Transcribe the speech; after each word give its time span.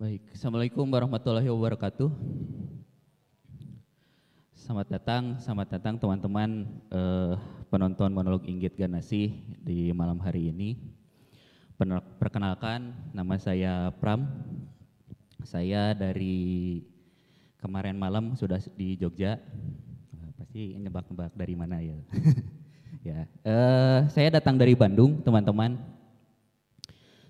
Baik, 0.00 0.32
Assalamualaikum 0.32 0.88
warahmatullahi 0.88 1.52
wabarakatuh. 1.52 2.08
Selamat 4.56 4.88
datang, 4.96 5.36
selamat 5.36 5.76
datang 5.76 6.00
teman-teman 6.00 6.64
eh, 6.88 7.36
penonton 7.68 8.08
monolog 8.08 8.40
Inggit 8.48 8.80
Ganasi 8.80 9.28
di 9.60 9.92
malam 9.92 10.16
hari 10.24 10.48
ini. 10.48 10.80
Perkenalkan, 12.16 12.96
nama 13.12 13.36
saya 13.36 13.92
Pram. 14.00 14.24
Saya 15.44 15.92
dari 15.92 16.80
kemarin 17.60 18.00
malam 18.00 18.32
sudah 18.40 18.56
di 18.72 18.96
Jogja. 18.96 19.36
Eh, 19.36 20.30
pasti 20.40 20.80
nebak-nebak 20.80 21.36
dari 21.36 21.52
mana 21.52 21.76
ya. 21.76 22.00
ya, 23.12 23.18
eh, 23.44 24.00
saya 24.08 24.40
datang 24.40 24.56
dari 24.56 24.72
Bandung, 24.72 25.20
teman-teman 25.20 25.99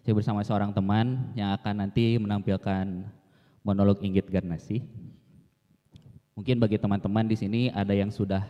saya 0.01 0.17
bersama 0.17 0.41
seorang 0.41 0.73
teman 0.73 1.29
yang 1.37 1.53
akan 1.61 1.85
nanti 1.85 2.17
menampilkan 2.17 3.05
monolog 3.61 4.01
Inggit 4.01 4.33
Garnasi. 4.33 4.81
Mungkin 6.33 6.57
bagi 6.57 6.81
teman-teman 6.81 7.29
di 7.29 7.37
sini 7.37 7.69
ada 7.69 7.93
yang 7.93 8.09
sudah 8.09 8.49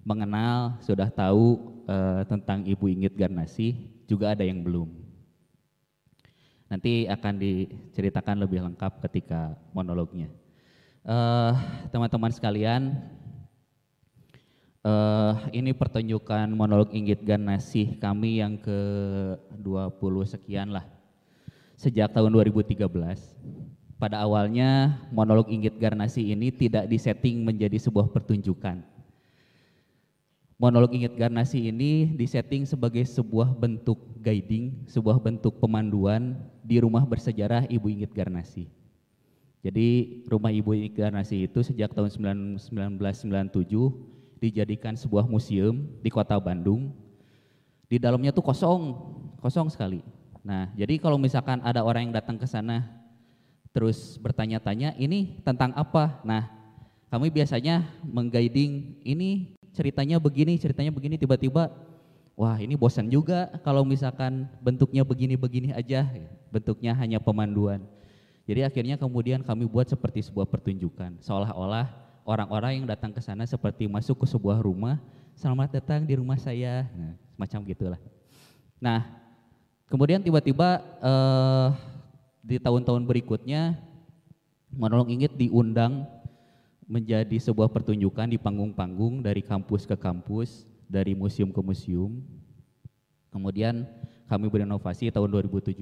mengenal, 0.00 0.80
sudah 0.80 1.12
tahu 1.12 1.60
uh, 1.84 2.24
tentang 2.24 2.64
Ibu 2.64 2.88
Inggit 2.88 3.12
Garnasi, 3.20 3.76
juga 4.08 4.32
ada 4.32 4.40
yang 4.40 4.64
belum. 4.64 4.88
Nanti 6.72 7.04
akan 7.04 7.36
diceritakan 7.36 8.40
lebih 8.40 8.64
lengkap 8.64 9.04
ketika 9.08 9.56
monolognya. 9.72 10.28
Eh, 11.08 11.52
teman-teman 11.88 12.28
uh, 12.28 12.36
sekalian, 12.36 12.92
Uh, 14.78 15.34
ini 15.50 15.74
pertunjukan 15.74 16.46
monolog 16.54 16.94
Inggit 16.94 17.26
Ganasih 17.26 17.98
kami 17.98 18.38
yang 18.38 18.54
ke-20 18.62 20.14
sekian 20.38 20.70
lah. 20.70 20.86
Sejak 21.74 22.14
tahun 22.14 22.30
2013. 22.30 22.86
Pada 23.98 24.22
awalnya 24.22 25.02
monolog 25.10 25.50
Inggit 25.50 25.74
Garnasi 25.82 26.30
ini 26.30 26.54
tidak 26.54 26.86
disetting 26.86 27.42
menjadi 27.42 27.74
sebuah 27.82 28.06
pertunjukan. 28.14 28.86
Monolog 30.54 30.94
Inggit 30.94 31.18
Garnasi 31.18 31.66
ini 31.66 32.14
disetting 32.14 32.62
sebagai 32.62 33.02
sebuah 33.02 33.58
bentuk 33.58 33.98
guiding, 34.22 34.86
sebuah 34.86 35.18
bentuk 35.18 35.58
pemanduan 35.58 36.38
di 36.62 36.78
rumah 36.78 37.02
bersejarah 37.02 37.66
Ibu 37.66 37.90
Inggit 37.90 38.14
Garnasi. 38.14 38.70
Jadi 39.66 40.22
rumah 40.30 40.54
Ibu 40.54 40.70
Inggit 40.78 40.94
Garnasi 40.94 41.50
itu 41.50 41.66
sejak 41.66 41.90
tahun 41.90 42.14
1997 42.14 42.78
dijadikan 44.38 44.94
sebuah 44.94 45.26
museum 45.26 45.84
di 46.00 46.08
kota 46.08 46.38
Bandung. 46.38 46.94
Di 47.90 47.98
dalamnya 47.98 48.30
tuh 48.30 48.44
kosong, 48.46 48.94
kosong 49.42 49.68
sekali. 49.68 50.00
Nah, 50.46 50.70
jadi 50.78 50.96
kalau 51.02 51.18
misalkan 51.18 51.60
ada 51.60 51.82
orang 51.82 52.08
yang 52.08 52.14
datang 52.14 52.38
ke 52.38 52.46
sana 52.46 52.86
terus 53.74 54.16
bertanya-tanya, 54.18 54.96
ini 54.96 55.38
tentang 55.44 55.76
apa? 55.76 56.22
Nah, 56.24 56.48
kami 57.12 57.28
biasanya 57.28 57.84
mengguiding 58.04 59.02
ini 59.04 59.58
ceritanya 59.72 60.16
begini, 60.18 60.56
ceritanya 60.56 60.90
begini, 60.90 61.20
tiba-tiba, 61.20 61.70
wah 62.34 62.56
ini 62.58 62.74
bosan 62.74 63.06
juga 63.12 63.52
kalau 63.62 63.84
misalkan 63.84 64.48
bentuknya 64.60 65.04
begini-begini 65.04 65.72
aja, 65.76 66.08
bentuknya 66.48 66.96
hanya 66.96 67.20
pemanduan. 67.20 67.84
Jadi 68.48 68.64
akhirnya 68.64 68.96
kemudian 68.96 69.44
kami 69.44 69.68
buat 69.68 69.84
seperti 69.84 70.24
sebuah 70.24 70.48
pertunjukan, 70.48 71.20
seolah-olah 71.20 72.07
orang-orang 72.28 72.76
yang 72.76 72.86
datang 72.86 73.08
ke 73.08 73.24
sana 73.24 73.48
seperti 73.48 73.88
masuk 73.88 74.20
ke 74.20 74.26
sebuah 74.28 74.60
rumah, 74.60 75.00
selamat 75.32 75.80
datang 75.80 76.04
di 76.04 76.12
rumah 76.12 76.36
saya, 76.36 76.84
nah, 76.92 77.16
semacam 77.32 77.60
gitulah. 77.72 78.00
Nah, 78.76 79.00
kemudian 79.88 80.20
tiba-tiba 80.20 80.84
uh, 81.00 81.72
di 82.44 82.60
tahun-tahun 82.60 83.08
berikutnya 83.08 83.80
monolog 84.76 85.08
Inggit 85.08 85.40
diundang 85.40 86.04
menjadi 86.84 87.40
sebuah 87.40 87.72
pertunjukan 87.72 88.28
di 88.28 88.36
panggung-panggung 88.36 89.24
dari 89.24 89.40
kampus 89.40 89.88
ke 89.88 89.96
kampus, 89.96 90.68
dari 90.84 91.16
museum 91.16 91.48
ke 91.48 91.60
museum. 91.64 92.20
Kemudian 93.32 93.88
kami 94.28 94.52
berinovasi 94.52 95.08
tahun 95.08 95.32
2017 95.48 95.80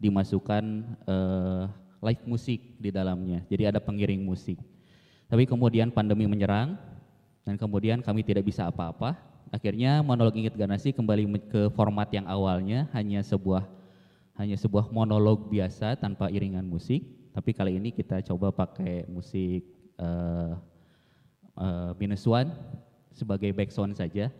dimasukkan 0.00 0.64
uh, 1.04 1.68
live 2.00 2.24
musik 2.24 2.60
di 2.80 2.88
dalamnya. 2.88 3.44
Jadi 3.52 3.68
ada 3.68 3.80
pengiring 3.80 4.24
musik. 4.24 4.56
Tapi 5.28 5.44
kemudian 5.44 5.92
pandemi 5.92 6.24
menyerang 6.24 6.80
dan 7.44 7.60
kemudian 7.60 8.00
kami 8.00 8.24
tidak 8.24 8.48
bisa 8.48 8.64
apa-apa. 8.64 9.12
Akhirnya 9.52 10.00
monolog 10.00 10.32
Inggit 10.36 10.56
Ganasi 10.56 10.92
kembali 10.92 11.28
ke 11.52 11.68
format 11.76 12.08
yang 12.12 12.24
awalnya 12.24 12.88
hanya 12.96 13.20
sebuah 13.20 13.64
hanya 14.40 14.56
sebuah 14.56 14.88
monolog 14.88 15.52
biasa 15.52 16.00
tanpa 16.00 16.32
iringan 16.32 16.64
musik. 16.64 17.04
Tapi 17.36 17.52
kali 17.52 17.76
ini 17.76 17.92
kita 17.92 18.24
coba 18.24 18.48
pakai 18.52 19.04
musik 19.04 19.68
uh, 20.00 20.56
uh, 21.60 21.92
minus 22.00 22.24
one 22.24 22.48
sebagai 23.12 23.52
background 23.52 24.00
saja. 24.00 24.32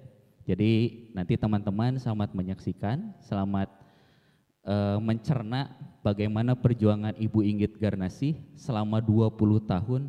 Jadi 0.48 0.72
nanti 1.12 1.36
teman-teman 1.36 2.00
selamat 2.00 2.32
menyaksikan, 2.32 3.12
selamat 3.20 3.68
uh, 4.64 4.96
mencerna 4.96 5.68
bagaimana 6.00 6.56
perjuangan 6.56 7.12
Ibu 7.12 7.44
Inggit 7.44 7.76
Garnasi 7.76 8.40
selama 8.56 9.04
20 9.04 9.36
tahun 9.68 10.08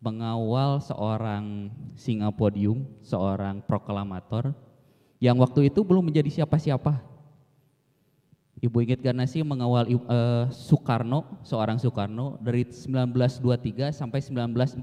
mengawal 0.00 0.78
seorang 0.82 1.72
singa 1.96 2.28
podium, 2.30 2.84
seorang 3.00 3.64
proklamator 3.64 4.52
yang 5.16 5.40
waktu 5.40 5.72
itu 5.72 5.80
belum 5.80 6.12
menjadi 6.12 6.42
siapa-siapa. 6.42 7.00
Ibu 8.56 8.76
Inggit 8.80 9.04
Ganasi 9.04 9.44
mengawal 9.44 9.84
uh, 9.88 10.48
Soekarno, 10.48 11.44
seorang 11.44 11.76
Soekarno 11.76 12.40
dari 12.40 12.64
1923 12.64 13.92
sampai 13.92 14.20
1943. 14.24 14.80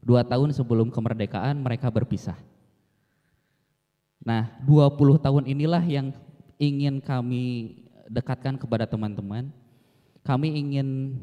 Dua 0.00 0.24
tahun 0.26 0.50
sebelum 0.50 0.90
kemerdekaan 0.90 1.60
mereka 1.62 1.86
berpisah. 1.92 2.34
Nah, 4.20 4.50
20 4.66 4.96
tahun 5.22 5.44
inilah 5.46 5.84
yang 5.86 6.10
ingin 6.58 6.98
kami 6.98 7.76
dekatkan 8.10 8.58
kepada 8.58 8.90
teman-teman. 8.90 9.48
Kami 10.26 10.50
ingin 10.50 11.16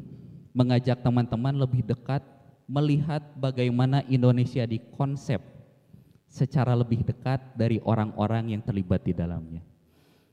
mengajak 0.58 0.98
teman-teman 0.98 1.54
lebih 1.54 1.86
dekat 1.86 2.18
melihat 2.66 3.22
bagaimana 3.38 4.02
Indonesia 4.10 4.66
dikonsep 4.66 5.38
secara 6.26 6.74
lebih 6.74 7.06
dekat 7.06 7.38
dari 7.54 7.78
orang-orang 7.86 8.58
yang 8.58 8.62
terlibat 8.66 9.06
di 9.06 9.14
dalamnya. 9.14 9.62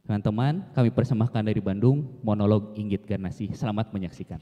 Teman-teman, 0.06 0.66
kami 0.74 0.90
persembahkan 0.90 1.46
dari 1.46 1.62
Bandung 1.62 2.22
monolog 2.25 2.74
Inggit 2.74 3.06
Ganasi. 3.06 3.53
Selamat 3.53 3.94
menyaksikan. 3.94 4.41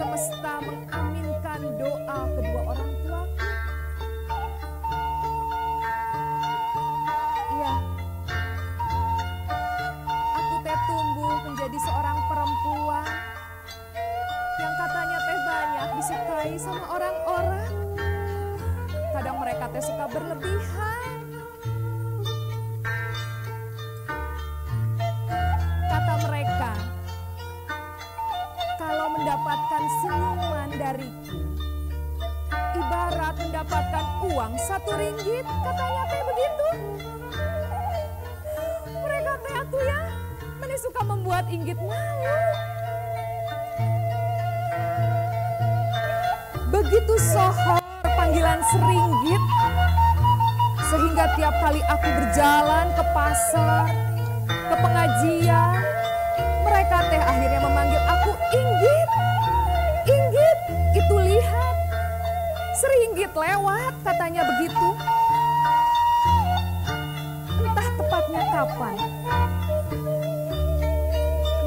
Semesta 0.00 0.64
mengaminkan 0.64 1.60
doa 1.76 2.18
kedua 2.32 2.60
orang 2.72 2.92
tua. 3.04 3.22
Iya, 7.52 7.74
aku 10.40 10.54
teh 10.64 10.78
tumbuh 10.88 11.36
menjadi 11.44 11.78
seorang 11.84 12.16
perempuan 12.32 13.12
yang 14.56 14.72
katanya 14.80 15.18
teh 15.20 15.38
banyak 15.44 15.88
disukai 16.00 16.52
sama 16.56 16.84
orang-orang. 16.96 17.72
Kadang 19.12 19.36
mereka 19.36 19.68
teh 19.68 19.84
suka 19.84 20.08
berlebihan. 20.08 21.19
Mendapatkan 33.60 34.24
uang 34.24 34.56
satu 34.56 34.88
ringgit, 34.96 35.44
katanya 35.44 36.02
teh 36.08 36.22
begitu. 36.24 36.68
Mereka 38.88 39.32
teh 39.44 39.54
aku 39.60 39.76
ya, 39.84 40.00
mana 40.56 40.76
suka 40.80 41.00
membuat 41.04 41.44
inggit 41.52 41.76
malu. 41.76 42.40
Begitu 46.72 47.14
sohor 47.20 47.84
panggilan 48.00 48.64
seringgit, 48.64 49.42
sehingga 50.88 51.28
tiap 51.36 51.52
kali 51.60 51.84
aku 51.84 52.08
berjalan 52.16 52.88
ke 52.96 53.04
pasar, 53.12 53.84
ke 54.48 54.74
pengajian, 54.80 55.84
Lewat, 63.30 63.94
katanya 64.02 64.42
begitu. 64.42 64.88
Entah 67.62 67.88
tepatnya 67.94 68.42
kapan. 68.50 68.96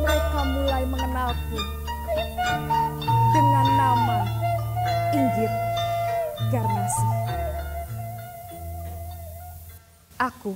Mereka 0.04 0.40
mulai 0.54 0.84
mengenalku 0.84 1.60
dengan 3.32 3.68
nama 3.80 4.20
Inggit 5.16 5.54
Garnasi. 6.52 7.08
Aku 10.20 10.54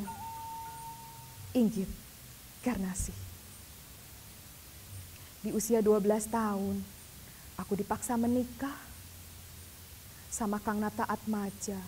Inggit 1.56 1.90
Garnasi. 2.62 3.16
Di 5.40 5.56
usia 5.56 5.80
12 5.80 6.28
tahun, 6.28 6.84
aku 7.56 7.80
dipaksa 7.80 8.20
menikah 8.20 8.87
sama 10.38 10.62
Kang 10.62 10.78
Nata 10.78 11.02
Atmaja. 11.10 11.82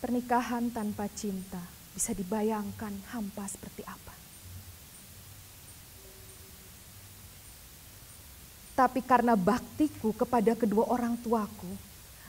Pernikahan 0.00 0.72
tanpa 0.72 1.04
cinta 1.12 1.60
bisa 1.92 2.16
dibayangkan 2.16 3.12
hampa 3.12 3.44
seperti 3.44 3.84
apa. 3.84 4.16
Tapi 8.72 9.04
karena 9.04 9.36
baktiku 9.36 10.16
kepada 10.16 10.56
kedua 10.56 10.88
orang 10.88 11.20
tuaku, 11.20 11.68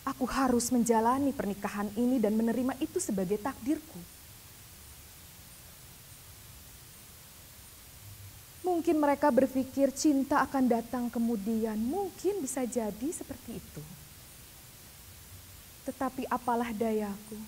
aku 0.03 0.25
harus 0.27 0.67
menjalani 0.75 1.31
pernikahan 1.31 1.87
ini 1.95 2.19
dan 2.19 2.35
menerima 2.35 2.75
itu 2.83 2.99
sebagai 2.99 3.39
takdirku. 3.39 4.03
Mungkin 8.61 9.01
mereka 9.01 9.33
berpikir 9.33 9.89
cinta 9.89 10.45
akan 10.45 10.69
datang 10.69 11.09
kemudian, 11.09 11.81
mungkin 11.81 12.45
bisa 12.45 12.61
jadi 12.61 13.09
seperti 13.09 13.57
itu. 13.57 13.83
Tetapi 15.89 16.29
apalah 16.29 16.69
dayaku, 16.69 17.41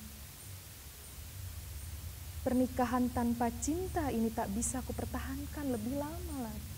pernikahan 2.42 3.14
tanpa 3.14 3.54
cinta 3.62 4.10
ini 4.10 4.34
tak 4.34 4.50
bisa 4.58 4.82
kupertahankan 4.82 5.70
lebih 5.70 6.02
lama 6.02 6.50
lagi. 6.50 6.74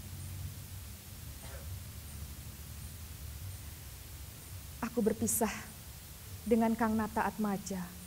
Aku 4.84 5.00
berpisah 5.00 5.52
dengan 6.44 6.76
Kang 6.76 6.94
Nata 7.00 7.24
Atmaja. 7.24 8.05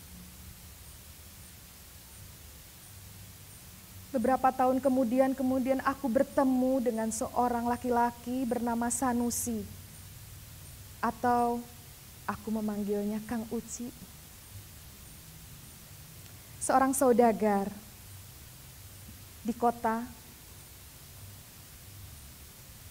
Beberapa 4.09 4.49
tahun 4.49 4.81
kemudian, 4.81 5.37
kemudian 5.37 5.85
aku 5.85 6.09
bertemu 6.09 6.81
dengan 6.81 7.13
seorang 7.13 7.69
laki-laki 7.69 8.49
bernama 8.49 8.89
Sanusi. 8.89 9.61
Atau 11.05 11.61
aku 12.25 12.49
memanggilnya 12.49 13.21
Kang 13.29 13.45
Uci. 13.53 13.93
Seorang 16.65 16.97
saudagar 16.97 17.69
di 19.45 19.53
kota. 19.53 20.05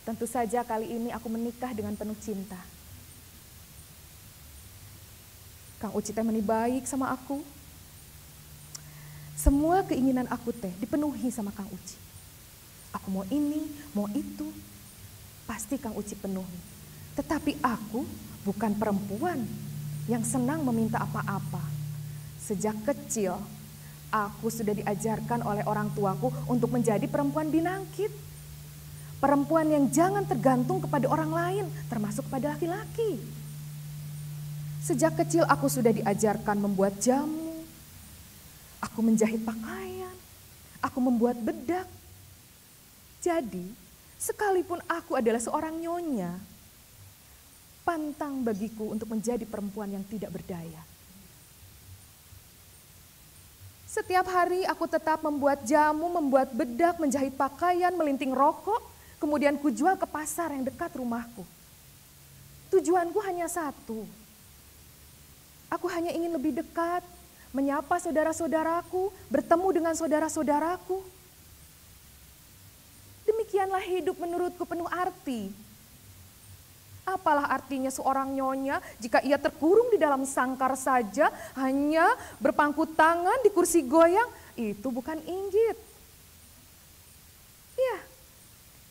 Tentu 0.05 0.23
saja 0.29 0.63
kali 0.63 0.87
ini 0.87 1.09
aku 1.11 1.27
menikah 1.29 1.73
dengan 1.73 1.97
penuh 1.97 2.15
cinta. 2.21 2.61
Kang 5.81 5.93
Uci 5.93 6.13
teh 6.13 6.25
meni 6.25 6.45
baik 6.45 6.85
sama 6.85 7.09
aku. 7.09 7.56
Semua 9.37 9.85
keinginan 9.85 10.25
aku 10.33 10.49
teh 10.49 10.73
dipenuhi 10.81 11.29
sama 11.29 11.53
Kang 11.53 11.69
Uci. 11.69 11.93
Aku 12.89 13.13
mau 13.13 13.21
ini, 13.29 13.69
mau 13.93 14.09
itu, 14.09 14.49
pasti 15.45 15.77
Kang 15.77 15.93
Uci 15.93 16.17
penuhi. 16.17 16.57
Tetapi 17.13 17.61
aku 17.61 18.01
bukan 18.41 18.73
perempuan 18.73 19.45
yang 20.09 20.25
senang 20.25 20.65
meminta 20.65 21.05
apa-apa. 21.05 21.61
Sejak 22.41 22.81
kecil, 22.81 23.37
aku 24.09 24.49
sudah 24.49 24.73
diajarkan 24.73 25.45
oleh 25.45 25.61
orang 25.69 25.93
tuaku 25.93 26.33
untuk 26.49 26.73
menjadi 26.73 27.05
perempuan 27.05 27.53
binangkit. 27.53 28.09
Perempuan 29.21 29.69
yang 29.69 29.85
jangan 29.93 30.25
tergantung 30.25 30.81
kepada 30.81 31.05
orang 31.13 31.29
lain, 31.29 31.65
termasuk 31.93 32.25
kepada 32.25 32.57
laki-laki. 32.57 33.21
Sejak 34.81 35.13
kecil 35.13 35.45
aku 35.45 35.69
sudah 35.69 35.93
diajarkan 35.93 36.57
membuat 36.57 36.97
jamu, 36.97 37.46
aku 38.81 38.99
menjahit 39.01 39.41
pakaian, 39.41 40.15
aku 40.81 40.99
membuat 41.01 41.37
bedak. 41.41 41.87
Jadi, 43.21 43.65
sekalipun 44.17 44.81
aku 44.85 45.17
adalah 45.17 45.41
seorang 45.41 45.77
nyonya, 45.77 46.37
pantang 47.81 48.45
bagiku 48.45 48.93
untuk 48.93 49.09
menjadi 49.09 49.43
perempuan 49.47 49.89
yang 49.93 50.05
tidak 50.05 50.33
berdaya. 50.33 50.81
Setiap 53.87 54.27
hari 54.29 54.67
aku 54.67 54.85
tetap 54.85 55.23
membuat 55.25 55.65
jamu, 55.65 56.11
membuat 56.11 56.53
bedak, 56.53 57.01
menjahit 57.01 57.33
pakaian, 57.33 57.95
melinting 57.95 58.35
rokok, 58.35 58.83
kemudian 59.17 59.57
kujual 59.57 59.97
ke 59.97 60.05
pasar 60.05 60.53
yang 60.53 60.67
dekat 60.67 60.93
rumahku. 60.93 61.41
Tujuanku 62.67 63.17
hanya 63.23 63.47
satu, 63.47 64.03
Aku 65.67 65.91
hanya 65.91 66.15
ingin 66.15 66.31
lebih 66.31 66.55
dekat, 66.55 67.03
menyapa 67.55 67.99
saudara-saudaraku, 67.99 69.11
bertemu 69.31 69.67
dengan 69.71 69.93
saudara-saudaraku. 69.93 70.99
Demikianlah 73.27 73.83
hidup 73.83 74.15
menurutku 74.19 74.63
penuh 74.63 74.87
arti. 74.87 75.51
Apalah 77.07 77.47
artinya 77.47 77.87
seorang 77.87 78.35
nyonya 78.35 78.83
jika 78.99 79.23
ia 79.23 79.39
terkurung 79.39 79.87
di 79.91 79.99
dalam 79.99 80.27
sangkar 80.27 80.75
saja, 80.75 81.31
hanya 81.55 82.03
berpangku 82.43 82.83
tangan 82.95 83.39
di 83.43 83.49
kursi 83.51 83.83
goyang, 83.87 84.27
itu 84.59 84.87
bukan 84.91 85.15
inggit. 85.23 85.77
Iya, 87.79 87.97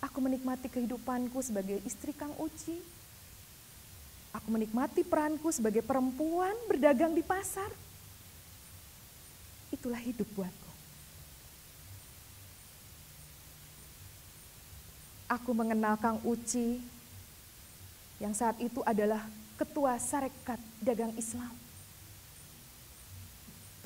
aku 0.00 0.24
menikmati 0.24 0.72
kehidupanku 0.72 1.44
sebagai 1.44 1.84
istri 1.84 2.16
Kang 2.16 2.32
Uci 2.40 2.96
Aku 4.36 4.52
menikmati 4.52 5.00
peranku 5.00 5.48
sebagai 5.48 5.80
perempuan 5.80 6.52
berdagang 6.68 7.16
di 7.16 7.24
pasar. 7.24 7.72
Itulah 9.86 10.02
hidup 10.02 10.26
buatku. 10.34 10.70
Aku 15.30 15.54
mengenal 15.54 15.94
Kang 16.02 16.18
Uci 16.26 16.82
yang 18.18 18.34
saat 18.34 18.58
itu 18.58 18.82
adalah 18.82 19.22
ketua 19.54 19.94
Sarekat 20.02 20.58
Dagang 20.82 21.14
Islam. 21.14 21.54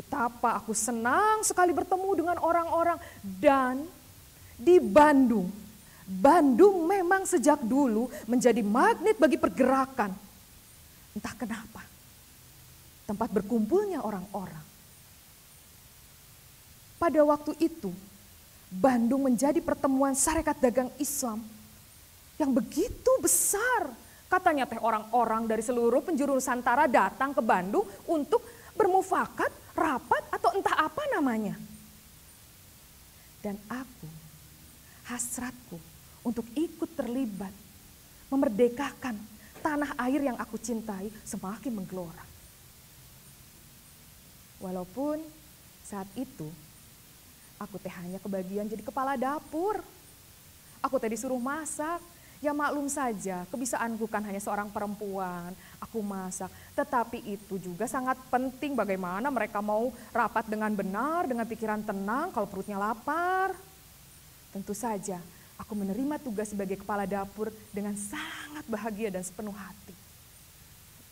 Betapa 0.01 0.57
aku 0.57 0.73
senang 0.73 1.45
sekali 1.45 1.77
bertemu 1.77 2.11
dengan 2.17 2.41
orang-orang 2.41 2.97
dan 3.37 3.85
di 4.57 4.81
Bandung. 4.81 5.53
Bandung 6.09 6.89
memang 6.89 7.29
sejak 7.29 7.61
dulu 7.61 8.09
menjadi 8.25 8.65
magnet 8.65 9.21
bagi 9.21 9.37
pergerakan 9.37 10.17
Entah 11.13 11.37
kenapa. 11.37 11.85
Tempat 13.05 13.29
berkumpulnya 13.37 14.01
orang-orang. 14.01 14.70
Pada 17.01 17.25
waktu 17.25 17.57
itu, 17.57 17.89
Bandung 18.69 19.25
menjadi 19.25 19.57
pertemuan 19.65 20.13
syarikat 20.13 20.61
dagang 20.61 20.93
Islam 21.01 21.41
yang 22.37 22.53
begitu 22.53 23.09
besar. 23.25 23.89
Katanya 24.29 24.69
teh 24.69 24.79
orang-orang 24.79 25.49
dari 25.49 25.65
seluruh 25.65 26.05
penjuru 26.05 26.37
Nusantara 26.37 26.85
datang 26.85 27.33
ke 27.33 27.41
Bandung 27.41 27.89
untuk 28.05 28.45
bermufakat, 28.77 29.49
rapat 29.73 30.23
atau 30.29 30.53
entah 30.55 30.77
apa 30.77 31.03
namanya. 31.11 31.57
Dan 33.41 33.57
aku, 33.67 34.07
hasratku 35.09 35.81
untuk 36.21 36.45
ikut 36.53 36.95
terlibat, 36.95 37.51
memerdekakan 38.29 39.17
tanah 39.65 39.97
air 40.05 40.21
yang 40.21 40.37
aku 40.37 40.61
cintai 40.61 41.09
semakin 41.25 41.73
menggelora. 41.75 42.29
Walaupun 44.61 45.25
saat 45.83 46.07
itu 46.15 46.47
Aku 47.61 47.77
teh 47.77 47.93
hanya 47.93 48.17
kebagian 48.17 48.65
jadi 48.65 48.81
kepala 48.81 49.21
dapur. 49.21 49.85
Aku 50.81 50.97
teh 50.97 51.13
disuruh 51.13 51.37
masak. 51.37 52.01
Ya 52.41 52.57
maklum 52.57 52.89
saja, 52.89 53.45
kebisaanku 53.53 54.09
kan 54.09 54.25
hanya 54.25 54.41
seorang 54.41 54.73
perempuan. 54.73 55.53
Aku 55.77 56.01
masak, 56.01 56.49
tetapi 56.73 57.21
itu 57.37 57.61
juga 57.61 57.85
sangat 57.85 58.17
penting 58.33 58.73
bagaimana 58.73 59.29
mereka 59.29 59.61
mau 59.61 59.93
rapat 60.09 60.49
dengan 60.49 60.73
benar, 60.73 61.29
dengan 61.29 61.45
pikiran 61.45 61.85
tenang 61.85 62.33
kalau 62.33 62.49
perutnya 62.49 62.81
lapar. 62.81 63.53
Tentu 64.57 64.73
saja, 64.73 65.21
aku 65.61 65.77
menerima 65.77 66.17
tugas 66.17 66.49
sebagai 66.49 66.81
kepala 66.81 67.05
dapur 67.05 67.53
dengan 67.77 67.93
sangat 68.01 68.65
bahagia 68.73 69.13
dan 69.13 69.21
sepenuh 69.21 69.53
hati. 69.53 69.93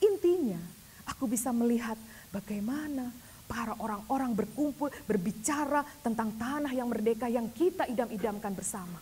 Intinya, 0.01 0.65
aku 1.05 1.29
bisa 1.29 1.53
melihat 1.53 2.01
bagaimana 2.33 3.13
para 3.49 3.73
orang-orang 3.81 4.37
berkumpul, 4.37 4.93
berbicara 5.09 5.81
tentang 6.05 6.37
tanah 6.37 6.71
yang 6.77 6.93
merdeka 6.93 7.27
yang 7.33 7.49
kita 7.49 7.89
idam-idamkan 7.89 8.53
bersama. 8.53 9.01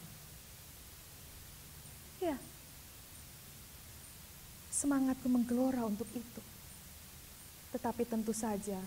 Ya, 2.23 2.39
semangatku 4.71 5.27
menggelora 5.27 5.83
untuk 5.83 6.07
itu. 6.15 6.43
Tetapi 7.75 8.07
tentu 8.07 8.31
saja, 8.31 8.79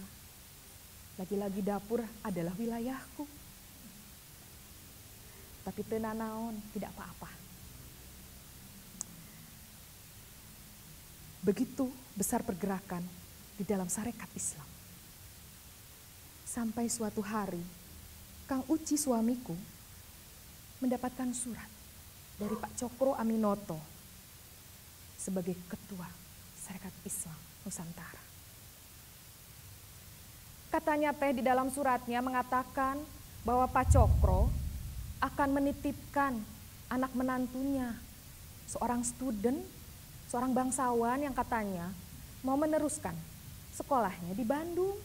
lagi-lagi 1.20 1.62
dapur 1.62 2.02
adalah 2.24 2.56
wilayahku. 2.56 3.28
Tapi 5.68 5.82
tenanaon 5.86 6.56
tidak 6.72 6.96
apa-apa. 6.98 7.30
Begitu 11.44 11.86
besar 12.16 12.42
pergerakan 12.42 13.04
di 13.60 13.68
dalam 13.68 13.92
sarekat 13.92 14.32
Islam. 14.34 14.79
Sampai 16.50 16.90
suatu 16.90 17.22
hari, 17.22 17.62
Kang 18.50 18.66
Uci 18.66 18.98
suamiku 18.98 19.54
mendapatkan 20.82 21.30
surat 21.30 21.70
dari 22.42 22.58
Pak 22.58 22.74
Cokro 22.74 23.14
Aminoto 23.14 23.78
sebagai 25.14 25.54
ketua 25.70 26.10
Serikat 26.58 26.90
Islam 27.06 27.38
Nusantara. 27.62 28.24
Katanya 30.74 31.14
teh 31.14 31.38
di 31.38 31.46
dalam 31.46 31.70
suratnya 31.70 32.18
mengatakan 32.18 32.98
bahwa 33.46 33.70
Pak 33.70 33.94
Cokro 33.94 34.50
akan 35.22 35.50
menitipkan 35.54 36.34
anak 36.90 37.14
menantunya, 37.14 37.94
seorang 38.66 39.06
student, 39.06 39.62
seorang 40.26 40.58
bangsawan 40.58 41.22
yang 41.22 41.36
katanya 41.38 41.94
mau 42.42 42.58
meneruskan 42.58 43.14
sekolahnya 43.78 44.34
di 44.34 44.42
Bandung. 44.42 44.98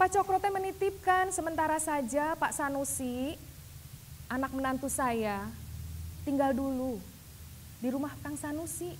Pak 0.00 0.16
Cokro 0.16 0.40
teh 0.40 0.48
menitipkan 0.48 1.28
sementara 1.28 1.76
saja 1.76 2.32
Pak 2.32 2.56
Sanusi, 2.56 3.36
anak 4.32 4.48
menantu 4.56 4.88
saya, 4.88 5.44
tinggal 6.24 6.56
dulu 6.56 6.96
di 7.84 7.92
rumah 7.92 8.16
Kang 8.24 8.32
Sanusi. 8.32 8.96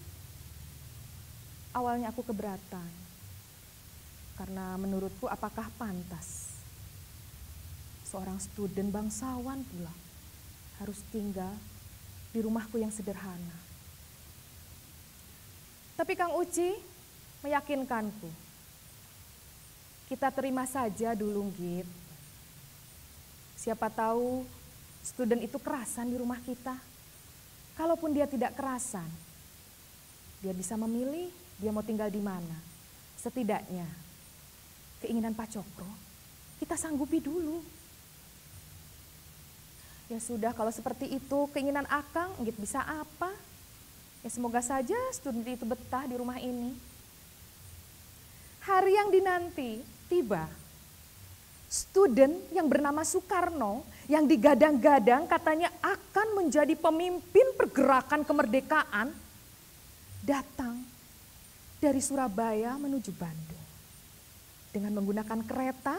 Awalnya 1.72 2.12
aku 2.12 2.20
keberatan, 2.20 2.84
karena 4.36 4.76
menurutku 4.76 5.24
apakah 5.24 5.72
pantas 5.80 6.60
seorang 8.04 8.36
student 8.36 8.92
bangsawan 8.92 9.64
pula 9.72 9.96
harus 10.84 11.00
tinggal 11.08 11.56
di 12.28 12.44
rumahku 12.44 12.76
yang 12.76 12.92
sederhana. 12.92 13.56
Tapi 15.96 16.12
Kang 16.12 16.36
Uci 16.36 16.76
meyakinkanku 17.40 18.49
kita 20.10 20.26
terima 20.34 20.66
saja 20.66 21.14
dulu 21.14 21.54
Git. 21.54 21.86
Siapa 23.54 23.86
tahu 23.86 24.42
student 25.06 25.38
itu 25.38 25.54
kerasan 25.62 26.10
di 26.10 26.18
rumah 26.18 26.42
kita. 26.42 26.74
Kalaupun 27.78 28.10
dia 28.10 28.26
tidak 28.26 28.58
kerasan, 28.58 29.06
dia 30.42 30.50
bisa 30.50 30.74
memilih 30.74 31.30
dia 31.62 31.70
mau 31.70 31.86
tinggal 31.86 32.10
di 32.10 32.18
mana. 32.18 32.58
Setidaknya 33.22 33.86
keinginan 34.98 35.32
Pak 35.32 35.54
Cokro 35.54 36.10
kita 36.58 36.74
sanggupi 36.76 37.24
dulu. 37.24 37.64
Ya 40.10 40.18
sudah 40.18 40.52
kalau 40.52 40.74
seperti 40.74 41.06
itu 41.06 41.38
keinginan 41.54 41.86
Akang 41.86 42.34
Git 42.42 42.58
bisa 42.58 42.82
apa? 42.82 43.30
Ya 44.20 44.28
semoga 44.28 44.60
saja 44.60 44.98
student 45.14 45.46
itu 45.46 45.64
betah 45.64 46.04
di 46.04 46.18
rumah 46.18 46.36
ini. 46.36 46.74
Hari 48.60 48.92
yang 48.92 49.08
dinanti 49.08 49.99
tiba 50.10 50.50
student 51.70 52.34
yang 52.50 52.66
bernama 52.66 53.06
Soekarno 53.06 53.86
yang 54.10 54.26
digadang-gadang 54.26 55.30
katanya 55.30 55.70
akan 55.78 56.42
menjadi 56.42 56.74
pemimpin 56.74 57.46
pergerakan 57.54 58.26
kemerdekaan 58.26 59.14
datang 60.26 60.82
dari 61.78 62.02
Surabaya 62.02 62.74
menuju 62.74 63.14
Bandung 63.14 63.66
dengan 64.74 64.98
menggunakan 64.98 65.40
kereta. 65.46 65.96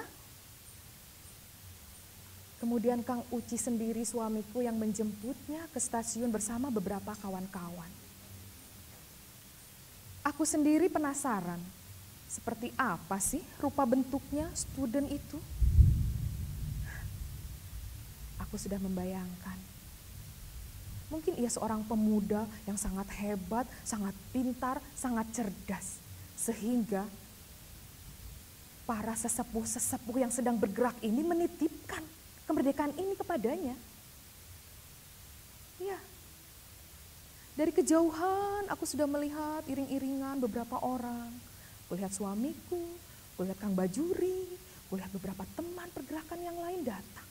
Kemudian 2.60 3.02
Kang 3.02 3.26
Uci 3.34 3.58
sendiri 3.58 4.06
suamiku 4.06 4.62
yang 4.62 4.78
menjemputnya 4.78 5.66
ke 5.72 5.82
stasiun 5.82 6.30
bersama 6.30 6.70
beberapa 6.70 7.16
kawan-kawan. 7.18 7.90
Aku 10.22 10.46
sendiri 10.46 10.86
penasaran 10.86 11.58
seperti 12.32 12.72
apa 12.80 13.20
sih 13.20 13.44
rupa 13.60 13.84
bentuknya 13.84 14.48
student 14.56 15.04
itu? 15.12 15.36
Aku 18.40 18.56
sudah 18.56 18.80
membayangkan. 18.80 19.60
Mungkin 21.12 21.36
ia 21.36 21.52
seorang 21.52 21.84
pemuda 21.84 22.48
yang 22.64 22.80
sangat 22.80 23.12
hebat, 23.20 23.68
sangat 23.84 24.16
pintar, 24.32 24.80
sangat 24.96 25.28
cerdas. 25.36 26.00
Sehingga 26.40 27.04
para 28.88 29.12
sesepuh-sesepuh 29.20 30.24
yang 30.24 30.32
sedang 30.32 30.56
bergerak 30.56 30.96
ini 31.04 31.20
menitipkan 31.28 32.00
kemerdekaan 32.48 32.96
ini 32.96 33.12
kepadanya. 33.20 33.76
Ya, 35.84 36.00
dari 37.60 37.76
kejauhan 37.76 38.72
aku 38.72 38.88
sudah 38.88 39.04
melihat 39.04 39.68
iring-iringan 39.68 40.40
beberapa 40.40 40.80
orang 40.80 41.51
Kulihat 41.92 42.16
suamiku, 42.16 42.80
kulihat 43.36 43.60
Kang 43.60 43.76
Bajuri, 43.76 44.48
kulihat 44.88 45.12
beberapa 45.12 45.44
teman 45.60 45.92
pergerakan 45.92 46.40
yang 46.40 46.56
lain 46.56 46.88
datang. 46.88 47.28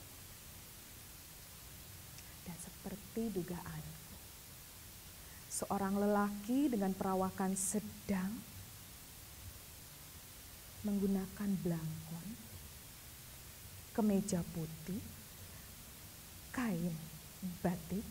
Dan 2.45 2.53
seperti 2.61 3.33
dugaanku, 3.33 4.13
seorang 5.49 5.97
lelaki 5.97 6.69
dengan 6.69 6.93
perawakan 6.93 7.57
sedang 7.57 8.29
menggunakan 10.85 11.49
belangkon, 11.65 12.27
kemeja 13.97 14.45
putih, 14.53 15.01
kain 16.53 16.93
batik, 17.65 18.05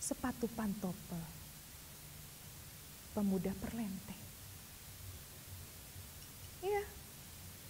sepatu 0.00 0.48
pantopel, 0.56 1.20
pemuda 3.12 3.52
perlenteng 3.60 4.23
Iya, 6.64 6.84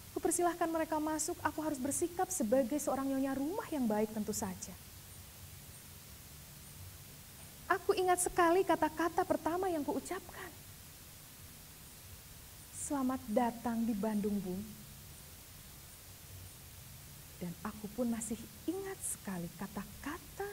aku 0.07 0.23
persilahkan 0.23 0.71
mereka 0.71 1.03
masuk, 1.03 1.35
aku 1.43 1.59
harus 1.59 1.75
bersikap 1.75 2.31
sebagai 2.31 2.79
seorang 2.79 3.11
nyonya 3.11 3.35
rumah 3.35 3.67
yang 3.67 3.83
baik 3.83 4.15
tentu 4.15 4.31
saja. 4.31 4.71
Aku 7.67 7.91
ingat 7.91 8.23
sekali 8.23 8.63
kata-kata 8.63 9.27
pertama 9.27 9.67
yang 9.67 9.83
kuucapkan. 9.83 10.47
Selamat 12.71 13.19
datang 13.27 13.83
di 13.83 13.91
Bandung, 13.91 14.39
Bung. 14.39 14.63
Dan 17.43 17.51
aku 17.67 17.91
pun 17.91 18.07
masih 18.07 18.39
ingat 18.63 18.95
sekali 19.03 19.51
kata-kata 19.59 20.47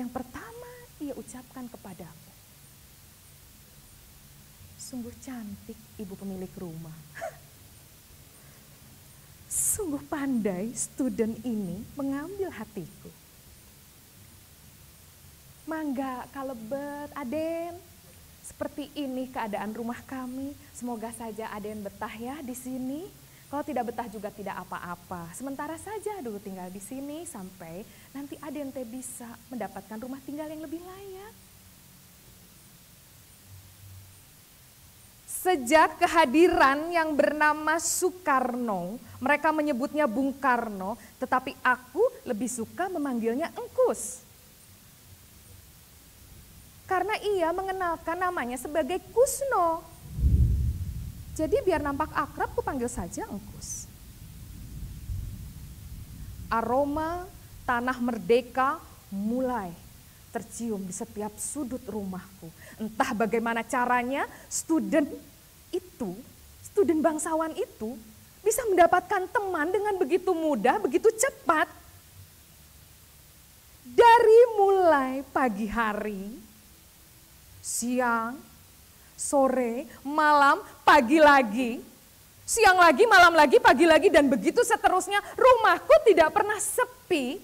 yang 0.00 0.08
pertama 0.08 0.70
ia 0.96 1.12
ucapkan 1.12 1.68
kepadaku. 1.68 2.32
Sungguh 4.80 5.12
cantik 5.20 5.76
ibu 6.00 6.14
pemilik 6.16 6.50
rumah. 6.56 6.96
Sungguh 9.52 10.00
pandai 10.08 10.72
student 10.72 11.36
ini 11.44 11.84
mengambil 11.92 12.48
hatiku. 12.48 13.12
Mangga 15.68 16.24
kalebet 16.32 17.12
Aden. 17.12 17.76
Seperti 18.40 18.88
ini 18.96 19.28
keadaan 19.28 19.76
rumah 19.76 20.00
kami. 20.08 20.56
Semoga 20.72 21.12
saja 21.12 21.52
Aden 21.52 21.84
betah 21.84 22.16
ya 22.16 22.40
di 22.40 22.56
sini. 22.56 23.04
Kalau 23.52 23.60
tidak 23.60 23.92
betah 23.92 24.08
juga 24.08 24.32
tidak 24.32 24.56
apa-apa. 24.64 25.28
Sementara 25.36 25.76
saja 25.76 26.24
dulu 26.24 26.40
tinggal 26.40 26.72
di 26.72 26.80
sini 26.80 27.28
sampai 27.28 27.84
nanti 28.16 28.40
Aden 28.40 28.72
teh 28.72 28.88
bisa 28.88 29.28
mendapatkan 29.52 30.00
rumah 30.00 30.24
tinggal 30.24 30.48
yang 30.48 30.64
lebih 30.64 30.80
layak. 30.80 31.51
Sejak 35.42 35.98
kehadiran 35.98 36.94
yang 36.94 37.18
bernama 37.18 37.82
Soekarno, 37.82 39.02
mereka 39.18 39.50
menyebutnya 39.50 40.06
Bung 40.06 40.30
Karno, 40.38 40.94
tetapi 41.18 41.58
aku 41.66 42.06
lebih 42.22 42.46
suka 42.46 42.86
memanggilnya 42.86 43.50
Engkus 43.58 44.22
karena 46.92 47.16
ia 47.24 47.48
mengenalkan 47.56 48.20
namanya 48.20 48.60
sebagai 48.60 49.00
Kusno. 49.16 49.80
Jadi 51.32 51.64
biar 51.64 51.80
nampak 51.80 52.12
akrab, 52.12 52.52
ku 52.52 52.60
panggil 52.60 52.92
saja 52.92 53.24
Engkus. 53.32 53.88
Aroma 56.52 57.24
tanah 57.64 57.96
merdeka 57.96 58.76
mulai 59.08 59.72
tercium 60.28 60.84
di 60.84 60.92
setiap 60.92 61.32
sudut 61.40 61.80
rumahku. 61.88 62.52
Entah 62.76 63.16
bagaimana 63.16 63.64
caranya, 63.64 64.28
student 64.52 65.08
itu, 65.72 66.14
student 66.62 67.00
bangsawan 67.02 67.56
itu 67.56 67.98
bisa 68.44 68.62
mendapatkan 68.68 69.26
teman 69.32 69.72
dengan 69.72 69.96
begitu 69.96 70.30
mudah, 70.36 70.78
begitu 70.78 71.08
cepat. 71.16 71.66
Dari 73.82 74.40
mulai 74.56 75.26
pagi 75.34 75.66
hari 75.66 76.38
siang, 77.62 78.34
sore, 79.14 79.86
malam, 80.02 80.58
pagi 80.82 81.22
lagi, 81.22 81.78
siang 82.42 82.74
lagi, 82.74 83.06
malam 83.06 83.32
lagi, 83.38 83.62
pagi 83.62 83.86
lagi, 83.86 84.10
dan 84.10 84.26
begitu 84.26 84.66
seterusnya. 84.66 85.22
Rumahku 85.38 85.94
tidak 86.10 86.34
pernah 86.34 86.58
sepi 86.58 87.38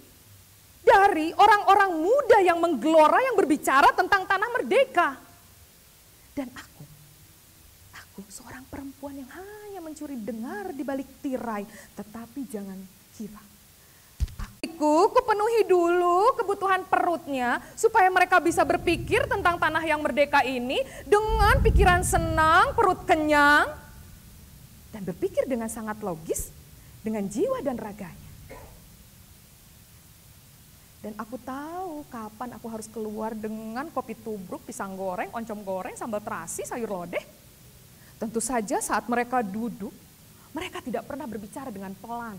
dari 0.82 1.30
orang-orang 1.38 1.90
muda 1.94 2.38
yang 2.42 2.58
menggelora, 2.58 3.22
yang 3.22 3.38
berbicara 3.38 3.94
tentang 3.94 4.26
tanah 4.26 4.48
merdeka. 4.50 5.14
Dan 6.34 6.50
aku, 6.50 6.67
aku 8.18 8.35
seorang 8.35 8.66
perempuan 8.66 9.14
yang 9.14 9.31
hanya 9.31 9.78
mencuri 9.78 10.18
dengar 10.18 10.74
di 10.74 10.83
balik 10.83 11.07
tirai, 11.22 11.62
tetapi 11.94 12.40
jangan 12.50 12.78
kira 13.14 13.38
Ku 14.78 15.11
kupenuhi 15.11 15.66
dulu 15.66 16.38
kebutuhan 16.38 16.87
perutnya 16.87 17.59
supaya 17.74 18.07
mereka 18.14 18.38
bisa 18.38 18.62
berpikir 18.62 19.26
tentang 19.26 19.59
tanah 19.59 19.83
yang 19.83 19.98
merdeka 19.98 20.46
ini 20.46 20.78
dengan 21.02 21.59
pikiran 21.59 22.07
senang, 22.07 22.78
perut 22.78 23.02
kenyang, 23.02 23.66
dan 24.94 25.02
berpikir 25.02 25.50
dengan 25.50 25.66
sangat 25.66 25.98
logis, 25.98 26.54
dengan 27.02 27.26
jiwa 27.26 27.59
dan 27.59 27.74
raganya. 27.74 28.31
Dan 31.02 31.14
aku 31.18 31.38
tahu 31.42 32.07
kapan 32.07 32.54
aku 32.54 32.66
harus 32.70 32.87
keluar 32.87 33.35
dengan 33.35 33.90
kopi 33.90 34.14
tubruk, 34.14 34.62
pisang 34.62 34.94
goreng, 34.94 35.31
oncom 35.35 35.59
goreng, 35.66 35.94
sambal 35.98 36.22
terasi, 36.22 36.62
sayur 36.62 36.87
lodeh. 36.87 37.38
Tentu 38.18 38.42
saja 38.42 38.83
saat 38.83 39.07
mereka 39.07 39.40
duduk, 39.46 39.94
mereka 40.50 40.83
tidak 40.83 41.07
pernah 41.07 41.22
berbicara 41.24 41.70
dengan 41.70 41.94
pelan. 41.94 42.35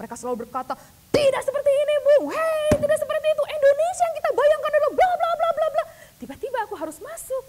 Mereka 0.00 0.16
selalu 0.16 0.48
berkata, 0.48 0.72
tidak 1.12 1.42
seperti 1.44 1.68
ini 1.68 1.94
Bung, 2.00 2.32
hei 2.32 2.80
tidak 2.80 2.96
seperti 2.96 3.26
itu. 3.28 3.44
Indonesia 3.44 4.04
yang 4.08 4.16
kita 4.16 4.30
bayangkan 4.32 4.72
adalah 4.72 4.92
bla 4.96 5.10
bla 5.12 5.30
bla 5.36 5.50
bla 5.52 5.68
bla. 5.68 5.84
Tiba-tiba 6.16 6.58
aku 6.64 6.74
harus 6.80 6.98
masuk. 7.02 7.44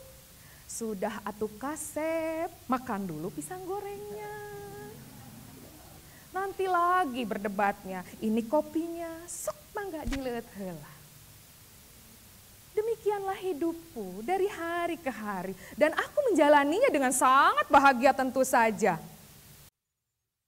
Sudah 0.69 1.23
atuh 1.23 1.49
kasep, 1.55 2.51
makan 2.67 3.07
dulu 3.07 3.31
pisang 3.31 3.63
gorengnya. 3.63 4.35
Nanti 6.35 6.69
lagi 6.69 7.25
berdebatnya, 7.25 8.05
ini 8.21 8.45
kopinya, 8.45 9.25
sok 9.25 9.57
mangga 9.73 10.05
dilihat 10.05 10.45
hela. 10.59 10.98
Demikianlah 12.99 13.39
hidupku 13.39 14.27
dari 14.27 14.43
hari 14.51 14.99
ke 14.99 15.07
hari. 15.07 15.55
Dan 15.79 15.95
aku 15.95 16.19
menjalaninya 16.27 16.91
dengan 16.91 17.15
sangat 17.15 17.71
bahagia 17.71 18.11
tentu 18.11 18.43
saja. 18.43 18.99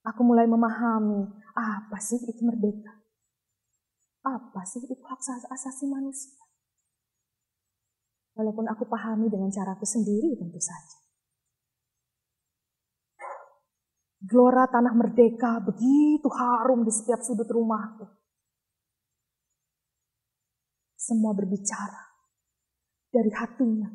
Aku 0.03 0.19
mulai 0.19 0.43
memahami 0.51 1.31
apa 1.55 1.97
sih 2.03 2.19
itu 2.19 2.43
merdeka. 2.43 2.91
Apa 4.27 4.67
sih 4.67 4.83
itu 4.83 4.99
hak 4.99 5.47
asasi 5.47 5.87
manusia? 5.87 6.43
Walaupun 8.35 8.67
aku 8.67 8.83
pahami 8.83 9.31
dengan 9.31 9.47
caraku 9.47 9.87
sendiri 9.87 10.35
tentu 10.35 10.59
saja. 10.59 10.99
Gelora 14.27 14.67
tanah 14.67 14.91
merdeka 14.91 15.63
begitu 15.63 16.27
harum 16.27 16.83
di 16.83 16.91
setiap 16.91 17.23
sudut 17.23 17.47
rumahku. 17.47 18.11
Semua 20.99 21.31
berbicara 21.31 22.10
dari 23.11 23.31
hatinya, 23.35 23.91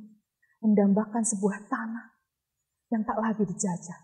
mendambakan 0.61 1.25
sebuah 1.25 1.65
tanah 1.73 2.07
yang 2.93 3.03
tak 3.03 3.17
lagi 3.17 3.43
dijajah. 3.49 4.01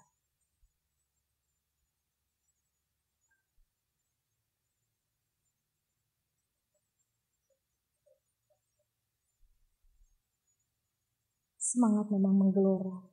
Semangat 11.60 12.12
memang 12.12 12.36
menggelora. 12.36 13.12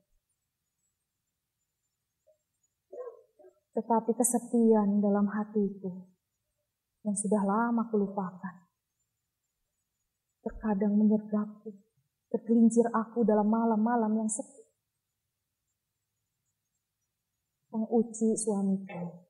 Tetapi 3.71 4.11
kesepian 4.19 4.99
dalam 4.99 5.31
hatiku 5.31 6.03
yang 7.07 7.15
sudah 7.15 7.39
lama 7.47 7.87
kulupakan. 7.87 8.67
Terkadang 10.43 10.99
menyergapku, 10.99 11.71
tergelincir 12.29 12.85
aku 12.93 13.25
dalam 13.25 13.49
malam-malam 13.49 14.25
yang 14.25 14.29
sepi. 14.29 14.63
Kang 17.69 17.85
Uci 17.85 18.33
suamiku. 18.33 19.29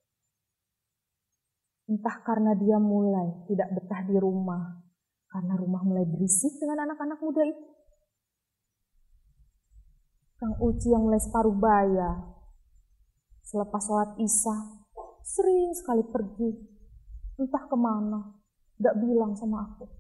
Entah 1.91 2.17
karena 2.23 2.55
dia 2.55 2.79
mulai 2.79 3.43
tidak 3.51 3.75
betah 3.75 4.05
di 4.07 4.15
rumah, 4.15 4.79
karena 5.27 5.59
rumah 5.59 5.83
mulai 5.83 6.07
berisik 6.07 6.55
dengan 6.62 6.88
anak-anak 6.88 7.19
muda 7.19 7.43
itu. 7.43 7.65
Kang 10.39 10.55
Uci 10.63 10.88
yang 10.95 11.03
mulai 11.03 11.19
separuh 11.19 11.51
baya. 11.51 12.39
Selepas 13.43 13.81
sholat 13.83 14.15
isya, 14.21 14.55
sering 15.25 15.75
sekali 15.75 16.05
pergi. 16.07 16.49
Entah 17.35 17.65
ke 17.67 17.75
mana, 17.75 18.39
tidak 18.79 18.95
bilang 19.03 19.35
sama 19.35 19.67
aku. 19.67 19.98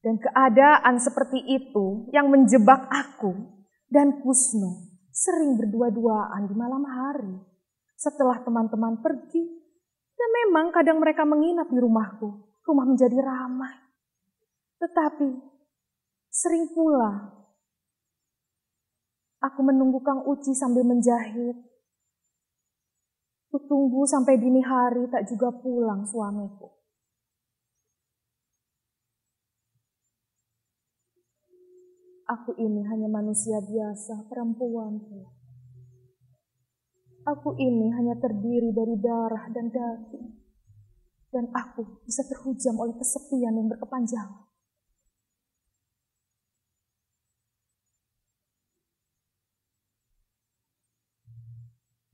Dan 0.00 0.16
keadaan 0.16 0.96
seperti 0.96 1.44
itu 1.44 2.08
yang 2.16 2.32
menjebak 2.32 2.88
aku 2.88 3.36
dan 3.92 4.24
Kusno 4.24 4.88
sering 5.12 5.60
berdua-duaan 5.60 6.48
di 6.48 6.54
malam 6.56 6.80
hari 6.88 7.36
setelah 8.00 8.40
teman-teman 8.40 9.04
pergi. 9.04 9.44
Dan 10.16 10.28
memang 10.44 10.72
kadang 10.72 11.00
mereka 11.00 11.24
menginap 11.24 11.68
di 11.68 11.80
rumahku 11.80 12.50
rumah 12.70 12.86
menjadi 12.86 13.18
ramai. 13.18 13.74
Tetapi 14.78 15.28
sering 16.30 16.70
pula 16.72 17.34
aku 19.42 19.60
menunggu 19.66 20.00
Kang 20.00 20.24
Uci 20.24 20.54
sambil 20.54 20.86
menjahit. 20.86 21.56
Kutunggu 23.50 24.06
sampai 24.06 24.38
dini 24.38 24.62
hari 24.62 25.10
tak 25.10 25.26
juga 25.26 25.50
pulang 25.50 26.06
suamiku. 26.06 26.79
Aku 32.30 32.54
ini 32.54 32.86
hanya 32.86 33.10
manusia 33.10 33.58
biasa, 33.58 34.30
perempuan. 34.30 35.02
Aku 37.26 37.58
ini 37.58 37.90
hanya 37.90 38.14
terdiri 38.22 38.70
dari 38.70 38.94
darah 39.02 39.50
dan 39.50 39.66
daging 39.66 40.38
dan 41.34 41.50
aku 41.50 42.06
bisa 42.06 42.22
terhujam 42.26 42.78
oleh 42.78 42.94
kesepian 42.94 43.54
yang 43.54 43.66
berkepanjangan. 43.66 44.46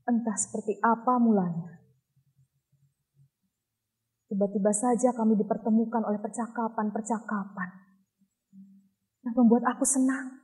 Entah 0.07 0.37
seperti 0.39 0.81
apa 0.81 1.21
mulanya. 1.21 1.77
Tiba-tiba 4.33 4.73
saja 4.73 5.13
kami 5.13 5.37
dipertemukan 5.37 6.03
oleh 6.03 6.19
percakapan-percakapan 6.19 7.86
yang 9.27 9.35
membuat 9.35 9.67
aku 9.75 9.83
senang. 9.83 10.39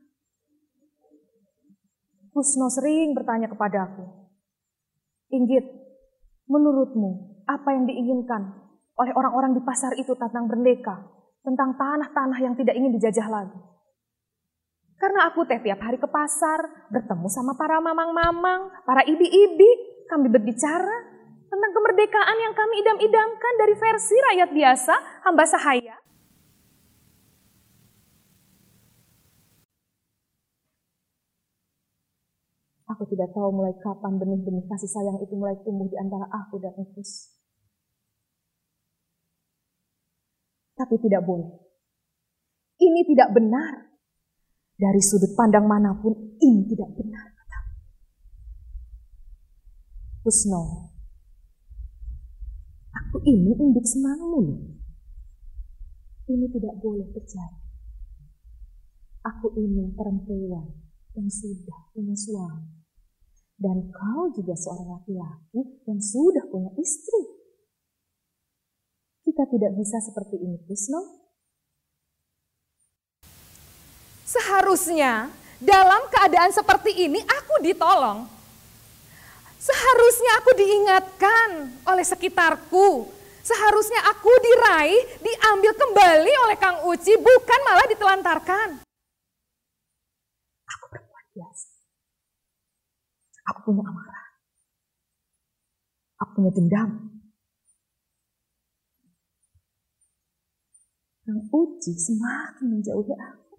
Kusno 2.36 2.68
sering 2.68 3.16
bertanya 3.16 3.48
kepadaku, 3.48 4.04
Inggit, 5.32 5.64
menurutmu 6.52 7.42
apa 7.48 7.72
yang 7.72 7.88
diinginkan 7.88 8.60
oleh 9.00 9.14
orang-orang 9.16 9.56
di 9.56 9.62
pasar 9.64 9.96
itu 9.96 10.12
tentang 10.18 10.50
merdeka, 10.50 11.08
tentang 11.46 11.78
tanah-tanah 11.80 12.40
yang 12.44 12.54
tidak 12.60 12.76
ingin 12.76 12.92
dijajah 12.98 13.30
lagi? 13.32 13.60
Karena 14.98 15.30
aku 15.30 15.46
teh 15.46 15.62
tiap 15.62 15.80
hari 15.82 16.02
ke 16.02 16.10
pasar, 16.10 16.90
bertemu 16.90 17.28
sama 17.30 17.54
para 17.54 17.80
mamang-mamang, 17.80 18.72
para 18.84 19.06
ibi-ibi, 19.06 19.70
kami 20.10 20.28
berbicara 20.30 20.98
tentang 21.54 21.72
kemerdekaan 21.74 22.38
yang 22.42 22.54
kami 22.58 22.82
idam-idamkan 22.82 23.54
dari 23.62 23.76
versi 23.78 24.16
rakyat 24.18 24.50
biasa, 24.54 24.96
hamba 25.22 25.46
sahaya. 25.46 26.04
Aku 32.94 33.03
tidak 33.14 33.30
tahu 33.30 33.54
mulai 33.54 33.78
kapan 33.78 34.18
benih-benih 34.18 34.66
kasih 34.66 34.90
sayang 34.90 35.22
itu 35.22 35.38
mulai 35.38 35.54
tumbuh 35.62 35.86
di 35.86 35.94
antara 36.02 36.26
aku 36.34 36.58
dan 36.58 36.74
Engkus. 36.74 37.38
Tapi 40.74 40.98
tidak 40.98 41.22
boleh. 41.22 41.54
Ini 42.82 43.02
tidak 43.06 43.30
benar. 43.38 43.94
Dari 44.74 44.98
sudut 45.06 45.38
pandang 45.38 45.70
mana 45.70 45.94
pun, 46.02 46.18
ini 46.42 46.66
tidak 46.66 46.90
benar. 46.98 47.34
Kusno, 50.24 50.88
aku 52.96 53.20
ini 53.28 53.52
induk 53.60 53.84
senangmu 53.84 54.72
Ini 56.32 56.48
tidak 56.48 56.80
boleh 56.80 57.12
terjadi. 57.12 57.60
Aku 59.28 59.52
ini 59.60 59.92
perempuan 59.92 60.72
yang 61.12 61.28
sudah 61.28 61.92
punya 61.92 62.16
suami. 62.16 62.83
Dan 63.64 63.96
kau 63.96 64.28
juga 64.36 64.60
seorang 64.60 65.00
laki-laki 65.00 65.64
yang 65.88 66.00
sudah 66.04 66.44
punya 66.52 66.68
istri. 66.76 67.24
Kita 69.24 69.48
tidak 69.48 69.72
bisa 69.80 70.04
seperti 70.04 70.36
ini, 70.36 70.60
Kusno. 70.68 71.00
Seharusnya 74.28 75.32
dalam 75.64 76.12
keadaan 76.12 76.52
seperti 76.52 77.08
ini 77.08 77.24
aku 77.24 77.64
ditolong. 77.64 78.28
Seharusnya 79.64 80.44
aku 80.44 80.52
diingatkan 80.60 81.72
oleh 81.88 82.04
sekitarku. 82.04 83.08
Seharusnya 83.48 84.04
aku 84.12 84.28
diraih, 84.44 85.24
diambil 85.24 85.72
kembali 85.72 86.34
oleh 86.48 86.58
Kang 86.60 86.84
Uci, 86.84 87.16
bukan 87.16 87.60
malah 87.64 87.88
ditelantarkan. 87.88 88.84
Aku 90.68 90.86
perempuan 90.92 91.26
biasa. 91.32 91.73
Aku 93.52 93.60
punya 93.68 93.84
amarah. 93.84 94.28
Aku 96.24 96.32
punya 96.40 96.52
dendam. 96.56 97.14
Kang 101.24 101.40
Uci 101.56 101.96
semakin 101.96 102.68
menjauhi 102.68 103.16
aku. 103.16 103.56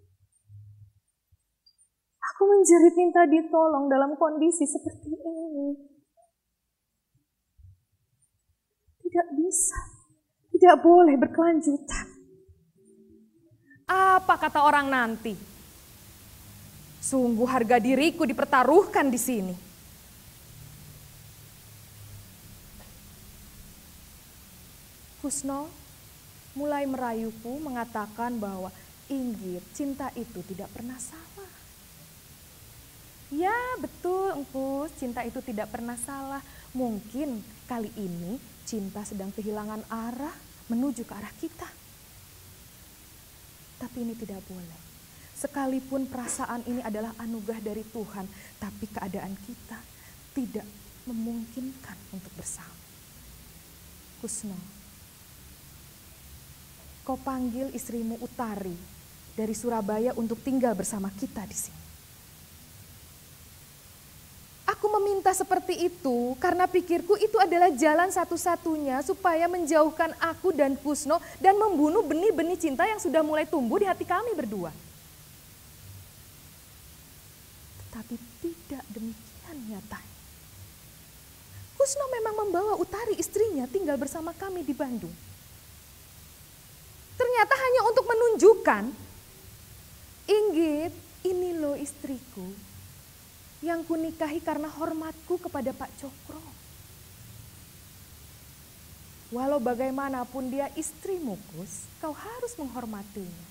Aku 2.21 2.43
menjerit 2.45 2.93
minta 2.93 3.25
ditolong 3.25 3.89
dalam 3.89 4.21
kondisi 4.21 4.69
seperti 4.69 5.17
ini. 5.17 5.73
Tidak 9.01 9.29
bisa, 9.41 9.81
tidak 10.53 10.77
boleh 10.85 11.17
berkelanjutan. 11.17 12.07
Apa 13.89 14.37
kata 14.37 14.61
orang 14.65 14.93
nanti? 14.93 15.33
Sungguh 17.01 17.49
harga 17.49 17.81
diriku 17.81 18.29
dipertaruhkan 18.29 19.09
di 19.09 19.21
sini. 19.21 19.64
Kusno 25.25 25.73
mulai 26.53 26.85
merayuku 26.85 27.57
mengatakan 27.57 28.37
bahwa 28.37 28.69
Inggit 29.09 29.65
cinta 29.73 30.13
itu 30.13 30.45
tidak 30.45 30.69
pernah 30.77 31.01
salah. 31.01 31.49
Ya 33.33 33.57
betul 33.81 34.37
Engkus, 34.37 34.93
cinta 35.01 35.25
itu 35.25 35.41
tidak 35.41 35.73
pernah 35.73 35.97
salah. 35.97 36.45
Mungkin 36.77 37.41
kali 37.65 37.89
ini 37.97 38.37
cinta 38.69 39.01
sedang 39.01 39.33
kehilangan 39.33 39.89
arah 39.89 40.37
menuju 40.69 41.09
ke 41.09 41.13
arah 41.17 41.33
kita. 41.41 41.73
Tapi 43.81 43.97
ini 44.05 44.13
tidak 44.21 44.45
boleh. 44.45 44.81
Sekalipun 45.33 46.05
perasaan 46.05 46.69
ini 46.69 46.85
adalah 46.85 47.17
anugerah 47.17 47.65
dari 47.65 47.81
Tuhan, 47.81 48.29
tapi 48.61 48.93
keadaan 48.93 49.33
kita 49.41 49.81
tidak 50.37 50.69
memungkinkan 51.09 51.97
untuk 52.13 52.33
bersama. 52.37 52.77
Kusno, 54.21 54.84
kau 57.05 57.21
panggil 57.21 57.69
istrimu 57.77 58.17
Utari 58.25 58.73
dari 59.37 59.53
Surabaya 59.53 60.17
untuk 60.17 60.41
tinggal 60.41 60.73
bersama 60.73 61.13
kita 61.13 61.45
di 61.45 61.53
sini. 61.53 61.83
Aku 64.65 64.89
meminta 64.97 65.29
seperti 65.37 65.93
itu 65.93 66.33
karena 66.41 66.65
pikirku 66.65 67.21
itu 67.21 67.37
adalah 67.37 67.69
jalan 67.77 68.09
satu-satunya 68.09 69.05
supaya 69.05 69.45
menjauhkan 69.45 70.17
aku 70.17 70.57
dan 70.57 70.81
Kusno 70.81 71.21
dan 71.37 71.61
membunuh 71.61 72.01
benih-benih 72.01 72.57
cinta 72.57 72.89
yang 72.89 72.97
sudah 72.97 73.21
mulai 73.21 73.45
tumbuh 73.45 73.77
di 73.77 73.85
hati 73.85 74.09
kami 74.09 74.33
berdua. 74.33 74.73
Tetapi 77.85 78.15
tidak 78.41 78.85
demikian 78.89 79.57
nyatanya. 79.69 80.17
Kusno 81.77 82.05
memang 82.09 82.35
membawa 82.49 82.73
Utari 82.81 83.21
istrinya 83.21 83.69
tinggal 83.69 84.01
bersama 84.01 84.33
kami 84.33 84.65
di 84.65 84.73
Bandung. 84.73 85.13
Ternyata 87.15 87.55
hanya 87.55 87.81
untuk 87.87 88.05
menunjukkan, 88.07 88.85
Inggit, 90.25 90.93
ini 91.29 91.51
loh 91.57 91.77
istriku, 91.77 92.49
yang 93.65 93.85
kunikahi 93.85 94.41
karena 94.41 94.69
hormatku 94.69 95.37
kepada 95.41 95.73
Pak 95.73 95.91
Cokro. 96.01 96.45
Walau 99.33 99.59
bagaimanapun 99.59 100.53
dia 100.53 100.71
istrimu, 100.79 101.41
Kus, 101.53 101.89
kau 101.99 102.15
harus 102.15 102.53
menghormatinya. 102.61 103.47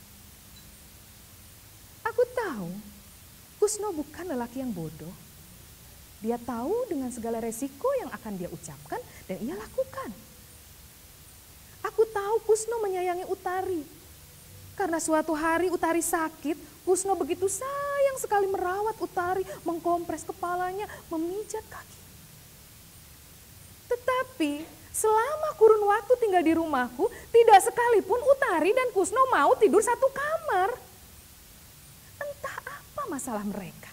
Aku 2.08 2.24
tahu, 2.36 2.72
Kusno 3.58 3.96
bukan 3.96 4.28
lelaki 4.28 4.60
yang 4.60 4.76
bodoh. 4.76 5.12
Dia 6.24 6.40
tahu 6.40 6.88
dengan 6.88 7.12
segala 7.12 7.44
resiko 7.44 7.88
yang 8.00 8.12
akan 8.12 8.34
dia 8.40 8.48
ucapkan 8.52 9.00
dan 9.28 9.38
ia 9.44 9.56
lakukan. 9.56 10.12
Aku 11.84 12.08
tahu 12.08 12.36
Kusno 12.48 12.80
menyayangi 12.80 13.28
Utari. 13.28 13.84
Karena 14.74 14.98
suatu 14.98 15.36
hari 15.36 15.68
Utari 15.68 16.00
sakit, 16.00 16.56
Kusno 16.88 17.14
begitu 17.20 17.46
sayang 17.52 18.18
sekali 18.18 18.48
merawat 18.48 18.96
Utari, 18.98 19.44
mengkompres 19.68 20.24
kepalanya, 20.24 20.88
memijat 21.12 21.62
kaki. 21.68 22.00
Tetapi 23.92 24.64
selama 24.96 25.50
kurun 25.60 25.84
waktu 25.86 26.14
tinggal 26.24 26.42
di 26.42 26.54
rumahku, 26.56 27.12
tidak 27.36 27.60
sekalipun 27.68 28.20
Utari 28.32 28.72
dan 28.72 28.90
Kusno 28.96 29.20
mau 29.30 29.52
tidur 29.60 29.84
satu 29.84 30.08
kamar. 30.10 30.72
Entah 32.18 32.58
apa 32.64 33.04
masalah 33.12 33.44
mereka. 33.44 33.92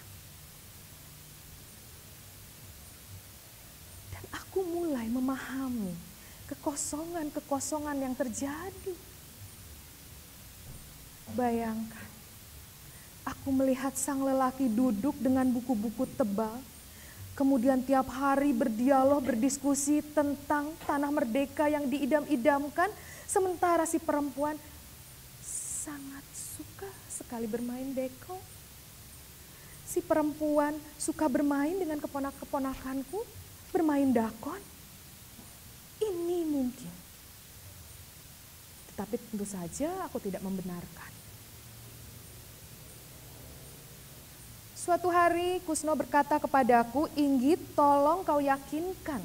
Dan 4.15 4.25
aku 4.31 4.63
mulai 4.63 5.11
memahami 5.11 6.10
kekosongan-kekosongan 6.51 7.97
yang 8.03 8.13
terjadi. 8.13 8.93
Bayangkan, 11.31 12.11
Aku 13.21 13.53
melihat 13.53 13.93
sang 13.93 14.25
lelaki 14.25 14.65
duduk 14.65 15.13
dengan 15.21 15.45
buku-buku 15.53 16.09
tebal, 16.17 16.57
kemudian 17.37 17.77
tiap 17.85 18.09
hari 18.09 18.49
berdialog, 18.49 19.21
berdiskusi 19.21 20.01
tentang 20.01 20.73
tanah 20.89 21.13
merdeka 21.13 21.69
yang 21.69 21.85
diidam-idamkan, 21.85 22.89
sementara 23.29 23.85
si 23.85 24.01
perempuan 24.01 24.57
sangat 25.45 26.25
suka 26.33 26.89
sekali 27.13 27.45
bermain 27.45 27.93
deko. 27.93 28.41
Si 29.85 30.01
perempuan 30.01 30.73
suka 30.97 31.29
bermain 31.29 31.77
dengan 31.77 32.01
keponak-keponakanku, 32.01 33.21
bermain 33.69 34.09
dakon. 34.09 34.70
Ini 36.01 36.39
mungkin. 36.49 36.93
Tetapi 38.91 39.15
tentu 39.29 39.45
saja 39.45 39.89
aku 40.03 40.17
tidak 40.17 40.41
membenarkan. 40.41 41.11
Suatu 44.73 45.13
hari 45.13 45.61
Kusno 45.61 45.93
berkata 45.93 46.41
kepadaku, 46.41 47.05
Inggit 47.13 47.61
tolong 47.77 48.25
kau 48.25 48.41
yakinkan 48.41 49.21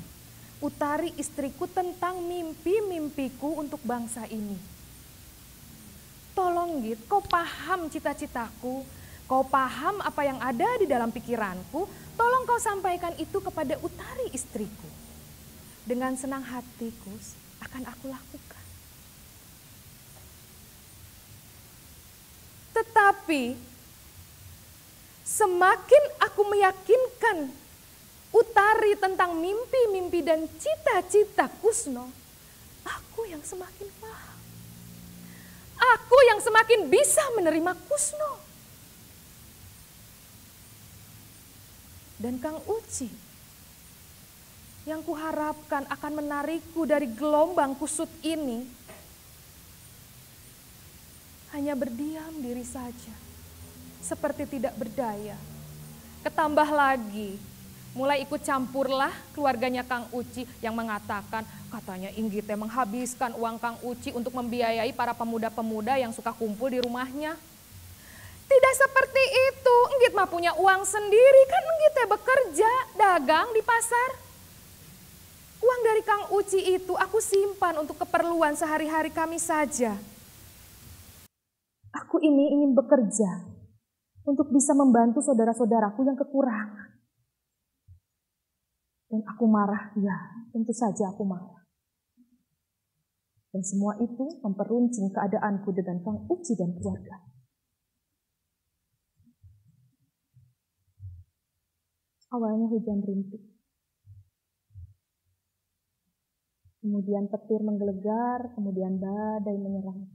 Utari 0.57 1.12
istriku 1.21 1.69
tentang 1.69 2.25
mimpi-mimpiku 2.25 3.61
untuk 3.61 3.77
bangsa 3.85 4.25
ini. 4.33 4.57
Tolong 6.33 6.81
Git, 6.81 7.05
kau 7.05 7.21
paham 7.21 7.93
cita-citaku. 7.93 8.85
kau 9.27 9.43
paham 9.43 9.99
apa 10.07 10.23
yang 10.23 10.39
ada 10.39 10.79
di 10.79 10.87
dalam 10.87 11.11
pikiranku, 11.11 11.83
tolong 12.15 12.47
kau 12.47 12.62
sampaikan 12.62 13.11
itu 13.19 13.43
kepada 13.43 13.75
Utari 13.83 14.31
istriku. 14.31 14.87
Dengan 15.87 16.18
senang 16.18 16.42
hatiku 16.42 17.14
akan 17.62 17.83
aku 17.87 18.11
lakukan. 18.11 18.64
Tetapi 22.75 23.55
semakin 25.22 26.03
aku 26.27 26.42
meyakinkan 26.51 27.55
Utari 28.37 28.92
tentang 29.01 29.38
mimpi-mimpi 29.38 30.20
dan 30.20 30.44
cita-cita 30.61 31.49
Kusno, 31.62 32.11
aku 32.85 33.25
yang 33.25 33.40
semakin 33.40 33.88
paham. 33.96 34.38
Aku 35.96 36.16
yang 36.29 36.40
semakin 36.44 36.90
bisa 36.92 37.25
menerima 37.33 37.72
Kusno. 37.88 38.44
Dan 42.20 42.37
Kang 42.37 42.61
Uci 42.68 43.09
yang 44.87 45.03
kuharapkan 45.03 45.83
akan 45.90 46.22
menarikku 46.22 46.87
dari 46.87 47.11
gelombang 47.11 47.75
kusut 47.75 48.09
ini 48.22 48.62
hanya 51.51 51.75
berdiam 51.75 52.31
diri 52.38 52.62
saja, 52.62 53.14
seperti 53.99 54.46
tidak 54.46 54.79
berdaya. 54.79 55.35
Ketambah 56.22 56.68
lagi, 56.70 57.35
mulai 57.99 58.22
ikut 58.22 58.44
campurlah 58.46 59.11
keluarganya 59.35 59.83
Kang 59.83 60.07
Uci 60.14 60.46
yang 60.62 60.79
mengatakan 60.79 61.42
katanya 61.72 62.12
Inggite 62.14 62.55
menghabiskan 62.55 63.35
uang 63.35 63.57
Kang 63.59 63.79
Uci 63.83 64.14
untuk 64.14 64.37
membiayai 64.38 64.92
para 64.94 65.16
pemuda-pemuda 65.16 65.99
yang 65.99 66.14
suka 66.14 66.31
kumpul 66.31 66.70
di 66.70 66.79
rumahnya. 66.79 67.35
Tidak 68.46 68.75
seperti 68.79 69.25
itu, 69.51 69.77
Enggit 69.99 70.12
mah 70.14 70.31
punya 70.31 70.55
uang 70.55 70.87
sendiri, 70.87 71.42
kan 71.51 71.62
Enggit 71.66 71.94
bekerja, 72.07 72.72
dagang 72.94 73.51
di 73.51 73.64
pasar. 73.64 74.26
Uang 75.57 75.81
dari 75.81 76.03
Kang 76.05 76.29
Uci 76.37 76.61
itu 76.77 76.92
aku 76.92 77.16
simpan 77.23 77.81
untuk 77.81 77.97
keperluan 77.97 78.53
sehari-hari 78.53 79.09
kami 79.09 79.40
saja. 79.40 79.97
Aku 81.97 82.21
ini 82.21 82.53
ingin 82.53 82.77
bekerja 82.77 83.49
untuk 84.29 84.53
bisa 84.53 84.77
membantu 84.77 85.25
saudara-saudaraku 85.25 86.05
yang 86.05 86.19
kekurangan. 86.19 86.92
Dan 89.07 89.23
aku 89.23 89.45
marah, 89.49 89.95
ya 89.97 90.45
tentu 90.53 90.75
saja 90.77 91.09
aku 91.14 91.25
marah. 91.25 91.64
Dan 93.55 93.64
semua 93.64 93.97
itu 93.97 94.29
memperuncing 94.45 95.09
keadaanku 95.14 95.73
dengan 95.73 96.05
Kang 96.05 96.29
Uci 96.29 96.53
dan 96.53 96.77
keluarga. 96.77 97.25
Awalnya 102.37 102.69
hujan 102.69 103.01
rintik. 103.01 103.56
Kemudian 106.87 107.27
petir 107.27 107.66
menggelegar, 107.66 108.55
kemudian 108.55 109.03
badai 109.03 109.59
menyerang. 109.59 110.07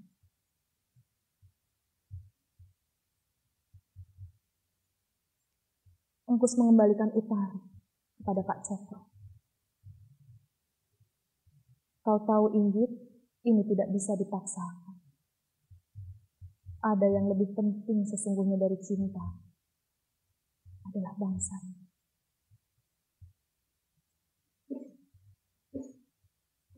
Engkus 6.31 6.55
mengembalikan 6.55 7.12
utara 7.12 7.60
kepada 8.23 8.39
Pak 8.47 8.63
Cokro. 8.63 9.12
Kau 12.07 12.23
tahu 12.23 12.55
Inggit, 12.55 12.88
ini 13.43 13.67
tidak 13.67 13.91
bisa 13.91 14.15
dipaksakan. 14.15 14.95
Ada 16.88 17.07
yang 17.19 17.27
lebih 17.27 17.51
penting 17.51 18.07
sesungguhnya 18.07 18.55
dari 18.55 18.79
cinta. 18.79 19.43
Adalah 20.88 21.19
bangsa. 21.19 21.80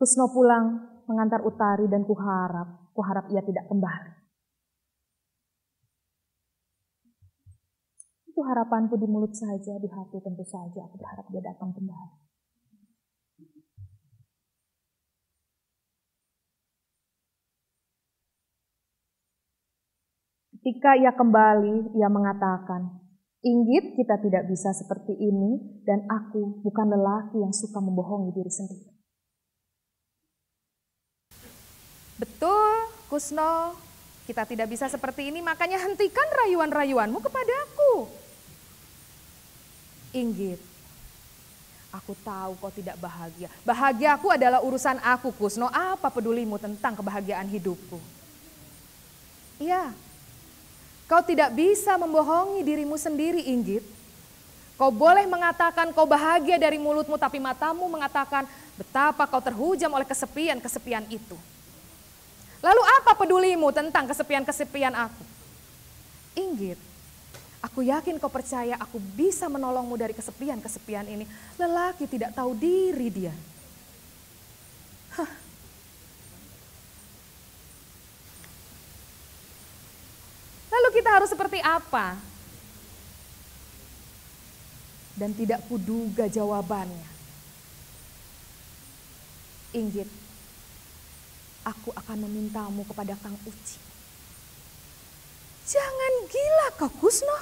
Kusno 0.04 0.28
pulang 0.28 0.84
mengantar 1.08 1.40
Utari 1.48 1.88
dan 1.88 2.04
kuharap, 2.04 2.92
kuharap 2.92 3.24
ia 3.32 3.40
tidak 3.40 3.64
kembali. 3.72 4.12
Itu 8.28 8.44
harapanku 8.44 9.00
di 9.00 9.08
mulut 9.08 9.32
saja, 9.32 9.80
di 9.80 9.88
hati 9.88 10.20
tentu 10.20 10.44
saja 10.44 10.84
aku 10.84 11.00
berharap 11.00 11.24
dia 11.32 11.40
datang 11.40 11.72
kembali. 11.72 12.20
Ketika 20.52 21.00
ia 21.00 21.16
kembali, 21.16 21.96
ia 21.96 22.12
mengatakan, 22.12 23.08
Inggit 23.40 23.96
kita 23.96 24.20
tidak 24.20 24.52
bisa 24.52 24.76
seperti 24.76 25.16
ini 25.16 25.80
dan 25.88 26.04
aku 26.12 26.60
bukan 26.60 26.92
lelaki 26.92 27.40
yang 27.40 27.56
suka 27.56 27.80
membohongi 27.80 28.36
diri 28.36 28.52
sendiri. 28.52 28.93
Betul, 32.14 32.94
Kusno, 33.10 33.74
kita 34.24 34.46
tidak 34.46 34.70
bisa 34.70 34.86
seperti 34.86 35.28
ini, 35.28 35.42
makanya 35.42 35.82
hentikan 35.82 36.24
rayuan-rayuanmu 36.44 37.18
kepadaku. 37.18 38.06
Inggit, 40.14 40.62
aku 41.90 42.14
tahu 42.22 42.54
kau 42.62 42.70
tidak 42.70 42.94
bahagia. 43.02 43.50
Bahagia 43.66 44.14
aku 44.14 44.30
adalah 44.30 44.62
urusan 44.62 45.02
aku, 45.02 45.34
Kusno. 45.34 45.66
Apa 45.74 46.06
pedulimu 46.08 46.54
tentang 46.62 46.94
kebahagiaan 46.94 47.50
hidupku? 47.50 47.98
Iya, 49.58 49.90
kau 51.10 51.22
tidak 51.22 51.50
bisa 51.50 51.98
membohongi 51.98 52.62
dirimu 52.62 52.94
sendiri, 52.94 53.42
Inggit. 53.50 53.82
Kau 54.74 54.90
boleh 54.90 55.22
mengatakan 55.30 55.94
kau 55.94 56.06
bahagia 56.06 56.58
dari 56.58 56.78
mulutmu, 56.78 57.14
tapi 57.14 57.38
matamu 57.38 57.86
mengatakan 57.86 58.46
betapa 58.74 59.22
kau 59.26 59.38
terhujam 59.38 59.90
oleh 59.90 60.06
kesepian-kesepian 60.06 61.06
itu. 61.10 61.38
Lalu 62.64 62.82
apa 62.96 63.12
pedulimu 63.12 63.68
tentang 63.76 64.08
kesepian-kesepian 64.08 64.96
aku? 64.96 65.20
Inggit, 66.32 66.80
aku 67.60 67.84
yakin 67.84 68.16
kau 68.16 68.32
percaya 68.32 68.80
aku 68.80 68.96
bisa 68.96 69.52
menolongmu 69.52 69.92
dari 70.00 70.16
kesepian-kesepian 70.16 71.04
ini. 71.04 71.28
Lelaki 71.60 72.08
tidak 72.08 72.32
tahu 72.32 72.56
diri 72.56 73.12
dia. 73.12 73.34
Hah. 75.12 75.28
Lalu 80.72 80.88
kita 80.96 81.10
harus 81.20 81.28
seperti 81.28 81.60
apa? 81.60 82.16
Dan 85.20 85.36
tidak 85.36 85.60
kuduga 85.68 86.32
jawabannya. 86.32 87.12
Inggit, 89.76 90.08
aku 91.64 91.90
akan 91.96 92.28
memintamu 92.28 92.84
kepada 92.84 93.16
Kang 93.18 93.36
Uci. 93.48 93.80
Jangan 95.64 96.12
gila 96.28 96.66
kau 96.76 96.92
Kusno. 97.00 97.38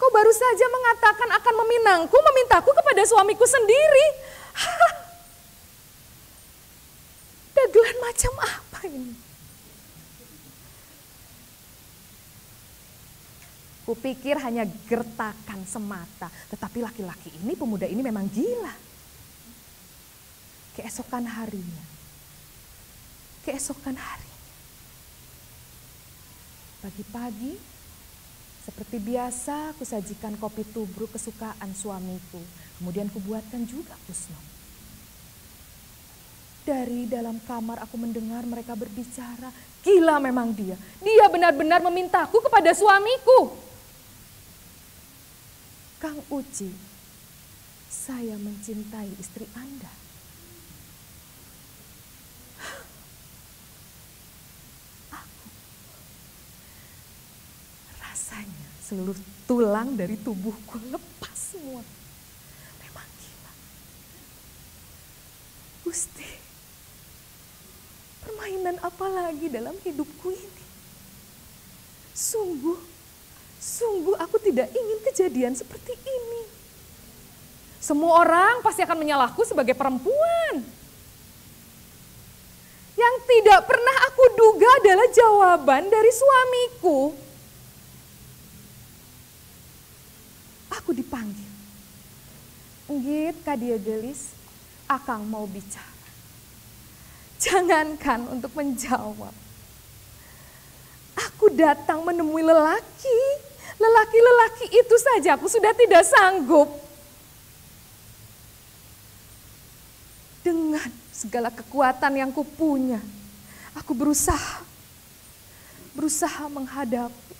Kau 0.00 0.10
baru 0.14 0.32
saja 0.32 0.66
mengatakan 0.70 1.28
akan 1.36 1.54
meminangku, 1.66 2.16
memintaku 2.16 2.70
kepada 2.72 3.04
suamiku 3.04 3.44
sendiri. 3.44 4.06
Dagelan 7.58 7.98
macam 8.00 8.32
apa 8.40 8.80
ini? 8.88 9.14
Kupikir 13.82 14.36
hanya 14.44 14.68
gertakan 14.84 15.64
semata, 15.64 16.28
tetapi 16.52 16.84
laki-laki 16.84 17.32
ini, 17.40 17.56
pemuda 17.56 17.88
ini 17.88 18.04
memang 18.04 18.28
gila. 18.28 18.76
Keesokan 20.76 21.24
harinya, 21.24 21.97
keesokan 23.44 23.98
hari. 23.98 24.30
Pagi-pagi, 26.78 27.58
seperti 28.68 29.00
biasa, 29.00 29.72
aku 29.72 29.82
sajikan 29.82 30.36
kopi 30.36 30.60
tubruk 30.60 31.16
kesukaan 31.16 31.72
suamiku. 31.72 32.36
Kemudian 32.76 33.08
kubuatkan 33.08 33.64
juga 33.64 33.96
kusno. 34.04 34.36
Dari 36.68 37.08
dalam 37.08 37.40
kamar 37.48 37.80
aku 37.80 37.96
mendengar 37.96 38.44
mereka 38.44 38.76
berbicara. 38.76 39.48
Gila 39.80 40.20
memang 40.20 40.52
dia. 40.52 40.76
Dia 41.00 41.26
benar-benar 41.32 41.80
memintaku 41.80 42.44
kepada 42.44 42.76
suamiku. 42.76 43.56
Kang 45.96 46.20
Uci, 46.28 46.68
saya 47.88 48.36
mencintai 48.36 49.16
istri 49.16 49.48
Anda. 49.56 50.07
Seluruh 58.88 59.16
tulang 59.44 59.92
dari 60.00 60.16
tubuhku 60.16 60.80
lepas 60.88 61.36
semua. 61.36 61.84
Memang 62.80 63.08
gila. 63.20 63.52
Gusti, 65.84 66.30
permainan 68.24 68.80
apa 68.80 69.06
lagi 69.12 69.52
dalam 69.52 69.76
hidupku 69.84 70.32
ini? 70.32 70.64
Sungguh 72.16 72.98
Sungguh 73.58 74.14
aku 74.14 74.38
tidak 74.38 74.70
ingin 74.70 74.98
kejadian 75.02 75.52
seperti 75.58 75.92
ini. 75.98 76.42
Semua 77.82 78.22
orang 78.22 78.62
pasti 78.62 78.86
akan 78.86 79.02
menyalahku 79.02 79.42
sebagai 79.42 79.74
perempuan. 79.74 80.62
Yang 82.98 83.14
tidak 83.26 83.60
pernah 83.66 83.96
aku 84.10 84.24
duga 84.34 84.68
adalah 84.82 85.08
jawaban 85.10 85.90
dari 85.90 86.10
suamiku. 86.10 87.14
Aku 90.88 90.96
dipanggil. 90.96 91.52
Enggit 92.88 93.36
Kadia 93.44 93.76
Gelis, 93.76 94.32
Akang 94.88 95.20
mau 95.28 95.44
bicara. 95.44 95.84
Jangankan 97.36 98.24
untuk 98.32 98.56
menjawab. 98.56 99.36
Aku 101.12 101.52
datang 101.52 102.00
menemui 102.08 102.40
lelaki. 102.40 103.20
Lelaki-lelaki 103.76 104.72
itu 104.72 104.96
saja 104.96 105.36
aku 105.36 105.44
sudah 105.44 105.76
tidak 105.76 106.08
sanggup. 106.08 106.72
Dengan 110.40 110.88
segala 111.12 111.52
kekuatan 111.52 112.16
yang 112.16 112.32
kupunya, 112.32 113.04
aku 113.76 113.92
berusaha. 113.92 114.64
Berusaha 115.92 116.48
menghadapi 116.48 117.36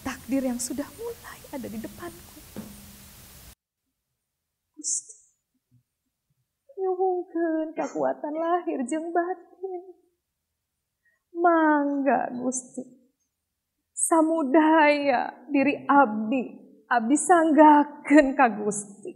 takdir 0.00 0.48
yang 0.48 0.56
sudah 0.56 0.88
mulai 0.96 1.27
ada 1.48 1.66
di 1.66 1.78
depanku. 1.80 2.36
Gusti, 4.76 5.16
nyuhungkeun 6.76 7.72
kekuatan 7.72 8.34
lahir 8.36 8.80
jeung. 8.84 9.10
Mangga 11.38 12.34
Gusti. 12.34 12.84
Samudaya 13.94 15.50
diri 15.50 15.84
abdi, 15.84 16.42
abdi 16.86 17.16
sanggakeun 17.18 18.26
ka 18.38 18.46
Gusti. 18.62 19.12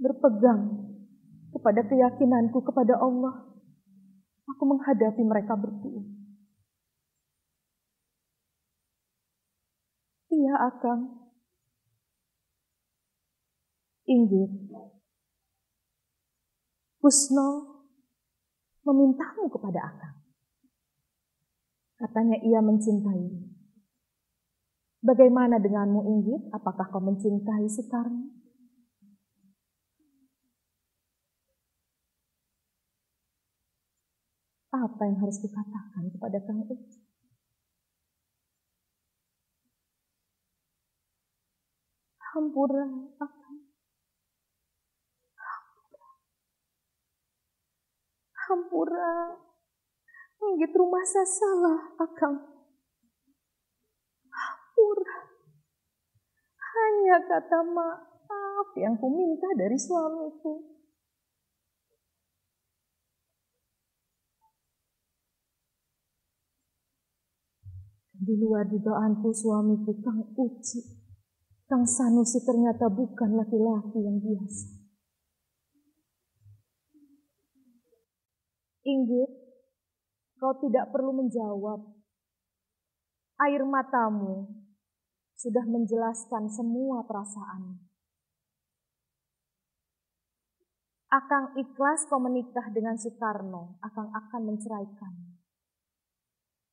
Berpegang 0.00 0.90
kepada 1.52 1.84
keyakinanku 1.84 2.64
kepada 2.64 2.96
Allah, 2.98 3.52
aku 4.48 4.62
menghadapi 4.64 5.22
mereka 5.22 5.54
berdua. 5.60 6.19
Akang. 10.56 11.30
Inggit. 14.10 14.50
Kusno 16.98 17.48
memintamu 18.82 19.46
kepada 19.52 19.80
Akang. 19.86 20.16
Katanya 22.00 22.40
ia 22.40 22.64
mencintai. 22.64 23.28
Bagaimana 25.00 25.56
denganmu 25.60 26.00
Inggit? 26.12 26.42
Apakah 26.52 26.88
kau 26.92 27.00
mencintai 27.00 27.68
Soekarno? 27.68 28.40
Apa 34.70 35.02
yang 35.02 35.18
harus 35.18 35.42
dikatakan 35.42 36.14
kepada 36.14 36.38
Kang 36.46 36.62
Uci? 36.68 36.99
Hampura, 42.30 42.86
Akang. 43.18 43.70
hampura. 48.50 49.38
Inggit 50.42 50.72
rumah 50.74 51.04
saya 51.06 51.28
salah, 51.28 51.80
Akang. 52.02 52.36
Hampura. 54.34 55.18
Hanya 56.58 57.16
kata 57.22 57.60
maaf 57.70 58.68
yang 58.74 58.98
ku 58.98 59.06
minta 59.14 59.46
dari 59.54 59.78
suamiku. 59.78 60.66
Di 68.20 68.36
luar 68.36 68.68
dugaanku 68.68 69.32
suamiku 69.32 69.96
Kang 70.04 70.20
Uci. 70.36 70.99
Kang 71.70 71.86
Sanusi 71.86 72.42
ternyata 72.42 72.90
bukan 72.90 73.38
laki-laki 73.38 74.02
yang 74.02 74.18
biasa. 74.18 74.74
Inggit, 78.90 79.30
kau 80.42 80.50
tidak 80.66 80.90
perlu 80.90 81.14
menjawab. 81.14 81.94
Air 83.46 83.62
matamu 83.62 84.50
sudah 85.38 85.62
menjelaskan 85.62 86.50
semua 86.50 87.06
perasaan. 87.06 87.86
Akang 91.06 91.54
ikhlas 91.54 92.02
kau 92.10 92.18
menikah 92.18 92.66
dengan 92.74 92.98
Soekarno, 92.98 93.78
Akang 93.78 94.10
akan 94.10 94.42
menceraikan. 94.42 95.38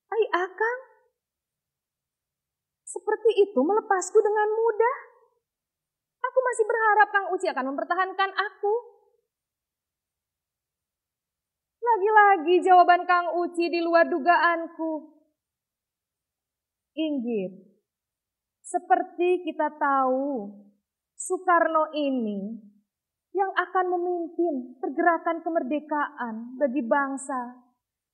Hai 0.10 0.26
Akang, 0.34 0.80
seperti 2.98 3.46
itu 3.46 3.60
melepasku 3.62 4.18
dengan 4.18 4.50
mudah. 4.58 4.98
Aku 6.18 6.40
masih 6.42 6.66
berharap 6.66 7.08
Kang 7.14 7.28
Uci 7.30 7.46
akan 7.46 7.66
mempertahankan 7.70 8.32
aku. 8.34 8.74
Lagi-lagi 11.78 12.66
jawaban 12.66 13.06
Kang 13.06 13.38
Uci 13.38 13.70
di 13.70 13.80
luar 13.86 14.10
dugaanku. 14.10 15.14
Inggit, 16.98 17.54
seperti 18.66 19.46
kita 19.46 19.78
tahu, 19.78 20.50
Soekarno 21.14 21.94
ini 21.94 22.58
yang 23.38 23.54
akan 23.54 23.86
memimpin 23.94 24.82
pergerakan 24.82 25.46
kemerdekaan 25.46 26.58
bagi 26.58 26.82
bangsa 26.82 27.62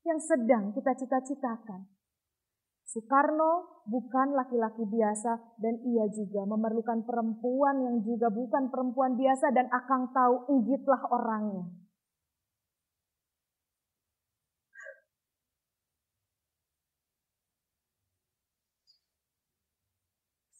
yang 0.04 0.20
sedang 0.20 0.76
kita 0.76 0.92
cita-citakan. 1.00 1.93
Soekarno 2.94 3.82
bukan 3.90 4.38
laki-laki 4.38 4.86
biasa 4.86 5.58
dan 5.58 5.82
ia 5.82 6.06
juga 6.14 6.46
memerlukan 6.46 7.02
perempuan 7.02 7.82
yang 7.82 7.98
juga 8.06 8.30
bukan 8.30 8.70
perempuan 8.70 9.18
biasa 9.18 9.50
dan 9.50 9.66
akan 9.74 10.14
tahu 10.14 10.36
Inggitlah 10.54 11.02
orangnya. 11.10 11.74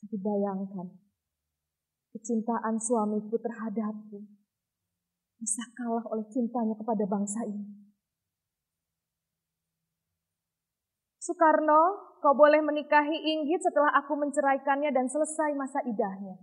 Dibayangkan, 0.10 0.94
kecintaan 2.18 2.78
suamiku 2.82 3.38
terhadapku 3.42 4.26
bisa 5.38 5.64
kalah 5.74 6.06
oleh 6.10 6.26
cintanya 6.34 6.78
kepada 6.78 7.06
bangsa 7.06 7.46
ini. 7.46 7.83
Soekarno, 11.24 12.20
kau 12.20 12.36
boleh 12.36 12.60
menikahi 12.60 13.16
Inggit 13.16 13.64
setelah 13.64 13.96
aku 13.96 14.20
menceraikannya 14.20 14.92
dan 14.92 15.08
selesai 15.08 15.56
masa 15.56 15.80
idahnya. 15.88 16.36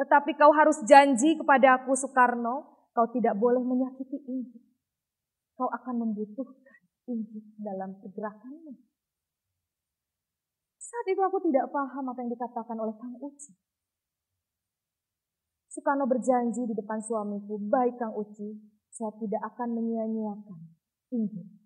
Tetapi 0.00 0.32
kau 0.40 0.48
harus 0.56 0.80
janji 0.88 1.36
kepada 1.36 1.84
aku, 1.84 1.92
Soekarno, 1.92 2.88
kau 2.96 3.04
tidak 3.12 3.36
boleh 3.36 3.60
menyakiti 3.60 4.16
Inggit. 4.32 4.64
Kau 5.60 5.68
akan 5.68 6.08
membutuhkan 6.08 6.80
Inggit 7.04 7.52
dalam 7.60 8.00
pergerakanmu. 8.00 8.80
Saat 10.80 11.06
itu 11.12 11.20
aku 11.20 11.44
tidak 11.44 11.68
paham 11.68 12.08
apa 12.08 12.18
yang 12.24 12.32
dikatakan 12.32 12.80
oleh 12.80 12.96
Kang 12.96 13.20
Uci. 13.20 13.52
Soekarno 15.68 16.08
berjanji 16.08 16.64
di 16.64 16.72
depan 16.72 17.04
suamiku, 17.04 17.60
baik 17.60 18.00
Kang 18.00 18.16
Uci, 18.16 18.56
saya 18.88 19.12
tidak 19.20 19.52
akan 19.52 19.76
menyia-nyiakan 19.76 20.60
Inggit. 21.12 21.65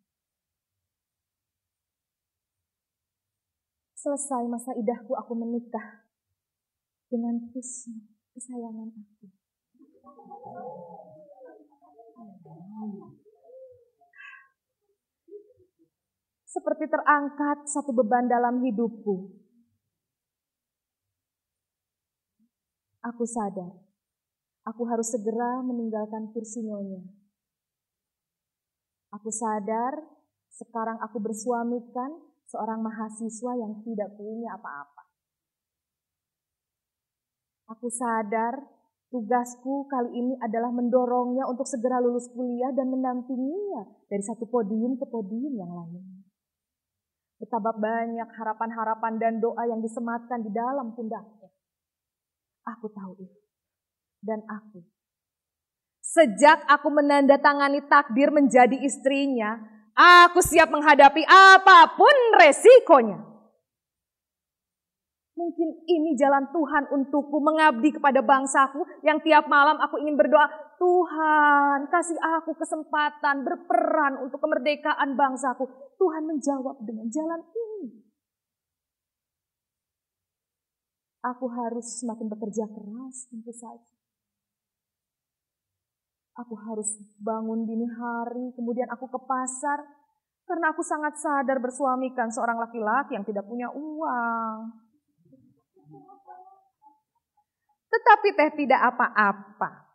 Selesai 4.00 4.48
masa 4.48 4.72
idahku, 4.80 5.12
aku 5.12 5.36
menikah 5.36 6.08
dengan 7.12 7.52
Kusno, 7.52 8.00
kesayangan 8.32 8.88
aku. 8.96 9.28
seperti 16.50 16.90
terangkat 16.90 17.70
satu 17.70 17.94
beban 17.94 18.26
dalam 18.26 18.58
hidupku. 18.66 19.30
Aku 23.00 23.24
sadar, 23.24 23.70
aku 24.66 24.82
harus 24.90 25.08
segera 25.08 25.62
meninggalkan 25.62 26.28
kursi 26.34 26.60
nyonya. 26.66 27.00
Aku 29.14 29.30
sadar, 29.32 30.04
sekarang 30.52 31.00
aku 31.00 31.22
bersuamikan 31.22 32.29
seorang 32.50 32.82
mahasiswa 32.82 33.52
yang 33.54 33.78
tidak 33.86 34.10
punya 34.18 34.58
apa-apa. 34.58 35.06
Aku 37.70 37.86
sadar, 37.86 38.58
tugasku 39.14 39.86
kali 39.86 40.10
ini 40.18 40.34
adalah 40.42 40.74
mendorongnya 40.74 41.46
untuk 41.46 41.70
segera 41.70 42.02
lulus 42.02 42.26
kuliah 42.34 42.74
dan 42.74 42.90
mendampinginya 42.90 43.86
dari 44.10 44.22
satu 44.26 44.50
podium 44.50 44.98
ke 44.98 45.06
podium 45.06 45.54
yang 45.54 45.70
lain. 45.70 46.26
Betapa 47.38 47.72
banyak 47.72 48.26
harapan-harapan 48.26 49.14
dan 49.16 49.34
doa 49.38 49.64
yang 49.70 49.80
disematkan 49.80 50.44
di 50.44 50.50
dalam 50.50 50.92
pundaknya. 50.92 51.48
Aku 52.68 52.90
tahu 52.90 53.16
itu. 53.22 53.40
Dan 54.20 54.44
aku. 54.44 54.84
Sejak 56.04 56.66
aku 56.68 56.90
menandatangani 56.90 57.86
takdir 57.88 58.28
menjadi 58.34 58.76
istrinya, 58.82 59.56
aku 60.00 60.40
siap 60.40 60.72
menghadapi 60.72 61.28
apa 61.28 61.92
pun 61.92 62.16
resikonya. 62.40 63.30
Mungkin 65.40 65.68
ini 65.88 66.12
jalan 66.20 66.52
Tuhan 66.52 66.92
untukku 66.92 67.40
mengabdi 67.40 67.96
kepada 67.96 68.20
bangsaku 68.20 68.84
yang 69.00 69.24
tiap 69.24 69.48
malam 69.48 69.80
aku 69.80 69.96
ingin 69.96 70.12
berdoa, 70.12 70.44
Tuhan 70.76 71.88
kasih 71.88 72.20
aku 72.20 72.52
kesempatan 72.60 73.40
berperan 73.40 74.20
untuk 74.20 74.36
kemerdekaan 74.36 75.16
bangsaku. 75.16 75.64
Tuhan 75.96 76.28
menjawab 76.28 76.84
dengan 76.84 77.08
jalan 77.08 77.40
ini. 77.56 78.04
Aku 81.20 81.48
harus 81.52 82.00
semakin 82.00 82.32
bekerja 82.32 82.64
keras 82.68 83.28
tentu 83.28 83.52
saja. 83.52 83.99
Aku 86.40 86.56
harus 86.56 86.88
bangun 87.20 87.68
dini 87.68 87.84
hari, 87.84 88.48
kemudian 88.56 88.88
aku 88.88 89.04
ke 89.12 89.20
pasar, 89.28 89.84
karena 90.48 90.72
aku 90.72 90.80
sangat 90.80 91.20
sadar 91.20 91.60
bersuamikan 91.60 92.32
seorang 92.32 92.56
laki-laki 92.56 93.12
yang 93.12 93.26
tidak 93.28 93.44
punya 93.44 93.68
uang. 93.68 94.72
Tetapi 97.90 98.28
teh 98.32 98.50
tidak 98.64 98.80
apa-apa. 98.94 99.90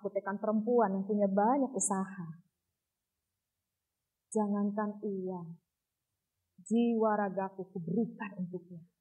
Aku 0.00 0.08
tekan 0.10 0.40
perempuan 0.40 0.96
yang 0.96 1.04
punya 1.04 1.28
banyak 1.28 1.70
usaha. 1.76 2.26
Jangankan 4.32 4.98
uang, 5.04 5.60
jiwa 6.66 7.10
ragaku 7.20 7.68
kuberikan 7.70 8.42
untuknya. 8.42 8.95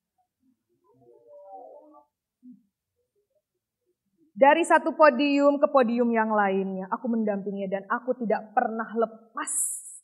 Dari 4.35 4.67
satu 4.67 4.91
podium 4.99 5.55
ke 5.63 5.67
podium 5.71 6.11
yang 6.11 6.27
lainnya, 6.27 6.91
aku 6.91 7.07
mendampinginya 7.07 7.79
dan 7.79 7.83
aku 7.87 8.19
tidak 8.19 8.51
pernah 8.51 8.91
lepas 8.91 9.51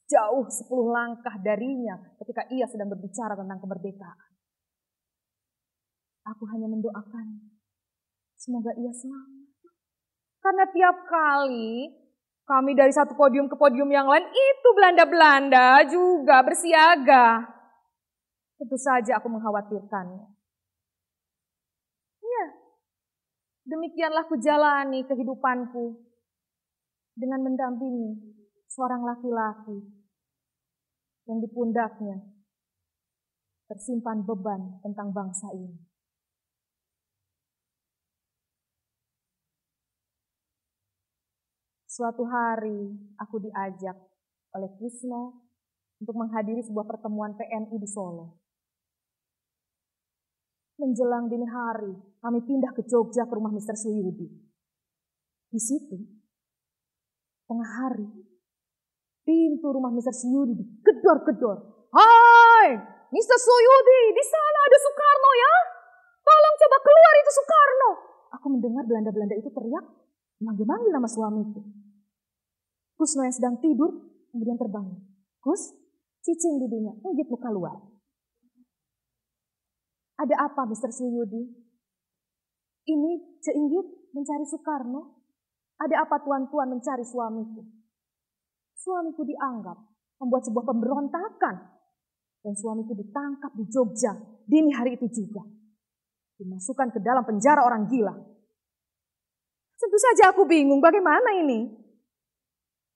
jauh 0.08 0.48
sepuluh 0.48 0.96
langkah 0.96 1.36
darinya 1.44 2.00
ketika 2.16 2.48
ia 2.48 2.64
sedang 2.72 2.88
berbicara 2.88 3.36
tentang 3.36 3.60
kemerdekaan. 3.60 4.32
Aku 6.32 6.48
hanya 6.48 6.72
mendoakan. 6.72 7.28
Semoga 8.40 8.72
ia 8.80 8.92
selamat. 8.96 9.52
Karena 10.40 10.66
tiap 10.72 10.98
kali 11.12 11.92
kami 12.48 12.72
dari 12.72 12.96
satu 12.96 13.20
podium 13.20 13.52
ke 13.52 13.60
podium 13.60 13.92
yang 13.92 14.08
lain 14.08 14.32
itu 14.32 14.70
Belanda-Belanda 14.72 15.92
juga 15.92 16.40
bersiaga. 16.40 17.52
Tentu 18.56 18.78
saja 18.80 19.20
aku 19.20 19.28
mengkhawatirkannya. 19.28 20.28
Ya, 22.22 22.46
demikianlah 23.66 24.26
kujalani 24.26 25.06
kehidupanku 25.06 26.02
dengan 27.14 27.46
mendampingi 27.46 28.18
seorang 28.72 29.06
laki-laki 29.06 29.78
yang 31.30 31.38
di 31.38 31.48
pundaknya 31.52 32.18
tersimpan 33.70 34.26
beban 34.28 34.82
tentang 34.84 35.16
bangsa 35.16 35.48
ini. 35.56 35.80
Suatu 41.92 42.24
hari 42.24 42.88
aku 43.20 43.36
diajak 43.44 43.96
oleh 44.56 44.72
Krisno 44.80 45.44
untuk 46.00 46.16
menghadiri 46.18 46.64
sebuah 46.64 46.88
pertemuan 46.88 47.36
PNI 47.36 47.78
di 47.78 47.88
Solo. 47.88 48.41
Menjelang 50.80 51.28
dini 51.28 51.48
hari, 51.50 51.92
kami 52.24 52.40
pindah 52.48 52.72
ke 52.72 52.88
Jogja 52.88 53.28
ke 53.28 53.34
rumah 53.36 53.52
Mr. 53.52 53.76
Suyudi. 53.76 54.28
Di 55.52 55.60
situ, 55.60 56.00
tengah 57.50 57.70
hari, 57.84 58.08
pintu 59.28 59.68
rumah 59.68 59.92
Mr. 59.92 60.16
Suyudi 60.16 60.56
digedor-gedor. 60.56 61.90
Hai, 61.92 62.70
Mr. 63.12 63.38
Suyudi, 63.38 64.02
di 64.16 64.24
sana 64.24 64.60
ada 64.64 64.78
Soekarno 64.80 65.32
ya. 65.36 65.54
Tolong 66.24 66.56
coba 66.56 66.78
keluar 66.80 67.14
itu 67.20 67.32
Soekarno. 67.36 67.90
Aku 68.40 68.48
mendengar 68.48 68.84
Belanda-Belanda 68.88 69.36
itu 69.36 69.52
teriak, 69.52 69.86
manggil-manggil 70.40 70.96
nama 70.96 71.10
suamiku. 71.12 71.60
Kusno 72.96 73.28
yang 73.28 73.36
sedang 73.36 73.60
tidur, 73.60 73.92
kemudian 74.32 74.56
terbangun. 74.56 75.04
Kus, 75.44 75.76
cicing 76.24 76.64
didinya, 76.64 76.96
enggit 77.04 77.28
muka 77.28 77.52
luar. 77.52 77.91
Ada 80.22 80.36
apa, 80.38 80.70
Mr. 80.70 80.94
Suyudi? 80.94 81.42
Ini 82.86 83.12
Ceinggit 83.42 84.14
mencari 84.14 84.46
Soekarno. 84.46 85.18
Ada 85.82 86.06
apa 86.06 86.22
tuan-tuan 86.22 86.78
mencari 86.78 87.02
suamiku? 87.02 87.66
Suamiku 88.78 89.26
dianggap 89.26 89.82
membuat 90.22 90.46
sebuah 90.46 90.66
pemberontakan. 90.70 91.56
Dan 92.42 92.54
suamiku 92.54 92.94
ditangkap 92.94 93.54
di 93.58 93.66
Jogja 93.70 94.14
dini 94.46 94.70
hari 94.74 94.98
itu 94.98 95.10
juga. 95.10 95.42
Dimasukkan 96.38 96.94
ke 96.94 97.00
dalam 97.02 97.26
penjara 97.26 97.66
orang 97.66 97.90
gila. 97.90 98.14
Tentu 99.78 99.98
saja 99.98 100.30
aku 100.34 100.46
bingung 100.46 100.82
bagaimana 100.82 101.34
ini. 101.42 101.66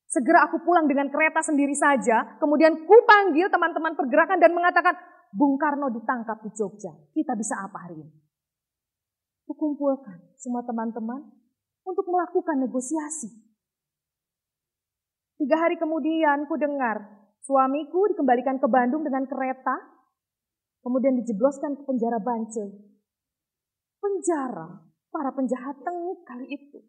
Segera 0.05 0.45
aku 0.45 0.61
pulang 0.61 0.85
dengan 0.85 1.09
kereta 1.09 1.41
sendiri 1.41 1.73
saja, 1.73 2.37
kemudian 2.37 2.85
ku 2.85 2.97
panggil 3.09 3.49
teman-teman 3.49 3.97
pergerakan 3.97 4.37
dan 4.37 4.53
mengatakan, 4.53 4.93
Bung 5.35 5.59
Karno 5.59 5.91
ditangkap 5.91 6.39
di 6.47 6.49
Jogja, 6.55 6.95
kita 7.11 7.35
bisa 7.35 7.59
apa 7.59 7.83
hari 7.83 7.99
ini? 7.99 8.15
Kukumpulkan 9.43 10.31
semua 10.39 10.63
teman-teman 10.63 11.27
untuk 11.83 12.07
melakukan 12.07 12.63
negosiasi. 12.63 13.27
Tiga 15.35 15.59
hari 15.59 15.75
kemudian 15.75 16.47
ku 16.47 16.55
dengar 16.55 17.27
suamiku 17.43 18.07
dikembalikan 18.15 18.63
ke 18.63 18.67
Bandung 18.71 19.03
dengan 19.03 19.27
kereta, 19.27 19.75
kemudian 20.79 21.19
dijebloskan 21.19 21.77
ke 21.77 21.83
penjara 21.83 22.23
Bancel. 22.23 22.71
Penjara 23.99 24.87
para 25.11 25.35
penjahat 25.35 25.83
tengik 25.83 26.23
kali 26.23 26.47
itu. 26.47 26.79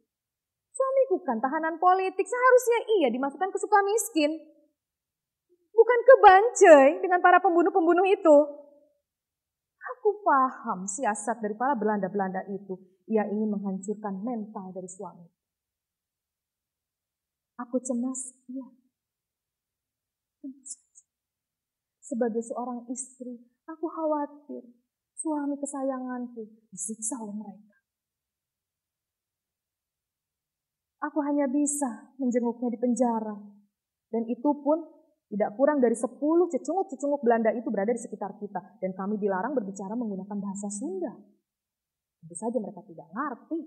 Suamiku 0.70 1.18
kan 1.26 1.42
tahanan 1.42 1.82
politik, 1.82 2.22
seharusnya 2.22 2.78
ia 3.03 3.09
dimasukkan 3.11 3.51
ke 3.51 3.59
suka 3.59 3.78
miskin. 3.82 4.38
Bukan 5.77 5.99
ke 6.01 6.14
Bancai 6.24 6.89
dengan 7.05 7.20
para 7.20 7.37
pembunuh-pembunuh 7.37 8.09
itu. 8.09 8.37
Aku 9.77 10.24
paham 10.24 10.89
siasat 10.89 11.45
dari 11.45 11.53
para 11.53 11.77
Belanda-Belanda 11.77 12.49
itu. 12.49 12.81
Ia 13.12 13.29
ingin 13.29 13.53
menghancurkan 13.53 14.24
mental 14.24 14.72
dari 14.72 14.89
suami. 14.89 15.29
Aku 17.61 17.77
cemas, 17.81 18.33
iya. 18.49 18.66
Sebagai 22.01 22.43
seorang 22.45 22.89
istri, 22.89 23.37
aku 23.68 23.87
khawatir 23.89 24.62
suami 25.16 25.59
kesayanganku 25.59 26.70
disiksa 26.72 27.20
oleh 27.20 27.37
mereka. 27.37 27.77
Aku 31.05 31.20
hanya 31.22 31.47
bisa 31.47 32.16
menjenguknya 32.16 32.72
di 32.72 32.79
penjara. 32.81 33.37
Dan 34.11 34.22
itu 34.31 34.51
pun 34.62 34.95
tidak 35.27 35.59
kurang 35.59 35.83
dari 35.83 35.99
sepuluh 35.99 36.47
cecunguk-cecunguk 36.47 37.18
Belanda 37.27 37.51
itu 37.51 37.66
berada 37.66 37.91
di 37.91 37.99
sekitar 37.99 38.39
kita. 38.39 38.79
Dan 38.79 38.95
kami 38.95 39.18
dilarang 39.18 39.59
berbicara 39.59 39.99
menggunakan 39.99 40.39
bahasa 40.39 40.70
Sunda. 40.70 41.11
Tentu 42.22 42.35
saja 42.39 42.59
mereka 42.62 42.83
tidak 42.87 43.11
ngerti. 43.11 43.61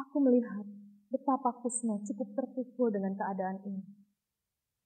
Aku 0.00 0.16
melihat 0.24 0.64
betapa 1.12 1.60
Kusno 1.60 2.00
cukup 2.08 2.32
terpukul 2.32 2.88
dengan 2.88 3.12
keadaan 3.12 3.60
ini. 3.68 3.84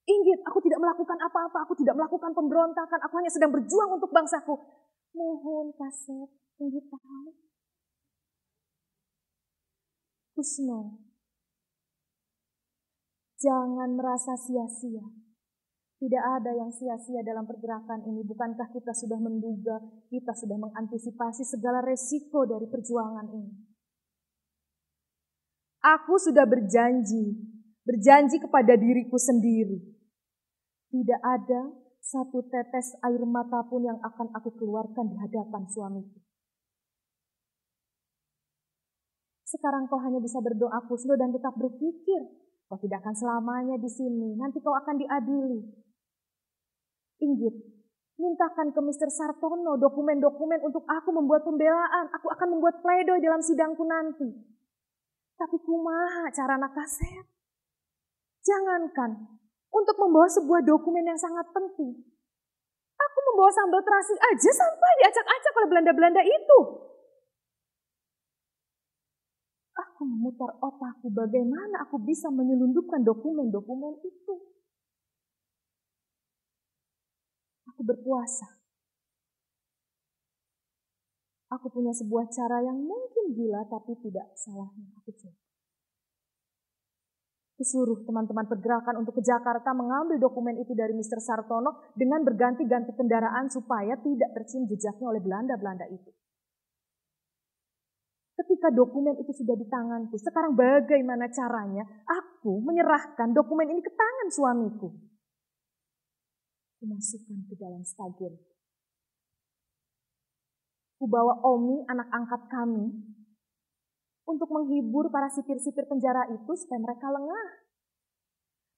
Inggit, 0.02 0.42
aku 0.42 0.58
tidak 0.58 0.82
melakukan 0.82 1.14
apa-apa, 1.14 1.62
aku 1.62 1.78
tidak 1.78 1.94
melakukan 1.94 2.34
pemberontakan, 2.34 2.98
aku 3.06 3.14
hanya 3.22 3.30
sedang 3.30 3.54
berjuang 3.54 4.02
untuk 4.02 4.10
bangsaku. 4.10 4.58
Mohon 5.14 5.70
kaset, 5.78 6.26
Inggit 6.58 6.90
tahu 6.90 7.30
Kusno. 10.34 11.11
Jangan 13.42 13.98
merasa 13.98 14.38
sia-sia. 14.38 15.02
Tidak 15.98 16.22
ada 16.22 16.50
yang 16.54 16.70
sia-sia 16.70 17.26
dalam 17.26 17.42
pergerakan 17.46 18.06
ini. 18.06 18.22
Bukankah 18.22 18.70
kita 18.70 18.94
sudah 18.94 19.18
menduga, 19.18 19.82
kita 20.10 20.30
sudah 20.34 20.58
mengantisipasi 20.58 21.42
segala 21.42 21.82
resiko 21.82 22.46
dari 22.46 22.70
perjuangan 22.70 23.26
ini. 23.34 23.54
Aku 25.82 26.14
sudah 26.22 26.46
berjanji, 26.46 27.34
berjanji 27.82 28.38
kepada 28.38 28.78
diriku 28.78 29.18
sendiri. 29.18 29.78
Tidak 30.94 31.20
ada 31.22 31.74
satu 31.98 32.46
tetes 32.46 32.94
air 33.02 33.22
mata 33.26 33.66
pun 33.66 33.82
yang 33.82 33.98
akan 34.02 34.30
aku 34.38 34.54
keluarkan 34.54 35.10
di 35.10 35.16
hadapan 35.18 35.66
suamiku. 35.66 36.18
Sekarang 39.46 39.90
kau 39.90 39.98
hanya 39.98 40.22
bisa 40.22 40.38
berdoa 40.38 40.86
kusno 40.86 41.18
dan 41.18 41.34
tetap 41.34 41.58
berpikir 41.58 42.26
Kau 42.72 42.80
tidak 42.80 43.04
akan 43.04 43.12
selamanya 43.12 43.76
di 43.76 43.84
sini, 43.84 44.32
nanti 44.32 44.56
kau 44.64 44.72
akan 44.72 44.96
diadili. 44.96 45.60
Inggit, 47.20 47.52
mintakan 48.16 48.72
ke 48.72 48.80
Mr. 48.80 49.12
Sartono 49.12 49.76
dokumen-dokumen 49.76 50.64
untuk 50.64 50.80
aku 50.88 51.12
membuat 51.12 51.44
pembelaan. 51.44 52.08
Aku 52.16 52.32
akan 52.32 52.56
membuat 52.56 52.80
pledoi 52.80 53.20
dalam 53.20 53.44
sidangku 53.44 53.84
nanti. 53.84 54.24
Tapi 55.36 55.56
kumaha 55.60 56.32
cara 56.32 56.56
nak 56.56 56.72
kaset? 56.72 57.28
Jangankan 58.40 59.20
untuk 59.68 60.00
membawa 60.00 60.32
sebuah 60.32 60.64
dokumen 60.64 61.04
yang 61.04 61.20
sangat 61.20 61.52
penting. 61.52 61.92
Aku 62.96 63.18
membawa 63.20 63.52
sambal 63.52 63.84
terasi 63.84 64.16
aja 64.16 64.50
sampai 64.64 64.90
diacak-acak 65.04 65.52
oleh 65.60 65.68
Belanda-Belanda 65.76 66.24
itu. 66.24 66.58
Aku 70.02 70.10
memutar 70.10 70.50
otakku 70.58 71.14
bagaimana 71.14 71.86
aku 71.86 71.94
bisa 72.02 72.26
menyelundupkan 72.26 73.06
dokumen-dokumen 73.06 74.02
itu. 74.02 74.34
Aku 77.70 77.86
berpuasa. 77.86 78.50
Aku 81.54 81.70
punya 81.70 81.94
sebuah 81.94 82.34
cara 82.34 82.66
yang 82.66 82.82
mungkin 82.82 83.30
gila 83.30 83.62
tapi 83.70 83.94
tidak 84.02 84.26
salahnya 84.34 84.90
aku 84.98 85.14
coba. 85.14 85.38
Kusuruh 87.62 88.02
teman-teman 88.02 88.50
pergerakan 88.50 89.06
untuk 89.06 89.14
ke 89.14 89.22
Jakarta 89.22 89.70
mengambil 89.70 90.18
dokumen 90.18 90.58
itu 90.58 90.74
dari 90.74 90.98
Mr. 90.98 91.22
Sartono 91.22 91.94
dengan 91.94 92.26
berganti-ganti 92.26 92.90
kendaraan 92.98 93.46
supaya 93.54 93.94
tidak 94.02 94.34
tercium 94.34 94.66
jejaknya 94.66 95.14
oleh 95.14 95.22
Belanda-Belanda 95.22 95.86
itu. 95.94 96.10
Ketika 98.42 98.74
dokumen 98.74 99.14
itu 99.22 99.30
sudah 99.30 99.54
di 99.54 99.62
tanganku, 99.70 100.18
sekarang 100.18 100.58
bagaimana 100.58 101.30
caranya 101.30 101.86
aku 102.02 102.58
menyerahkan 102.58 103.30
dokumen 103.30 103.70
ini 103.70 103.78
ke 103.78 103.92
tangan 103.94 104.28
suamiku? 104.34 104.90
Kumasukkan 106.82 107.38
ke 107.46 107.54
dalam 107.54 107.86
stagen. 107.86 108.34
Kubawa 110.98 111.38
Omi, 111.54 111.86
anak 111.86 112.10
angkat 112.10 112.42
kami, 112.50 112.90
untuk 114.26 114.50
menghibur 114.50 115.06
para 115.14 115.30
sipir-sipir 115.30 115.86
penjara 115.86 116.26
itu 116.34 116.52
supaya 116.58 116.82
mereka 116.82 117.14
lengah. 117.14 117.46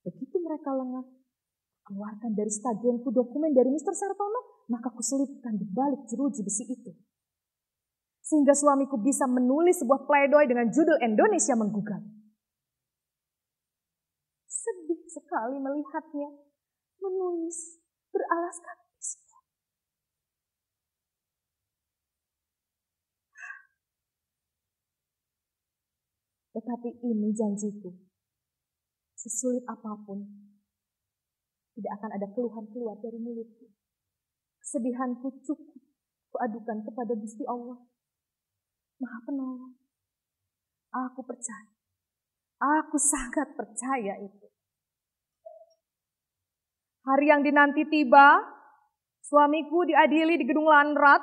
Begitu 0.05 0.45
mereka 0.45 0.77
lengah, 0.77 1.09
keluarkan 1.89 2.37
dari 2.37 2.53
stagenku 2.53 3.09
dokumen 3.09 3.57
dari 3.57 3.73
Mr. 3.73 3.97
Sartono, 3.97 4.69
maka 4.69 4.93
kuselipkan 4.93 5.57
di 5.57 5.65
balik 5.65 6.05
jeruji 6.05 6.45
besi 6.45 6.69
itu. 6.69 6.93
Sehingga 8.25 8.57
suamiku 8.57 8.97
bisa 8.97 9.29
menulis 9.29 9.85
sebuah 9.85 10.09
pledoi 10.09 10.49
dengan 10.49 10.73
judul 10.73 10.97
Indonesia 11.05 11.53
Menggugat. 11.61 12.01
Sedih 14.49 15.05
sekali 15.13 15.61
melihatnya 15.61 16.33
menulis 17.05 17.85
beralaskan 18.09 18.77
pistol. 18.97 19.45
Tetapi 26.57 26.91
ini 27.05 27.29
janjiku. 27.37 27.93
Sesulit 29.21 29.69
apa 29.69 30.01
pun, 30.09 30.25
tidak 31.77 31.93
akan 32.01 32.11
ada 32.17 32.27
keluhan 32.33 32.65
keluar 32.73 32.97
dari 33.05 33.21
mulutku. 33.21 33.69
Kesedihanku 34.65 35.45
cukup 35.45 35.77
kuadukan 36.33 36.89
kepada 36.89 37.13
Gusti 37.21 37.45
Allah 37.45 37.85
Maha 39.05 39.21
penolong. 39.29 39.77
Aku 40.97 41.21
percaya. 41.29 41.69
Aku 42.57 42.97
sangat 42.97 43.53
percaya 43.53 44.17
itu. 44.25 44.49
Hari 47.05 47.29
yang 47.29 47.45
dinanti 47.45 47.85
tiba, 47.85 48.41
suamiku 49.21 49.85
diadili 49.85 50.41
di 50.41 50.49
gedung 50.49 50.65
Lanrat, 50.65 51.21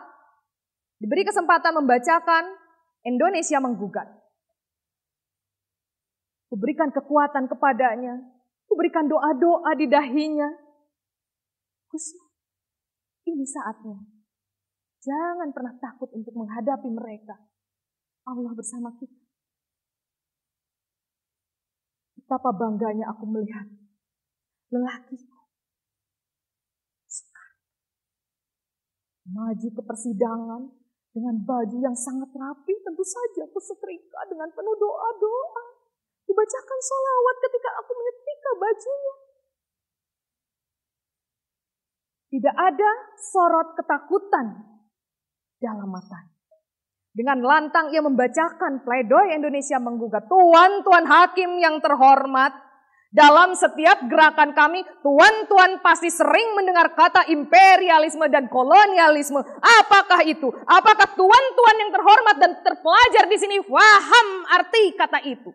diberi 1.02 1.26
kesempatan 1.26 1.82
membacakan 1.82 2.54
Indonesia 3.02 3.58
menggugat. 3.58 4.06
Kuberikan 6.54 6.94
kekuatan 6.94 7.50
kepadanya, 7.50 8.22
kuberikan 8.70 9.10
doa-doa 9.10 9.74
di 9.74 9.90
dahinya. 9.90 10.54
Kusma, 11.90 12.30
ini 13.26 13.42
saatnya. 13.48 14.06
Jangan 15.02 15.50
pernah 15.50 15.74
takut 15.82 16.14
untuk 16.14 16.38
menghadapi 16.38 16.92
mereka. 16.94 17.51
Allah 18.28 18.52
bersama 18.54 18.94
kita. 18.98 19.22
Betapa 22.22 22.54
bangganya 22.54 23.10
aku 23.12 23.26
melihat 23.28 23.68
lelakiku. 24.72 25.42
Maju 29.32 29.68
ke 29.68 29.82
persidangan 29.86 30.62
dengan 31.12 31.36
baju 31.44 31.78
yang 31.80 31.96
sangat 31.96 32.32
rapi, 32.32 32.74
tentu 32.84 33.04
saja 33.04 33.44
aku 33.44 33.60
setrika 33.60 34.28
dengan 34.32 34.48
penuh 34.52 34.76
doa-doa. 34.80 35.64
Kubacakan 36.24 36.80
sholawat 36.80 37.36
ketika 37.44 37.70
aku 37.84 37.92
menyetrika 38.00 38.52
bajunya. 38.56 39.16
Tidak 42.32 42.56
ada 42.56 42.92
sorot 43.20 43.76
ketakutan 43.76 44.48
dalam 45.60 45.92
matanya. 45.92 46.31
Dengan 47.12 47.44
lantang 47.44 47.92
ia 47.92 48.00
membacakan 48.00 48.88
pledoi 48.88 49.36
Indonesia 49.36 49.76
menggugat. 49.84 50.32
Tuan-tuan 50.32 51.04
hakim 51.04 51.60
yang 51.60 51.84
terhormat, 51.84 52.56
dalam 53.12 53.52
setiap 53.52 54.08
gerakan 54.08 54.56
kami, 54.56 54.88
tuan-tuan 55.04 55.84
pasti 55.84 56.08
sering 56.08 56.56
mendengar 56.56 56.96
kata 56.96 57.28
imperialisme 57.28 58.24
dan 58.32 58.48
kolonialisme. 58.48 59.44
Apakah 59.60 60.24
itu? 60.24 60.48
Apakah 60.64 61.12
tuan-tuan 61.20 61.76
yang 61.84 61.92
terhormat 61.92 62.36
dan 62.40 62.52
terpelajar 62.64 63.28
di 63.28 63.36
sini 63.36 63.60
paham 63.68 64.28
arti 64.48 64.96
kata 64.96 65.20
itu? 65.28 65.52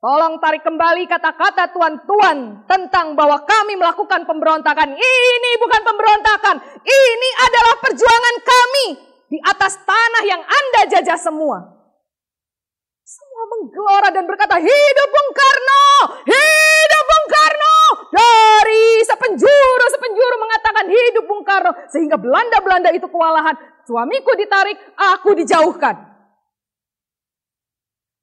Tolong 0.00 0.40
tarik 0.40 0.64
kembali 0.64 1.04
kata-kata 1.04 1.68
tuan-tuan 1.76 2.64
tentang 2.64 3.12
bahwa 3.12 3.44
kami 3.44 3.76
melakukan 3.76 4.24
pemberontakan. 4.24 4.96
Ini 4.96 5.50
bukan 5.60 5.82
pemberontakan, 5.84 6.56
ini 6.80 7.30
adalah 7.44 7.74
perjuangan 7.84 8.36
kami 8.40 9.07
di 9.28 9.38
atas 9.44 9.76
tanah 9.84 10.22
yang 10.24 10.42
Anda 10.42 10.82
jajah 10.88 11.20
semua. 11.20 11.60
Semua 13.08 13.44
menggelora 13.56 14.12
dan 14.12 14.28
berkata, 14.28 14.60
hidup 14.60 15.08
Bung 15.08 15.30
Karno, 15.32 15.84
hidup 16.28 17.04
Bung 17.08 17.26
Karno. 17.32 17.76
Dari 18.08 19.00
sepenjuru, 19.04 19.84
sepenjuru 19.96 20.36
mengatakan 20.36 20.84
hidup 20.92 21.24
Bung 21.24 21.44
Karno. 21.44 21.72
Sehingga 21.88 22.20
Belanda-Belanda 22.20 22.92
itu 22.92 23.08
kewalahan. 23.08 23.56
Suamiku 23.88 24.36
ditarik, 24.36 24.76
aku 24.96 25.32
dijauhkan. 25.40 25.96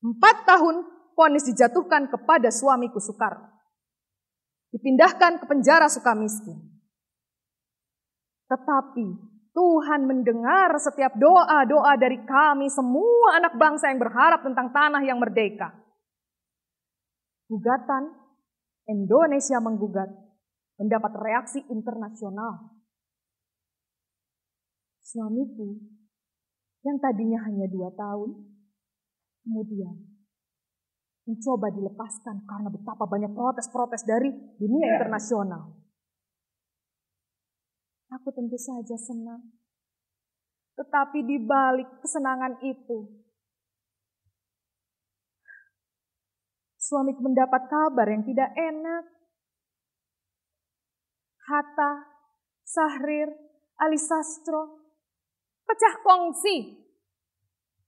Empat 0.05 0.45
tahun 0.45 0.85
ponis 1.17 1.49
dijatuhkan 1.49 2.13
kepada 2.13 2.53
suamiku 2.53 3.01
Soekarno. 3.01 3.49
Dipindahkan 4.69 5.41
ke 5.41 5.45
penjara 5.49 5.89
Sukamiskin. 5.89 6.61
Tetapi 8.45 9.34
Tuhan 9.55 10.03
mendengar 10.03 10.75
setiap 10.83 11.15
doa-doa 11.15 11.95
dari 11.95 12.19
kami, 12.27 12.67
semua 12.67 13.39
anak 13.39 13.55
bangsa 13.55 13.87
yang 13.87 14.03
berharap 14.03 14.43
tentang 14.43 14.67
tanah 14.75 14.99
yang 15.07 15.15
merdeka. 15.15 15.71
Gugatan 17.47 18.11
Indonesia 18.91 19.63
menggugat 19.63 20.11
mendapat 20.75 21.15
reaksi 21.23 21.63
internasional. 21.71 22.75
Suamiku 24.99 25.79
yang 26.83 26.99
tadinya 26.99 27.39
hanya 27.47 27.71
dua 27.71 27.95
tahun, 27.95 28.35
kemudian 29.47 29.95
mencoba 31.25 31.71
dilepaskan 31.71 32.43
karena 32.43 32.69
betapa 32.69 33.07
banyak 33.07 33.31
protes-protes 33.31 34.03
dari 34.03 34.29
dunia 34.59 34.99
internasional. 34.99 35.84
Aku 38.13 38.29
tentu 38.29 38.57
saja 38.59 38.93
senang. 38.99 39.41
Tetapi 40.75 41.23
di 41.23 41.39
balik 41.39 41.87
kesenangan 42.03 42.59
itu, 42.61 43.07
suamiku 46.75 47.23
mendapat 47.25 47.65
kabar 47.71 48.05
yang 48.11 48.27
tidak 48.27 48.51
enak. 48.53 49.03
Hatta, 51.45 51.91
Sahrir, 52.65 53.29
Ali 53.79 53.97
Sastro, 54.01 54.83
pecah 55.63 55.95
kongsi. 56.03 56.75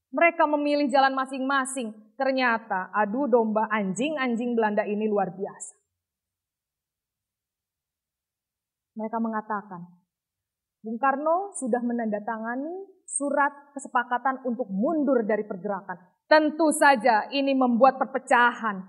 Mereka 0.08 0.48
memilih 0.48 0.88
jalan 0.88 1.12
masing-masing. 1.12 1.92
Ternyata 2.18 2.90
adu 2.90 3.30
domba 3.30 3.70
anjing-anjing 3.70 4.56
Belanda 4.56 4.82
ini 4.82 5.06
luar 5.06 5.30
biasa. 5.36 5.74
Mereka 8.98 9.18
mengatakan, 9.22 9.97
Bung 10.78 10.94
Karno 10.96 11.50
sudah 11.58 11.82
menandatangani 11.82 13.02
surat 13.02 13.74
kesepakatan 13.74 14.46
untuk 14.46 14.70
mundur 14.70 15.26
dari 15.26 15.42
pergerakan. 15.42 15.98
Tentu 16.30 16.70
saja 16.70 17.26
ini 17.34 17.50
membuat 17.56 17.98
perpecahan. 17.98 18.84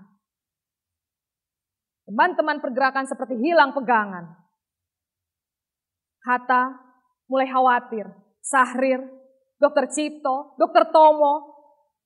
Teman-teman 2.06 2.62
pergerakan 2.62 3.06
seperti 3.10 3.38
hilang 3.42 3.74
pegangan. 3.74 4.38
Hatta 6.22 6.78
mulai 7.26 7.48
khawatir. 7.50 8.06
Sahrir, 8.40 9.04
Dokter 9.60 9.90
Cipto, 9.92 10.56
Dokter 10.56 10.88
Tomo, 10.88 11.60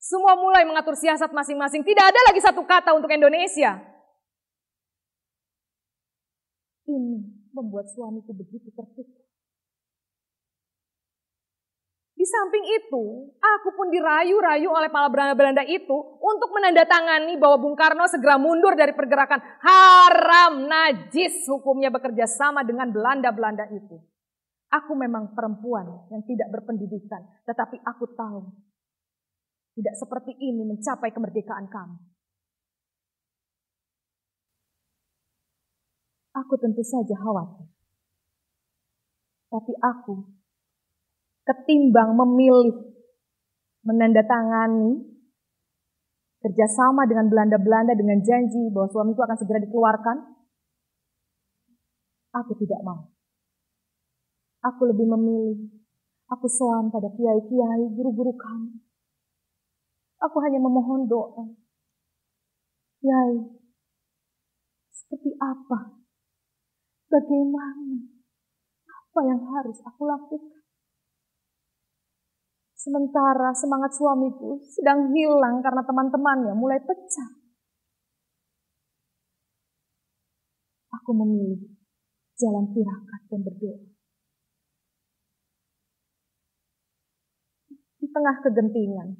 semua 0.04 0.36
mulai 0.36 0.66
mengatur 0.66 0.98
siasat 0.98 1.32
masing-masing. 1.32 1.80
Tidak 1.86 2.04
ada 2.04 2.20
lagi 2.28 2.40
satu 2.42 2.66
kata 2.66 2.92
untuk 2.92 3.08
Indonesia. 3.08 3.78
Ini 6.84 7.48
membuat 7.54 7.88
suamiku 7.88 8.34
begitu 8.36 8.68
terpukul. 8.74 9.13
Di 12.24 12.32
samping 12.32 12.64
itu, 12.64 13.04
aku 13.36 13.68
pun 13.76 13.92
dirayu-rayu 13.92 14.72
oleh 14.72 14.88
para 14.88 15.12
Belanda-Belanda 15.12 15.60
itu 15.68 15.92
untuk 16.24 16.56
menandatangani 16.56 17.36
bahwa 17.36 17.60
Bung 17.60 17.76
Karno 17.76 18.08
segera 18.08 18.40
mundur 18.40 18.72
dari 18.72 18.96
pergerakan 18.96 19.44
haram 19.60 20.64
najis 20.64 21.44
hukumnya 21.52 21.92
bekerja 21.92 22.24
sama 22.24 22.64
dengan 22.64 22.88
Belanda-Belanda 22.96 23.68
itu. 23.76 24.00
Aku 24.72 24.96
memang 24.96 25.36
perempuan 25.36 25.84
yang 26.08 26.24
tidak 26.24 26.48
berpendidikan, 26.48 27.20
tetapi 27.44 27.76
aku 27.84 28.08
tahu 28.16 28.56
tidak 29.76 29.92
seperti 30.00 30.32
ini 30.40 30.64
mencapai 30.64 31.12
kemerdekaan 31.12 31.68
kami. 31.68 32.00
Aku 36.40 36.56
tentu 36.56 36.80
saja 36.80 37.20
khawatir. 37.20 37.68
Tapi 39.52 39.76
aku 39.76 40.43
ketimbang 41.44 42.16
memilih 42.16 42.96
menandatangani 43.84 45.14
kerjasama 46.44 47.08
dengan 47.08 47.28
Belanda-Belanda 47.32 47.96
dengan 47.96 48.20
janji 48.20 48.68
bahwa 48.68 48.88
suamiku 48.92 49.24
akan 49.24 49.38
segera 49.40 49.64
dikeluarkan, 49.64 50.16
aku 52.36 52.52
tidak 52.60 52.80
mau. 52.84 53.08
Aku 54.64 54.88
lebih 54.88 55.08
memilih, 55.08 55.68
aku 56.28 56.48
soan 56.48 56.88
pada 56.88 57.08
kiai-kiai, 57.12 57.92
guru-guru 57.92 58.32
kami. 58.36 58.80
Aku 60.24 60.36
hanya 60.40 60.60
memohon 60.60 61.04
doa. 61.04 61.44
Kiai, 63.00 63.36
seperti 64.88 65.36
apa? 65.36 66.00
Bagaimana? 67.12 68.08
Apa 68.88 69.20
yang 69.28 69.40
harus 69.44 69.80
aku 69.84 70.08
lakukan? 70.08 70.63
Sementara 72.84 73.48
semangat 73.56 73.96
suamiku 73.96 74.60
sedang 74.60 75.08
hilang 75.16 75.64
karena 75.64 75.80
teman-temannya 75.88 76.52
mulai 76.52 76.76
pecah. 76.84 77.30
Aku 80.92 81.16
memilih 81.16 81.80
jalan 82.36 82.68
tirakat 82.76 83.20
dan 83.32 83.40
berdoa. 83.40 83.80
Di 88.04 88.06
tengah 88.12 88.36
kegentingan, 88.44 89.16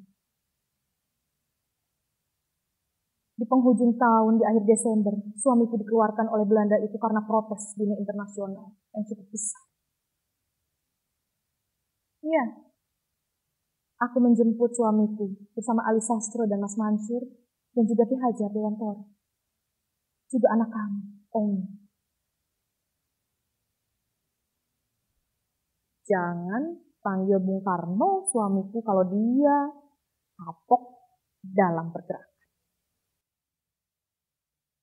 di 3.40 3.44
penghujung 3.48 3.96
tahun 3.96 4.32
di 4.36 4.44
akhir 4.44 4.64
Desember, 4.68 5.16
suamiku 5.40 5.80
dikeluarkan 5.80 6.28
oleh 6.28 6.44
Belanda 6.44 6.76
itu 6.84 7.00
karena 7.00 7.24
protes 7.24 7.72
dunia 7.80 7.96
internasional 7.96 8.76
yang 8.92 9.02
cukup 9.08 9.24
besar. 9.32 9.64
Iya, 12.20 12.63
Aku 14.10 14.20
menjemput 14.20 14.76
suamiku 14.76 15.32
bersama 15.56 15.80
Ali 15.88 16.02
Sastro 16.02 16.44
dan 16.44 16.60
Mas 16.60 16.76
Mansur 16.76 17.24
dan 17.72 17.84
juga 17.88 18.04
Ki 18.04 18.16
Hajar 18.20 18.52
Dewantoro. 18.52 19.08
Juga 20.28 20.52
anak 20.52 20.68
kami, 20.68 21.02
Om. 21.32 21.52
Jangan 26.04 26.62
panggil 27.00 27.40
Bung 27.40 27.64
Karno 27.64 28.28
suamiku 28.28 28.84
kalau 28.84 29.08
dia 29.08 29.72
kapok 30.36 30.82
dalam 31.40 31.88
pergerakan. 31.88 32.32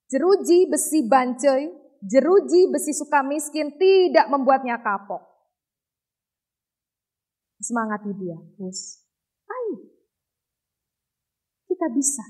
Jeruji 0.10 0.68
besi 0.68 1.06
bancai, 1.08 1.72
jeruji 2.04 2.68
besi 2.74 2.92
suka 2.92 3.22
miskin 3.22 3.78
tidak 3.78 4.28
membuatnya 4.28 4.82
kapok. 4.82 5.24
Semangati 7.62 8.12
dia, 8.18 8.36
Gus. 8.58 9.11
Kita 11.82 11.98
bisa. 11.98 12.22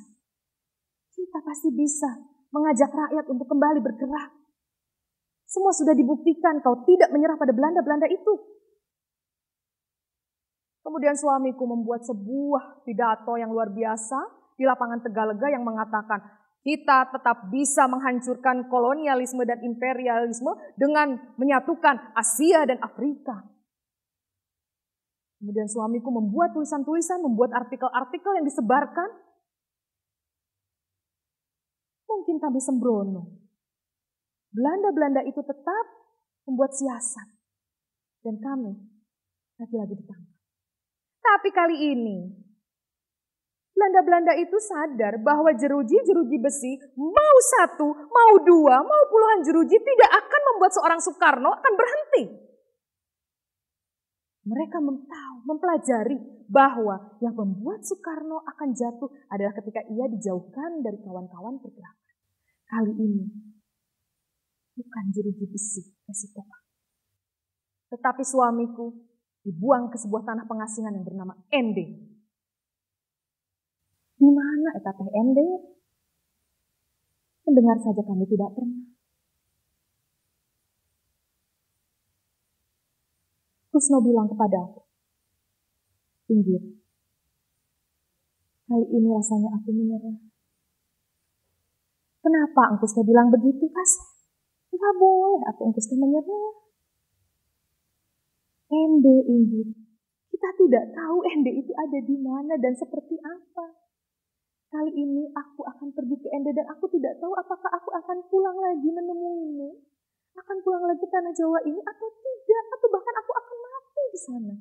Kita 1.12 1.44
pasti 1.44 1.76
bisa 1.76 2.08
mengajak 2.56 2.88
rakyat 2.88 3.28
untuk 3.28 3.52
kembali 3.52 3.84
bergerak. 3.84 4.32
Semua 5.44 5.76
sudah 5.76 5.92
dibuktikan 5.92 6.64
kau 6.64 6.88
tidak 6.88 7.12
menyerah 7.12 7.36
pada 7.36 7.52
Belanda-Belanda 7.52 8.08
itu. 8.08 8.32
Kemudian 10.88 11.20
suamiku 11.20 11.68
membuat 11.68 12.08
sebuah 12.08 12.88
pidato 12.88 13.36
yang 13.36 13.52
luar 13.52 13.76
biasa 13.76 14.24
di 14.56 14.64
lapangan 14.64 15.04
Tegalega 15.04 15.52
yang 15.52 15.68
mengatakan 15.68 16.24
kita 16.64 17.12
tetap 17.12 17.52
bisa 17.52 17.92
menghancurkan 17.92 18.72
kolonialisme 18.72 19.44
dan 19.44 19.60
imperialisme 19.68 20.56
dengan 20.80 21.20
menyatukan 21.36 22.16
Asia 22.16 22.64
dan 22.64 22.80
Afrika. 22.80 23.52
Kemudian 25.44 25.68
suamiku 25.68 26.08
membuat 26.08 26.56
tulisan-tulisan, 26.56 27.20
membuat 27.20 27.52
artikel-artikel 27.52 28.40
yang 28.40 28.48
disebarkan. 28.48 29.31
Mungkin 32.12 32.44
kami 32.44 32.60
sembrono. 32.60 33.24
Belanda-Belanda 34.52 35.24
itu 35.24 35.40
tetap 35.40 35.86
membuat 36.44 36.76
siasat. 36.76 37.28
Dan 38.22 38.38
kami 38.44 38.76
lagi-lagi 39.58 39.96
ditangkap. 39.96 40.38
Tapi 41.22 41.50
kali 41.56 41.78
ini, 41.96 42.18
Belanda-Belanda 43.72 44.36
itu 44.38 44.58
sadar 44.60 45.18
bahwa 45.24 45.50
jeruji-jeruji 45.56 46.38
besi 46.38 46.78
mau 47.00 47.38
satu, 47.58 47.88
mau 47.96 48.34
dua, 48.46 48.84
mau 48.84 49.04
puluhan 49.10 49.42
jeruji 49.42 49.80
tidak 49.80 50.12
akan 50.22 50.42
membuat 50.54 50.72
seorang 50.76 51.00
Soekarno 51.00 51.50
akan 51.50 51.74
berhenti. 51.74 52.24
Mereka 54.42 54.78
tahu, 54.86 55.36
mempelajari 55.46 56.18
bahwa 56.50 57.18
yang 57.24 57.38
membuat 57.38 57.82
Soekarno 57.86 58.44
akan 58.44 58.70
jatuh 58.76 59.10
adalah 59.32 59.54
ketika 59.58 59.82
ia 59.88 60.06
dijauhkan 60.10 60.84
dari 60.84 60.98
kawan-kawan 61.02 61.62
pergerakan. 61.62 62.01
Kali 62.72 62.94
ini 62.96 63.28
bukan 64.80 65.06
jeruji 65.12 65.44
besi 65.52 65.84
resiko 66.08 66.48
Tetapi 67.92 68.24
suamiku 68.24 68.96
dibuang 69.44 69.92
ke 69.92 70.00
sebuah 70.00 70.24
tanah 70.24 70.48
pengasingan 70.48 70.96
yang 70.96 71.04
bernama 71.04 71.36
Ende. 71.52 71.84
Di 74.16 74.30
mana 74.32 74.70
etapa 74.80 75.04
Ende? 75.12 75.44
Mendengar 77.44 77.76
saja 77.84 78.00
kami 78.08 78.24
tidak 78.32 78.56
pernah. 78.56 78.88
Kusno 83.72 84.00
bilang 84.00 84.28
kepada 84.32 84.68
aku, 84.68 84.84
Pinggir, 86.28 86.60
kali 88.68 88.86
ini 88.92 89.08
rasanya 89.12 89.56
aku 89.56 89.72
menyerah. 89.72 90.31
Kenapa 92.22 92.62
Engkusnya 92.74 93.04
bilang 93.06 93.34
begitu, 93.34 93.66
Kas? 93.70 93.92
Enggak 94.70 94.94
boleh 94.98 95.42
aku 95.50 95.62
Engkusnya 95.70 95.98
menyerah. 95.98 96.54
Ende, 98.72 99.16
Inggit. 99.28 99.70
Kita 100.32 100.50
tidak 100.56 100.86
tahu 100.96 101.18
Ende 101.28 101.52
itu 101.54 101.74
ada 101.76 102.00
di 102.02 102.16
mana 102.22 102.56
dan 102.62 102.74
seperti 102.78 103.20
apa. 103.20 103.78
Kali 104.72 104.92
ini 104.96 105.28
aku 105.36 105.68
akan 105.68 105.92
pergi 105.92 106.16
ke 106.16 106.32
Ende 106.32 106.56
dan 106.56 106.66
aku 106.72 106.88
tidak 106.88 107.20
tahu 107.20 107.36
apakah 107.36 107.68
aku 107.76 107.92
akan 107.92 108.18
pulang 108.32 108.56
lagi 108.56 108.88
menemuimu. 108.88 109.70
Akan 110.40 110.58
pulang 110.64 110.88
lagi 110.88 111.04
ke 111.04 111.12
tanah 111.12 111.36
Jawa 111.36 111.60
ini 111.68 111.84
atau 111.84 112.08
tidak. 112.24 112.64
Atau 112.80 112.88
bahkan 112.88 113.16
aku 113.20 113.32
akan 113.36 113.52
di 114.12 114.20
sana. 114.20 114.54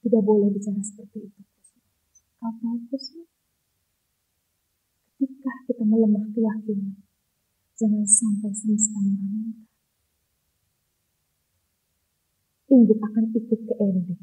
Tidak 0.00 0.22
boleh 0.24 0.48
bicara 0.48 0.80
seperti 0.80 1.28
itu. 1.28 1.40
Kau 2.40 2.52
tahu? 2.60 2.76
Ketika 5.16 5.52
kita 5.64 5.84
melemah 5.88 6.28
keyakinan, 6.36 7.00
jangan 7.72 8.04
sampai 8.04 8.52
semesta 8.52 9.00
mengamankan. 9.00 9.64
Inggit 12.66 12.98
akan 13.00 13.24
ikut 13.32 13.60
ke 13.64 13.74
Endi. 13.80 14.14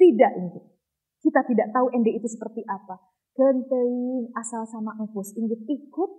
Tidak 0.00 0.32
Inggit. 0.40 0.64
Kita 1.20 1.40
tidak 1.44 1.68
tahu 1.74 1.86
Endi 1.92 2.16
itu 2.16 2.28
seperti 2.30 2.64
apa. 2.64 2.96
Genteling 3.34 4.30
asal 4.32 4.64
sama 4.64 4.96
engkus. 4.96 5.36
Inggit 5.36 5.66
ikut. 5.68 6.10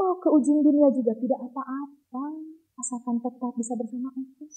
Mau 0.00 0.16
ke 0.16 0.28
ujung 0.32 0.64
dunia 0.64 0.88
juga 0.96 1.12
tidak 1.12 1.40
apa-apa 1.44 2.24
asalkan 2.80 3.20
tetap 3.20 3.52
bisa 3.52 3.76
bersama 3.76 4.08
engkau. 4.16 4.48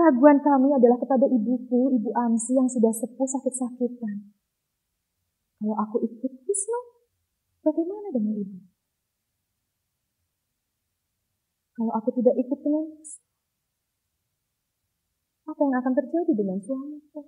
Keraguan 0.00 0.40
kami 0.40 0.72
adalah 0.72 0.96
kepada 0.96 1.28
ibuku, 1.28 1.92
ibu 1.92 2.08
Amsi 2.16 2.56
yang 2.56 2.64
sudah 2.64 2.88
sepuh 2.88 3.28
sakit-sakitan. 3.36 4.32
Kalau 5.60 5.76
aku 5.76 6.00
ikut 6.00 6.40
Wisnu, 6.40 6.80
bagaimana 7.60 8.08
dengan 8.08 8.40
ibu? 8.40 8.64
Kalau 11.76 11.92
aku 11.92 12.16
tidak 12.16 12.32
ikut 12.32 12.58
dengan 12.64 12.88
apa 15.52 15.60
yang 15.68 15.76
akan 15.84 15.92
terjadi 15.92 16.32
dengan 16.32 16.56
suamiku? 16.64 17.20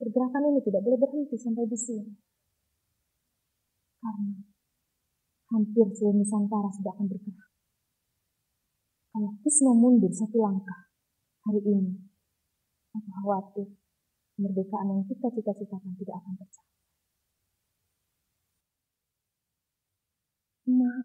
Pergerakan 0.00 0.56
ini 0.56 0.64
tidak 0.64 0.80
boleh 0.88 0.96
berhenti 0.96 1.36
sampai 1.36 1.68
di 1.68 1.76
sini. 1.76 2.16
Karena 4.00 4.40
hampir 5.52 5.92
seluruh 5.92 6.16
Nusantara 6.16 6.72
sudah 6.80 6.96
akan 6.96 7.12
bergerak. 7.12 7.50
Kalau 9.12 9.36
Kusno 9.44 9.76
mundur 9.76 10.08
satu 10.08 10.40
langkah 10.40 10.93
hari 11.44 11.60
ini, 11.60 11.92
aku 12.96 13.10
khawatir 13.20 13.68
kemerdekaan 14.34 14.86
yang 14.90 15.02
kita 15.06 15.28
cita-citakan 15.30 15.92
tidak 16.00 16.16
akan 16.18 16.34
tercapai. 16.40 16.72
Mak, 20.64 21.04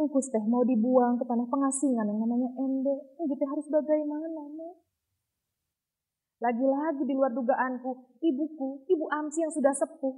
engkus 0.00 0.32
teh 0.32 0.44
mau 0.48 0.64
dibuang 0.64 1.20
ke 1.20 1.24
tanah 1.28 1.44
pengasingan 1.52 2.08
yang 2.08 2.20
namanya 2.24 2.48
Ende. 2.56 2.96
Gitu 3.20 3.44
harus 3.44 3.66
bagaimana, 3.68 4.40
Mak? 4.48 4.76
Lagi-lagi 6.38 7.02
di 7.04 7.14
luar 7.18 7.34
dugaanku, 7.34 8.22
ibuku, 8.22 8.86
ibu 8.88 9.04
Amsi 9.10 9.42
yang 9.42 9.52
sudah 9.52 9.74
sepuh. 9.74 10.16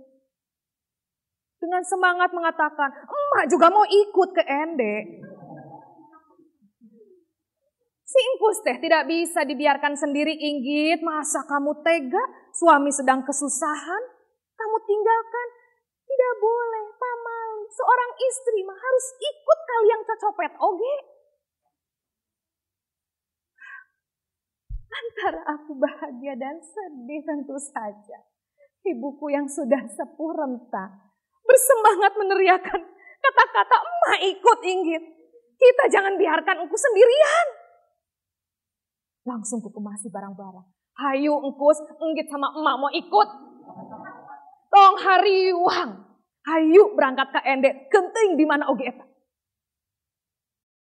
Dengan 1.61 1.85
semangat 1.85 2.33
mengatakan, 2.33 2.89
emak 2.89 3.45
juga 3.53 3.69
mau 3.69 3.85
ikut 3.85 4.31
ke 4.33 4.43
Ende. 4.45 4.95
Si 8.11 8.19
Ingkus 8.19 8.67
teh 8.67 8.75
tidak 8.83 9.07
bisa 9.07 9.47
dibiarkan 9.47 9.95
sendiri 9.95 10.35
inggit, 10.35 10.99
masa 10.99 11.47
kamu 11.47 11.79
tega, 11.87 12.19
suami 12.51 12.91
sedang 12.91 13.23
kesusahan, 13.23 14.03
kamu 14.59 14.77
tinggalkan. 14.83 15.49
Tidak 16.11 16.35
boleh, 16.43 16.91
pamali, 16.99 17.71
seorang 17.71 18.11
istri 18.19 18.67
mah 18.67 18.75
harus 18.75 19.07
ikut 19.15 19.59
kalian 19.63 20.01
cocopet 20.03 20.53
oge. 20.59 20.97
Antara 24.91 25.55
aku 25.55 25.79
bahagia 25.79 26.35
dan 26.35 26.59
sedih 26.59 27.23
tentu 27.23 27.63
saja. 27.63 28.27
Ibuku 28.91 29.31
yang 29.31 29.47
sudah 29.47 29.87
sepuh 29.87 30.35
renta 30.35 31.15
bersemangat 31.47 32.19
meneriakan 32.19 32.81
kata-kata 33.23 33.77
emak 33.87 34.19
ikut 34.35 34.59
inggit. 34.67 35.05
Kita 35.63 35.85
jangan 35.95 36.19
biarkan 36.19 36.67
engku 36.67 36.75
sendirian. 36.75 37.60
Langsung 39.29 39.61
kukemasi 39.61 40.09
barang-barang. 40.09 40.67
Hayu 41.01 41.33
engkus, 41.33 41.81
enggit 42.01 42.29
sama 42.29 42.53
emak 42.57 42.77
mau 42.77 42.91
ikut. 42.93 43.29
Tong 44.71 44.97
hariwang. 45.01 45.91
Hayu 46.41 46.97
berangkat 46.97 47.29
ke 47.37 47.41
Ende, 47.45 47.71
genting 47.93 48.41
di 48.41 48.45
mana 48.49 48.69
oge 48.73 48.89
eta. 48.89 49.05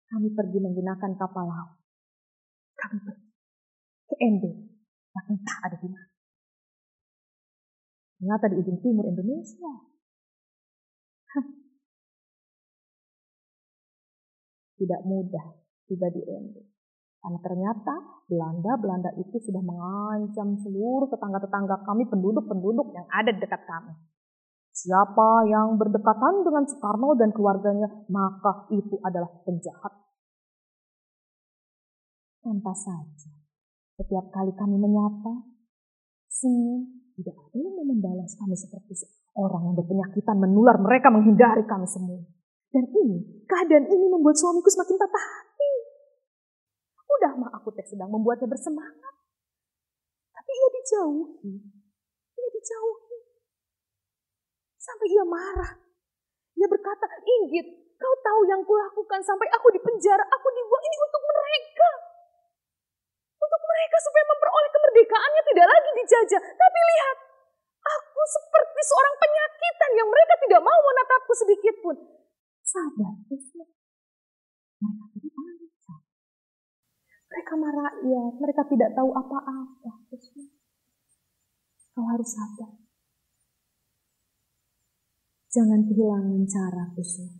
Kami 0.08 0.32
pergi 0.32 0.58
menggunakan 0.60 1.12
kapal 1.16 1.44
laut. 1.48 1.76
Kami 2.76 2.96
pergi 3.00 3.28
ke 4.08 4.16
Ende, 4.24 4.50
tapi 5.12 5.28
entah 5.36 5.58
ada 5.68 5.76
di 5.76 5.88
mana. 5.88 6.08
Ternyata 8.18 8.44
di 8.50 8.56
ujung 8.60 8.78
timur 8.80 9.04
Indonesia. 9.08 9.72
Tidak 14.78 15.00
mudah 15.04 15.46
tiba 15.90 16.06
di 16.10 16.22
Ende. 16.22 16.77
Karena 17.18 17.38
ternyata 17.42 17.94
Belanda-Belanda 18.30 19.10
itu 19.18 19.36
sudah 19.42 19.62
mengancam 19.64 20.54
seluruh 20.62 21.10
tetangga-tetangga 21.10 21.82
kami, 21.82 22.06
penduduk-penduduk 22.06 22.94
yang 22.94 23.06
ada 23.10 23.34
di 23.34 23.40
dekat 23.42 23.62
kami. 23.66 23.92
Siapa 24.70 25.50
yang 25.50 25.74
berdekatan 25.74 26.46
dengan 26.46 26.62
Soekarno 26.70 27.18
dan 27.18 27.34
keluarganya, 27.34 27.90
maka 28.06 28.70
itu 28.70 28.94
adalah 29.02 29.26
penjahat. 29.42 29.90
Tanpa 32.38 32.70
saja, 32.70 33.30
setiap 33.98 34.30
kali 34.30 34.54
kami 34.54 34.78
menyapa, 34.78 35.42
senyum, 36.30 37.02
tidak 37.18 37.34
ada 37.34 37.58
yang 37.58 37.90
membalas 37.90 38.38
kami 38.38 38.54
seperti 38.54 38.94
orang 39.34 39.66
yang 39.66 39.74
berpenyakitan 39.74 40.38
menular, 40.38 40.78
mereka 40.78 41.10
menghindari 41.10 41.66
kami 41.66 41.86
semua. 41.90 42.22
Dan 42.70 42.86
ini, 42.86 43.42
keadaan 43.50 43.90
ini 43.90 44.06
membuat 44.06 44.38
suamiku 44.38 44.70
semakin 44.70 44.96
patah. 45.02 45.47
Udah 47.18 47.34
mah 47.34 47.50
aku 47.50 47.74
teh 47.74 47.82
sedang 47.82 48.14
membuatnya 48.14 48.46
bersemangat. 48.46 49.14
Tapi 50.30 50.50
ia 50.54 50.68
dijauhi. 50.70 51.54
Ia 52.38 52.48
dijauhi. 52.54 53.18
Sampai 54.78 55.10
ia 55.10 55.26
marah. 55.26 55.82
Ia 56.54 56.66
berkata, 56.70 57.10
Inggit, 57.26 57.66
kau 57.98 58.14
tahu 58.22 58.40
yang 58.46 58.62
kulakukan 58.62 59.18
sampai 59.26 59.50
aku 59.50 59.66
di 59.74 59.82
penjara, 59.82 60.22
aku 60.30 60.46
dibuang 60.46 60.84
ini 60.86 60.96
untuk 61.02 61.22
mereka. 61.26 61.90
Untuk 63.34 63.62
mereka 63.66 63.96
supaya 63.98 64.24
memperoleh 64.30 64.70
kemerdekaannya 64.70 65.42
tidak 65.42 65.66
lagi 65.66 65.90
dijajah. 65.98 66.42
Tapi 66.54 66.78
lihat, 66.94 67.16
aku 67.82 68.22
seperti 68.30 68.80
seorang 68.86 69.14
penyakitan 69.18 69.90
yang 69.98 70.06
mereka 70.06 70.34
tidak 70.46 70.60
mau 70.62 70.78
menatapku 70.86 71.32
sedikit 71.34 71.74
pun. 71.82 71.96
Sabar, 72.62 73.14
Islam. 73.26 73.77
Mereka 77.38 77.54
merakyat, 77.54 78.34
mereka 78.42 78.62
tidak 78.66 78.98
tahu 78.98 79.14
apa-apa. 79.14 80.10
Kau 81.94 82.06
harus 82.10 82.34
sabar. 82.34 82.66
Jangan 85.46 85.86
kehilangan 85.86 86.42
cara, 86.50 86.90
Kusma. 86.98 87.30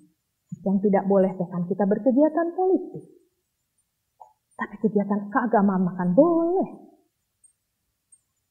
Yang 0.62 0.86
tidak 0.86 1.02
boleh 1.10 1.34
kan 1.34 1.66
kita 1.66 1.82
berkegiatan 1.82 2.54
politik. 2.54 3.10
Tapi 4.54 4.74
kegiatan 4.86 5.34
keagamaan 5.34 5.90
makan 5.90 6.14
boleh. 6.14 6.70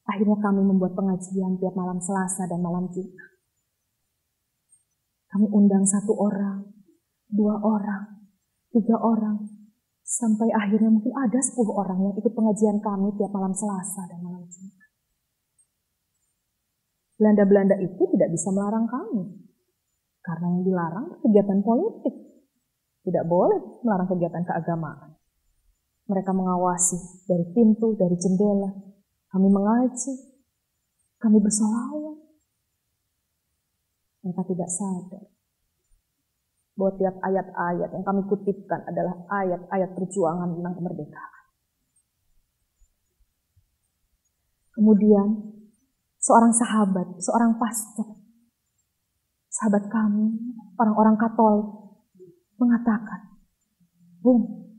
Akhirnya 0.04 0.36
kami 0.44 0.60
membuat 0.68 0.92
pengajian 1.00 1.56
tiap 1.56 1.72
malam 1.72 1.96
Selasa 1.96 2.44
dan 2.44 2.60
malam 2.60 2.92
Jumat. 2.92 3.32
Kami 5.32 5.48
undang 5.48 5.88
satu 5.88 6.12
orang, 6.12 6.76
dua 7.32 7.56
orang, 7.56 8.28
tiga 8.68 9.00
orang, 9.00 9.57
sampai 10.08 10.48
akhirnya 10.56 10.88
mungkin 10.88 11.12
ada 11.12 11.36
sepuluh 11.44 11.76
orang 11.76 12.00
yang 12.00 12.14
ikut 12.16 12.32
pengajian 12.32 12.80
kami 12.80 13.12
tiap 13.20 13.28
malam 13.28 13.52
Selasa 13.52 14.08
dan 14.08 14.24
malam 14.24 14.48
Jumat. 14.48 14.88
Belanda-Belanda 17.20 17.76
itu 17.84 18.02
tidak 18.16 18.32
bisa 18.32 18.48
melarang 18.48 18.88
kami. 18.88 19.44
Karena 20.24 20.46
yang 20.48 20.64
dilarang 20.64 21.06
kegiatan 21.20 21.60
politik. 21.60 22.14
Tidak 23.04 23.24
boleh 23.28 23.84
melarang 23.84 24.08
kegiatan 24.08 24.44
keagamaan. 24.48 25.18
Mereka 26.08 26.32
mengawasi 26.32 27.28
dari 27.28 27.44
pintu, 27.52 27.92
dari 27.98 28.16
jendela. 28.16 28.70
Kami 29.28 29.48
mengaji. 29.50 30.14
Kami 31.20 31.36
bersolawat. 31.42 32.16
Mereka 34.24 34.42
tidak 34.46 34.70
sadar 34.70 35.37
bahwa 36.78 36.94
tiap 36.94 37.18
ayat-ayat 37.26 37.90
yang 37.90 38.04
kami 38.06 38.22
kutipkan 38.30 38.86
adalah 38.86 39.26
ayat-ayat 39.26 39.98
perjuangan 39.98 40.54
tentang 40.54 40.74
kemerdekaan. 40.78 41.42
Kemudian 44.78 45.26
seorang 46.22 46.54
sahabat, 46.54 47.18
seorang 47.18 47.58
pastor, 47.58 48.14
sahabat 49.50 49.90
kami, 49.90 50.54
orang-orang 50.78 51.18
Katolik, 51.18 51.66
mengatakan, 52.62 53.42
Bung, 54.22 54.70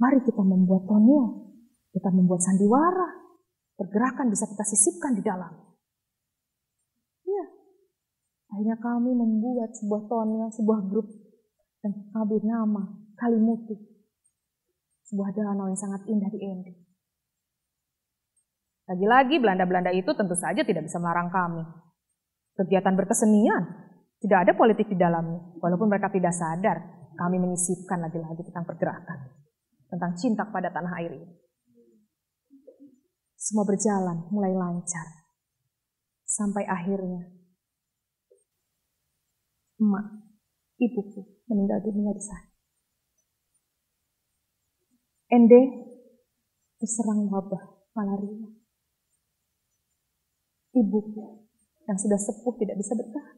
mari 0.00 0.24
kita 0.24 0.40
membuat 0.40 0.88
tonil, 0.88 1.52
kita 1.92 2.08
membuat 2.08 2.40
sandiwara, 2.40 3.20
pergerakan 3.76 4.32
bisa 4.32 4.48
kita 4.48 4.64
sisipkan 4.64 5.12
di 5.12 5.20
dalam. 5.20 5.52
Ya, 7.28 7.44
akhirnya 8.48 8.80
kami 8.80 9.12
membuat 9.12 9.76
sebuah 9.76 10.08
tonil, 10.08 10.48
sebuah 10.56 10.88
grup, 10.88 11.08
dan 11.82 11.92
kami 12.10 12.42
nama 12.42 12.82
Kalimutu, 13.18 13.74
sebuah 15.10 15.34
danau 15.34 15.66
yang 15.66 15.74
sangat 15.74 16.06
indah 16.06 16.30
di 16.30 16.38
Endi. 16.38 16.72
Lagi-lagi 18.86 19.42
Belanda-Belanda 19.42 19.90
itu 19.90 20.14
tentu 20.14 20.38
saja 20.38 20.62
tidak 20.62 20.86
bisa 20.86 21.02
melarang 21.02 21.26
kami. 21.34 21.66
Kegiatan 22.54 22.94
berkesenian, 22.94 23.62
tidak 24.22 24.38
ada 24.46 24.52
politik 24.54 24.86
di 24.86 24.94
dalamnya. 24.94 25.42
Walaupun 25.58 25.90
mereka 25.90 26.14
tidak 26.14 26.30
sadar, 26.30 27.10
kami 27.18 27.42
menyisipkan 27.42 27.98
lagi-lagi 28.06 28.46
tentang 28.46 28.70
pergerakan. 28.70 29.34
Tentang 29.90 30.14
cinta 30.14 30.46
kepada 30.46 30.70
tanah 30.70 30.94
air 31.02 31.10
ini. 31.18 31.28
Semua 33.34 33.66
berjalan 33.66 34.30
mulai 34.30 34.54
lancar. 34.54 35.26
Sampai 36.22 36.62
akhirnya 36.70 37.34
emak, 39.82 40.06
ibuku 40.78 41.37
meninggal 41.48 41.80
dunia 41.82 42.12
di 42.14 42.22
sana. 42.22 42.48
Ende 45.28 45.60
terserang 46.80 47.28
wabah 47.28 47.92
malaria. 47.92 48.48
Ibuku 50.72 51.48
yang 51.88 51.98
sudah 51.98 52.20
sepuh 52.20 52.54
tidak 52.60 52.76
bisa 52.78 52.94
bertahan. 52.94 53.36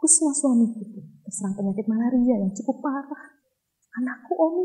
Kusma 0.00 0.32
suamiku 0.32 0.80
pun 0.80 1.04
terserang 1.26 1.54
penyakit 1.58 1.84
malaria 1.84 2.40
yang 2.40 2.50
cukup 2.56 2.80
parah. 2.80 3.36
Anakku 3.90 4.32
Omi 4.38 4.64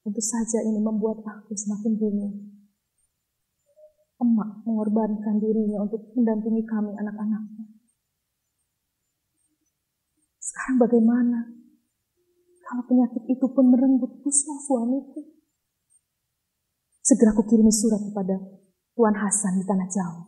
Tentu 0.00 0.22
saja 0.26 0.66
ini 0.66 0.82
membuat 0.82 1.22
aku 1.22 1.54
semakin 1.54 1.94
bingung. 1.94 2.34
Emak 4.18 4.66
mengorbankan 4.66 5.38
dirinya 5.38 5.86
untuk 5.86 6.10
mendampingi 6.18 6.66
kami 6.66 6.92
anak-anaknya. 6.98 7.69
Sekarang 10.50 10.82
bagaimana? 10.82 11.38
Kalau 12.66 12.82
penyakit 12.90 13.22
itu 13.30 13.46
pun 13.54 13.70
merenggut 13.70 14.18
pusat 14.26 14.58
suamiku. 14.66 15.22
Segera 17.06 17.30
aku 17.30 17.46
kirimi 17.46 17.70
surat 17.70 18.02
kepada 18.02 18.34
Tuan 18.98 19.14
Hasan 19.14 19.62
di 19.62 19.64
Tanah 19.66 19.86
Jawa. 19.86 20.22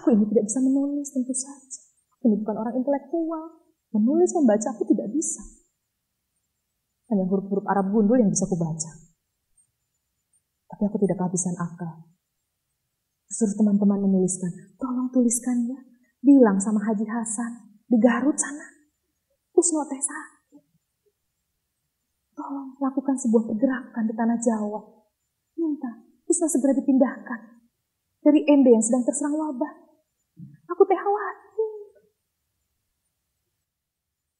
Aku 0.00 0.16
ini 0.16 0.24
tidak 0.32 0.48
bisa 0.48 0.64
menulis 0.64 1.12
tentu 1.12 1.32
saja. 1.36 1.80
Aku 2.16 2.32
ini 2.32 2.40
bukan 2.40 2.56
orang 2.56 2.74
intelektual. 2.76 3.68
Menulis, 3.92 4.32
membaca 4.36 4.68
aku 4.72 4.84
tidak 4.84 5.08
bisa. 5.12 5.40
Hanya 7.08 7.24
huruf-huruf 7.24 7.64
Arab 7.68 7.88
gundul 7.88 8.20
yang 8.20 8.28
bisa 8.28 8.44
kubaca. 8.44 8.92
Tapi 10.68 10.82
aku 10.84 10.96
tidak 11.00 11.16
kehabisan 11.16 11.56
akal. 11.56 12.12
Suruh 13.32 13.56
teman-teman 13.56 14.04
menuliskan, 14.04 14.52
tolong 14.76 15.08
tuliskan 15.08 15.68
ya. 15.68 15.80
Bilang 16.20 16.60
sama 16.60 16.84
Haji 16.84 17.08
Hasan 17.08 17.67
di 17.88 17.96
Garut 17.96 18.36
sana. 18.36 18.68
Kusno 19.50 19.82
teh 19.88 19.98
sakit. 19.98 20.62
Tolong 22.36 22.78
lakukan 22.78 23.16
sebuah 23.18 23.48
pergerakan 23.48 24.04
di 24.06 24.14
tanah 24.14 24.38
Jawa. 24.38 24.80
Minta 25.58 25.90
Kusno 26.28 26.46
segera 26.46 26.76
dipindahkan 26.76 27.40
dari 28.22 28.44
MD 28.44 28.68
yang 28.68 28.84
sedang 28.84 29.02
terserang 29.08 29.34
wabah. 29.34 29.72
Aku 30.68 30.84
teh 30.84 31.00
khawatir. 31.00 31.72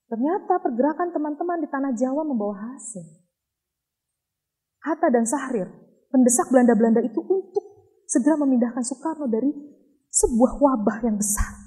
Ternyata 0.08 0.54
pergerakan 0.60 1.08
teman-teman 1.10 1.58
di 1.64 1.68
tanah 1.68 1.92
Jawa 1.96 2.22
membawa 2.22 2.76
hasil. 2.76 3.04
Hatta 4.84 5.10
dan 5.10 5.26
Sahrir 5.26 5.68
mendesak 6.14 6.48
Belanda-Belanda 6.48 7.02
itu 7.04 7.20
untuk 7.20 7.64
segera 8.08 8.40
memindahkan 8.40 8.80
Soekarno 8.80 9.28
dari 9.28 9.52
sebuah 10.08 10.56
wabah 10.56 11.04
yang 11.04 11.20
besar. 11.20 11.57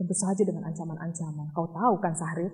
Tentu 0.00 0.16
saja 0.16 0.40
dengan 0.48 0.64
ancaman-ancaman. 0.64 1.52
Kau 1.52 1.68
tahu 1.76 2.00
kan 2.00 2.16
Sahrir? 2.16 2.48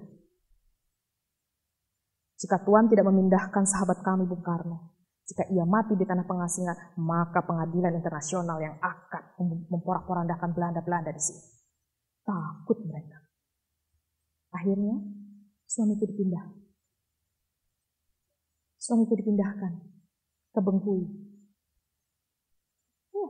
Jika 2.42 2.58
Tuan 2.66 2.90
tidak 2.90 3.06
memindahkan 3.06 3.62
sahabat 3.62 4.02
kami 4.02 4.26
Bung 4.26 4.42
Karno, 4.42 4.98
jika 5.30 5.46
ia 5.54 5.62
mati 5.62 5.94
di 5.94 6.02
tanah 6.02 6.26
pengasingan, 6.26 6.98
maka 6.98 7.46
pengadilan 7.46 7.94
internasional 7.94 8.58
yang 8.58 8.74
akan 8.82 9.22
memporak-porandakan 9.70 10.58
Belanda-Belanda 10.58 11.14
di 11.14 11.22
sini. 11.22 11.42
Takut 12.26 12.82
mereka. 12.82 13.22
Akhirnya 14.50 14.98
suamiku 15.70 16.02
dipindah. 16.02 16.50
Suamiku 18.74 19.14
dipindahkan 19.14 19.86
ke 20.50 20.60
Bengkulu. 20.66 21.06
Ya, 23.14 23.28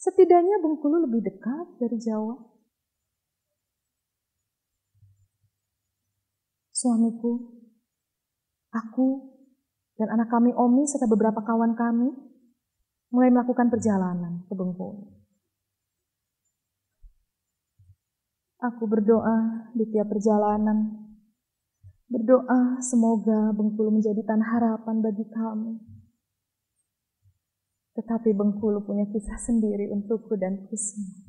setidaknya 0.00 0.56
Bengkulu 0.64 1.04
lebih 1.04 1.20
dekat 1.20 1.68
dari 1.76 2.00
Jawa. 2.00 2.53
Suamiku, 6.74 7.54
aku, 8.74 9.30
dan 9.94 10.10
anak 10.10 10.26
kami 10.26 10.50
Omi 10.50 10.90
serta 10.90 11.06
beberapa 11.06 11.38
kawan 11.46 11.78
kami 11.78 12.10
mulai 13.14 13.30
melakukan 13.30 13.70
perjalanan 13.70 14.42
ke 14.50 14.52
Bengkulu. 14.58 15.06
Aku 18.58 18.90
berdoa 18.90 19.70
di 19.78 19.86
tiap 19.86 20.10
perjalanan. 20.10 21.06
Berdoa 22.10 22.82
semoga 22.82 23.54
Bengkulu 23.54 23.94
menjadi 23.94 24.26
tanah 24.26 24.48
harapan 24.58 24.98
bagi 24.98 25.30
kami. 25.30 25.78
Tetapi 27.94 28.34
Bengkulu 28.34 28.82
punya 28.82 29.06
kisah 29.14 29.38
sendiri 29.38 29.86
untukku 29.94 30.34
dan 30.34 30.66
Kusma. 30.66 31.23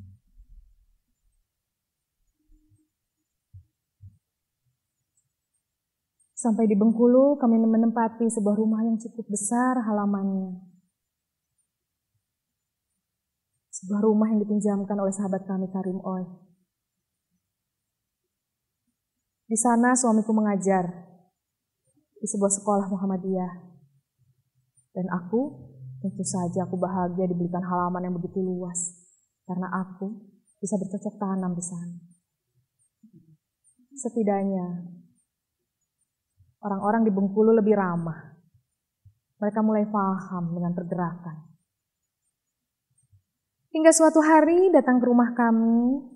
Sampai 6.35 6.67
di 6.67 6.75
Bengkulu, 6.75 7.39
kami 7.39 7.55
menempati 7.55 8.27
sebuah 8.27 8.59
rumah 8.59 8.83
yang 8.83 8.99
cukup 8.99 9.23
besar 9.31 9.79
halamannya. 9.87 10.59
Sebuah 13.71 14.03
rumah 14.03 14.27
yang 14.27 14.43
dipinjamkan 14.43 14.99
oleh 14.99 15.15
sahabat 15.15 15.47
kami 15.47 15.71
Karim 15.71 16.03
Oy. 16.03 16.27
Di 19.47 19.55
sana 19.55 19.95
suamiku 19.95 20.35
mengajar 20.35 20.91
di 22.19 22.27
sebuah 22.27 22.51
sekolah 22.51 22.91
Muhammadiyah. 22.91 23.53
Dan 24.91 25.07
aku, 25.11 25.71
tentu 26.03 26.23
saja 26.27 26.67
aku 26.67 26.75
bahagia 26.75 27.31
diberikan 27.31 27.63
halaman 27.63 28.11
yang 28.11 28.15
begitu 28.19 28.43
luas. 28.43 28.91
Karena 29.47 29.71
aku 29.71 30.19
bisa 30.59 30.75
bercocok 30.75 31.15
tanam 31.15 31.55
di 31.55 31.63
sana. 31.63 31.95
Setidaknya, 33.95 34.83
orang-orang 36.65 37.05
di 37.05 37.11
Bengkulu 37.13 37.53
lebih 37.53 37.77
ramah. 37.77 38.33
Mereka 39.37 39.61
mulai 39.61 39.85
paham 39.85 40.57
dengan 40.57 40.73
pergerakan. 40.73 41.53
Hingga 43.69 43.91
suatu 43.93 44.23
hari 44.23 44.73
datang 44.73 44.97
ke 44.97 45.05
rumah 45.05 45.35
kami 45.37 46.15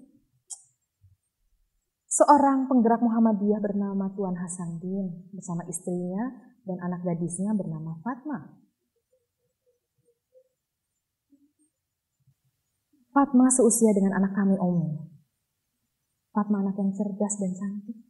Seorang 2.09 2.65
penggerak 2.65 3.05
Muhammadiyah 3.05 3.61
bernama 3.61 4.09
Tuan 4.17 4.33
Hasanuddin 4.33 5.29
bersama 5.29 5.61
istrinya 5.69 6.27
dan 6.65 6.81
anak 6.81 7.05
gadisnya 7.05 7.53
bernama 7.53 8.01
Fatma. 8.01 8.59
Fatma 13.13 13.47
seusia 13.53 13.93
dengan 13.93 14.17
anak 14.17 14.33
kami 14.33 14.57
Omi. 14.57 15.05
Fatma 16.33 16.65
anak 16.65 16.81
yang 16.81 16.91
cerdas 16.97 17.37
dan 17.37 17.53
cantik. 17.53 18.08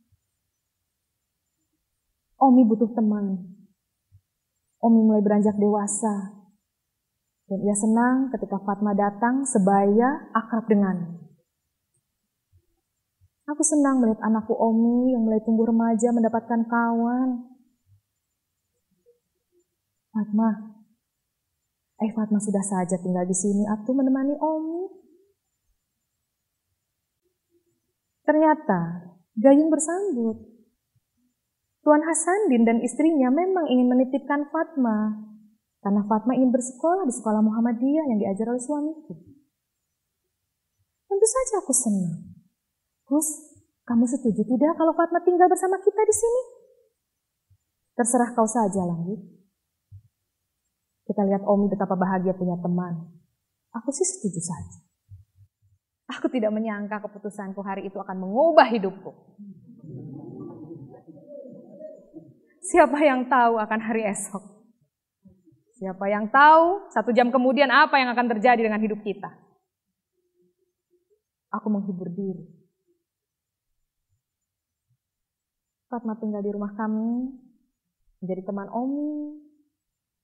Omi 2.40 2.64
butuh 2.64 2.92
teman. 2.96 3.56
Omi 4.80 5.00
mulai 5.04 5.20
beranjak 5.20 5.60
dewasa. 5.60 6.40
Dan 7.52 7.60
ia 7.66 7.76
senang 7.76 8.32
ketika 8.32 8.62
Fatma 8.64 8.96
datang 8.96 9.44
sebaya 9.44 10.32
akrab 10.32 10.70
dengannya. 10.72 11.20
Aku 13.50 13.66
senang 13.66 14.00
melihat 14.00 14.22
anakku 14.22 14.54
Omi 14.54 15.12
yang 15.12 15.26
mulai 15.26 15.42
tumbuh 15.42 15.66
remaja 15.66 16.14
mendapatkan 16.14 16.70
kawan. 16.70 17.50
Fatma, 20.14 20.80
eh 21.98 22.12
Fatma 22.14 22.38
sudah 22.38 22.62
saja 22.62 23.02
tinggal 23.02 23.26
di 23.26 23.34
sini, 23.34 23.66
aku 23.66 23.90
menemani 23.98 24.38
Omi. 24.38 24.82
Ternyata 28.22 29.10
Gayung 29.40 29.72
bersambut. 29.72 30.49
Tuan 31.80 32.04
Hasanuddin 32.04 32.68
dan 32.68 32.78
istrinya 32.84 33.32
memang 33.32 33.72
ingin 33.72 33.88
menitipkan 33.88 34.52
Fatma 34.52 35.30
karena 35.80 36.04
Fatma 36.04 36.36
ingin 36.36 36.52
bersekolah 36.52 37.08
di 37.08 37.14
sekolah 37.16 37.40
Muhammadiyah 37.40 38.06
yang 38.12 38.20
diajar 38.20 38.52
oleh 38.52 38.60
suamiku. 38.60 39.16
Tentu 41.08 41.28
saja 41.28 41.64
aku 41.64 41.72
senang. 41.72 42.36
Gus, 43.08 43.28
kamu 43.88 44.06
setuju 44.06 44.44
tidak 44.44 44.76
kalau 44.76 44.92
Fatma 44.94 45.24
tinggal 45.24 45.48
bersama 45.48 45.80
kita 45.80 46.02
di 46.04 46.16
sini? 46.16 46.42
Terserah 47.96 48.32
kau 48.36 48.46
saja, 48.46 48.84
Langit. 48.86 49.20
Kita 51.10 51.26
lihat 51.26 51.42
Omi 51.42 51.66
betapa 51.74 51.98
bahagia 51.98 52.38
punya 52.38 52.54
teman. 52.62 53.10
Aku 53.74 53.90
sih 53.90 54.06
setuju 54.06 54.38
saja. 54.38 54.78
Aku 56.10 56.30
tidak 56.30 56.54
menyangka 56.54 57.02
keputusanku 57.02 57.66
hari 57.66 57.90
itu 57.90 57.98
akan 57.98 58.30
mengubah 58.30 58.70
hidupku. 58.70 59.10
Siapa 62.70 63.02
yang 63.02 63.26
tahu 63.26 63.58
akan 63.58 63.80
hari 63.82 64.06
esok? 64.06 64.46
Siapa 65.82 66.06
yang 66.06 66.30
tahu 66.30 66.86
satu 66.94 67.10
jam 67.10 67.34
kemudian 67.34 67.74
apa 67.74 67.98
yang 67.98 68.14
akan 68.14 68.30
terjadi 68.38 68.62
dengan 68.62 68.78
hidup 68.78 69.02
kita? 69.02 69.34
Aku 71.50 71.66
menghibur 71.74 72.14
diri. 72.14 72.46
Fatma 75.90 76.14
tinggal 76.22 76.46
di 76.46 76.54
rumah 76.54 76.70
kami, 76.78 77.34
menjadi 78.22 78.46
teman 78.46 78.70
Omi, 78.70 79.42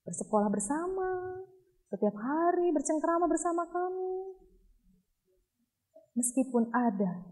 bersekolah 0.06 0.46
bersama, 0.46 1.42
setiap 1.90 2.14
hari 2.14 2.70
bercengkrama 2.70 3.26
bersama 3.26 3.66
kami. 3.66 4.38
Meskipun 6.14 6.70
ada 6.70 7.26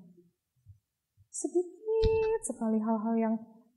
sedikit 1.31 2.43
sekali 2.43 2.83
hal-hal 2.83 3.15
yang 3.15 3.35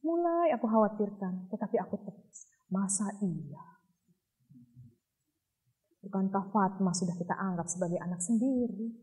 Mulai 0.08 0.56
aku 0.56 0.72
khawatirkan, 0.72 1.52
tetapi 1.52 1.76
aku 1.84 2.00
tepis. 2.08 2.48
Masa 2.72 3.12
iya? 3.20 3.76
Bukankah 6.00 6.48
Fatma 6.48 6.96
sudah 6.96 7.20
kita 7.20 7.36
anggap 7.36 7.68
sebagai 7.68 8.00
anak 8.00 8.24
sendiri? 8.24 8.96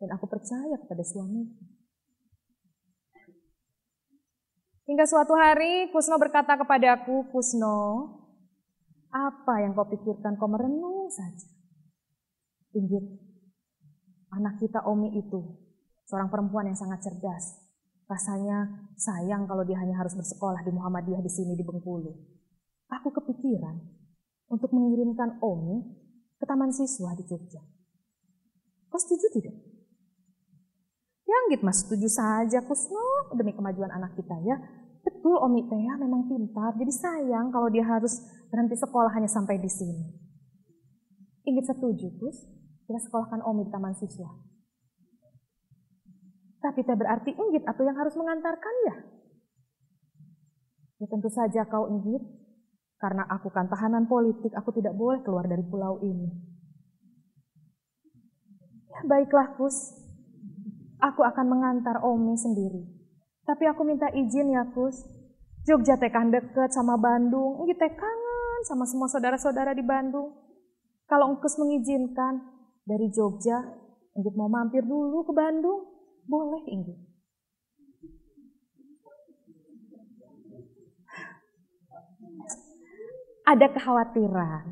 Dan 0.00 0.16
aku 0.16 0.24
percaya 0.24 0.80
kepada 0.80 1.04
suamiku. 1.04 1.60
Hingga 4.88 5.04
suatu 5.04 5.36
hari 5.36 5.92
Kusno 5.92 6.16
berkata 6.16 6.56
kepadaku, 6.56 7.28
Kusno, 7.28 8.08
apa 9.12 9.60
yang 9.60 9.76
kau 9.76 9.84
pikirkan 9.84 10.40
kau 10.40 10.48
merenung 10.48 11.12
saja. 11.12 11.46
Inggit, 12.72 13.04
anak 14.32 14.56
kita 14.56 14.80
Omi 14.88 15.20
itu 15.20 15.44
seorang 16.08 16.32
perempuan 16.32 16.72
yang 16.72 16.78
sangat 16.80 17.04
cerdas. 17.04 17.59
Rasanya 18.10 18.90
sayang 18.98 19.46
kalau 19.46 19.62
dia 19.62 19.78
hanya 19.78 19.94
harus 19.94 20.18
bersekolah 20.18 20.66
di 20.66 20.74
Muhammadiyah 20.74 21.22
di 21.22 21.30
sini 21.30 21.54
di 21.54 21.62
Bengkulu. 21.62 22.10
Aku 22.90 23.14
kepikiran 23.14 23.78
untuk 24.50 24.74
mengirimkan 24.74 25.38
Omi 25.38 25.78
ke 26.34 26.42
taman 26.42 26.74
siswa 26.74 27.14
di 27.14 27.22
Jogja. 27.22 27.62
Kau 28.90 28.98
setuju 28.98 29.30
tidak? 29.30 29.54
Yang 31.22 31.42
gitu 31.54 31.62
mas, 31.62 31.78
setuju 31.86 32.08
saja 32.10 32.58
Kusno 32.66 33.30
demi 33.38 33.54
kemajuan 33.54 33.94
anak 33.94 34.18
kita 34.18 34.34
ya. 34.42 34.58
Betul 35.06 35.38
Omi 35.38 35.70
Tea 35.70 35.94
memang 35.94 36.26
pintar, 36.26 36.74
jadi 36.74 36.90
sayang 36.90 37.54
kalau 37.54 37.70
dia 37.70 37.86
harus 37.86 38.18
berhenti 38.50 38.74
sekolah 38.74 39.14
hanya 39.14 39.30
sampai 39.30 39.62
di 39.62 39.70
sini. 39.70 40.02
Ingin 41.46 41.62
setuju, 41.62 42.10
Kus? 42.18 42.42
Kita 42.90 42.98
sekolahkan 43.06 43.46
Omi 43.46 43.64
di 43.64 43.70
taman 43.70 43.94
siswa. 43.94 44.49
Tapi 46.60 46.84
tidak 46.84 47.00
berarti 47.00 47.32
Inggit 47.32 47.64
atau 47.64 47.82
yang 47.88 47.96
harus 47.96 48.12
mengantarkan 48.20 48.74
ya? 48.84 48.96
Ya 51.00 51.06
tentu 51.08 51.32
saja 51.32 51.64
kau 51.64 51.88
Inggit, 51.88 52.20
karena 53.00 53.24
aku 53.24 53.48
kan 53.48 53.64
tahanan 53.72 54.04
politik, 54.04 54.52
aku 54.52 54.76
tidak 54.76 54.92
boleh 54.92 55.24
keluar 55.24 55.48
dari 55.48 55.64
pulau 55.64 56.04
ini. 56.04 56.28
Ya, 58.92 59.00
baiklah 59.08 59.56
Kus, 59.56 59.96
aku 61.00 61.24
akan 61.24 61.46
mengantar 61.48 62.04
Omi 62.04 62.36
sendiri. 62.36 62.84
Tapi 63.48 63.64
aku 63.64 63.88
minta 63.88 64.12
izin 64.12 64.52
ya 64.52 64.68
Kus, 64.76 65.00
Jogja 65.64 65.96
tekan 65.96 66.28
deket 66.28 66.76
sama 66.76 67.00
Bandung, 67.00 67.64
Inggit 67.64 67.80
kangen 67.80 68.60
sama 68.68 68.84
semua 68.84 69.08
saudara-saudara 69.08 69.72
di 69.72 69.80
Bandung. 69.80 70.36
Kalau 71.08 71.32
Engkus 71.32 71.56
mengizinkan 71.56 72.44
dari 72.84 73.08
Jogja, 73.08 73.64
Inggit 74.12 74.36
mau 74.36 74.52
mampir 74.52 74.84
dulu 74.84 75.24
ke 75.24 75.32
Bandung, 75.32 75.89
boleh 76.30 76.62
Inggit. 76.70 77.10
ada 83.50 83.66
kekhawatiran. 83.74 84.64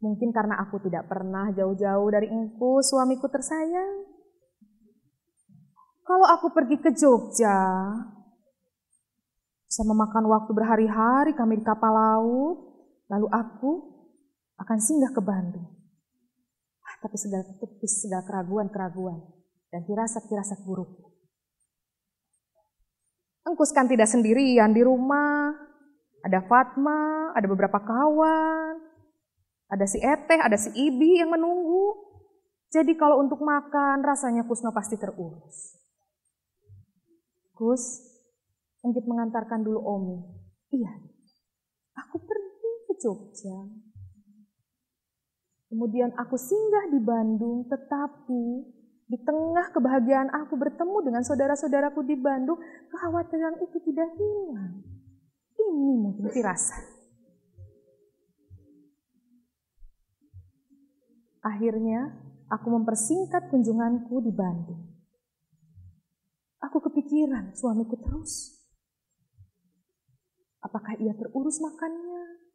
Mungkin 0.00 0.32
karena 0.32 0.56
aku 0.64 0.80
tidak 0.80 1.12
pernah 1.12 1.52
jauh-jauh 1.52 2.08
dari 2.08 2.32
engku, 2.32 2.80
suamiku 2.80 3.28
tersayang. 3.28 4.08
Kalau 6.08 6.26
aku 6.26 6.56
pergi 6.56 6.80
ke 6.80 6.90
Jogja, 6.96 7.60
bisa 9.68 9.82
memakan 9.84 10.26
waktu 10.26 10.50
berhari-hari 10.56 11.36
kami 11.36 11.60
di 11.60 11.64
kapal 11.68 11.92
laut, 11.92 12.58
lalu 13.12 13.28
aku 13.28 13.72
akan 14.56 14.78
singgah 14.80 15.12
ke 15.12 15.20
Bandung. 15.20 15.68
Ah, 16.80 16.96
tapi 17.04 17.20
segala 17.20 17.44
segala 17.84 18.24
keraguan-keraguan, 18.24 19.20
dan 19.70 19.86
firasat-firasat 19.86 20.66
buruk. 20.66 20.90
Engkus 23.46 23.72
kan 23.72 23.88
tidak 23.88 24.10
sendirian 24.10 24.70
di 24.76 24.84
rumah, 24.84 25.54
ada 26.20 26.44
Fatma, 26.44 27.32
ada 27.32 27.46
beberapa 27.48 27.80
kawan, 27.80 28.76
ada 29.70 29.86
si 29.88 29.96
Eteh, 30.02 30.38
ada 30.38 30.60
si 30.60 30.68
Ibi 30.74 31.24
yang 31.24 31.32
menunggu. 31.32 32.12
Jadi 32.70 32.94
kalau 32.94 33.18
untuk 33.18 33.42
makan 33.42 34.04
rasanya 34.04 34.46
Kusno 34.46 34.70
pasti 34.70 34.94
terurus. 34.94 35.74
Kus, 37.56 38.10
Enggit 38.80 39.04
mengantarkan 39.04 39.60
dulu 39.60 39.80
Omi. 39.84 40.18
Iya, 40.72 40.92
aku 42.00 42.16
pergi 42.24 42.72
ke 42.88 42.92
Jogja. 42.96 43.58
Kemudian 45.68 46.16
aku 46.16 46.34
singgah 46.40 46.88
di 46.88 46.98
Bandung, 47.04 47.68
tetapi 47.68 48.42
di 49.10 49.18
tengah 49.26 49.74
kebahagiaan 49.74 50.30
aku 50.30 50.54
bertemu 50.54 51.02
dengan 51.02 51.26
saudara-saudaraku 51.26 52.06
di 52.06 52.14
Bandung, 52.14 52.62
kekhawatiran 52.94 53.58
itu 53.58 53.82
tidak 53.82 54.06
hilang. 54.14 54.86
Ini 55.58 55.92
mungkin 55.98 56.30
firasat. 56.30 57.02
Akhirnya, 61.42 62.14
aku 62.54 62.70
mempersingkat 62.70 63.50
kunjunganku 63.50 64.14
di 64.22 64.30
Bandung. 64.30 64.78
Aku 66.62 66.78
kepikiran 66.78 67.50
suamiku 67.58 67.98
terus. 67.98 68.62
Apakah 70.62 70.94
ia 71.02 71.18
terurus 71.18 71.58
makannya? 71.58 72.46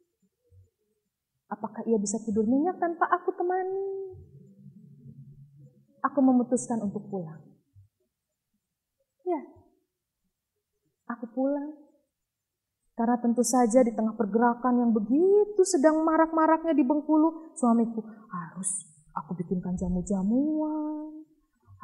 Apakah 1.52 1.84
ia 1.84 2.00
bisa 2.00 2.16
tidur 2.24 2.48
nyenyak 2.48 2.80
tanpa 2.80 3.12
aku 3.12 3.34
temani? 3.36 4.16
Aku 6.16 6.24
memutuskan 6.24 6.80
untuk 6.80 7.12
pulang. 7.12 7.44
Ya, 9.28 9.44
aku 11.12 11.28
pulang 11.28 11.76
karena 12.96 13.20
tentu 13.20 13.44
saja 13.44 13.84
di 13.84 13.92
tengah 13.92 14.16
pergerakan 14.16 14.80
yang 14.80 14.96
begitu 14.96 15.60
sedang 15.60 16.00
marak-maraknya 16.08 16.72
di 16.72 16.80
Bengkulu, 16.88 17.52
suamiku 17.52 18.00
harus 18.32 18.88
aku 19.12 19.36
bikinkan 19.36 19.76
jamu-jamuan, 19.76 21.20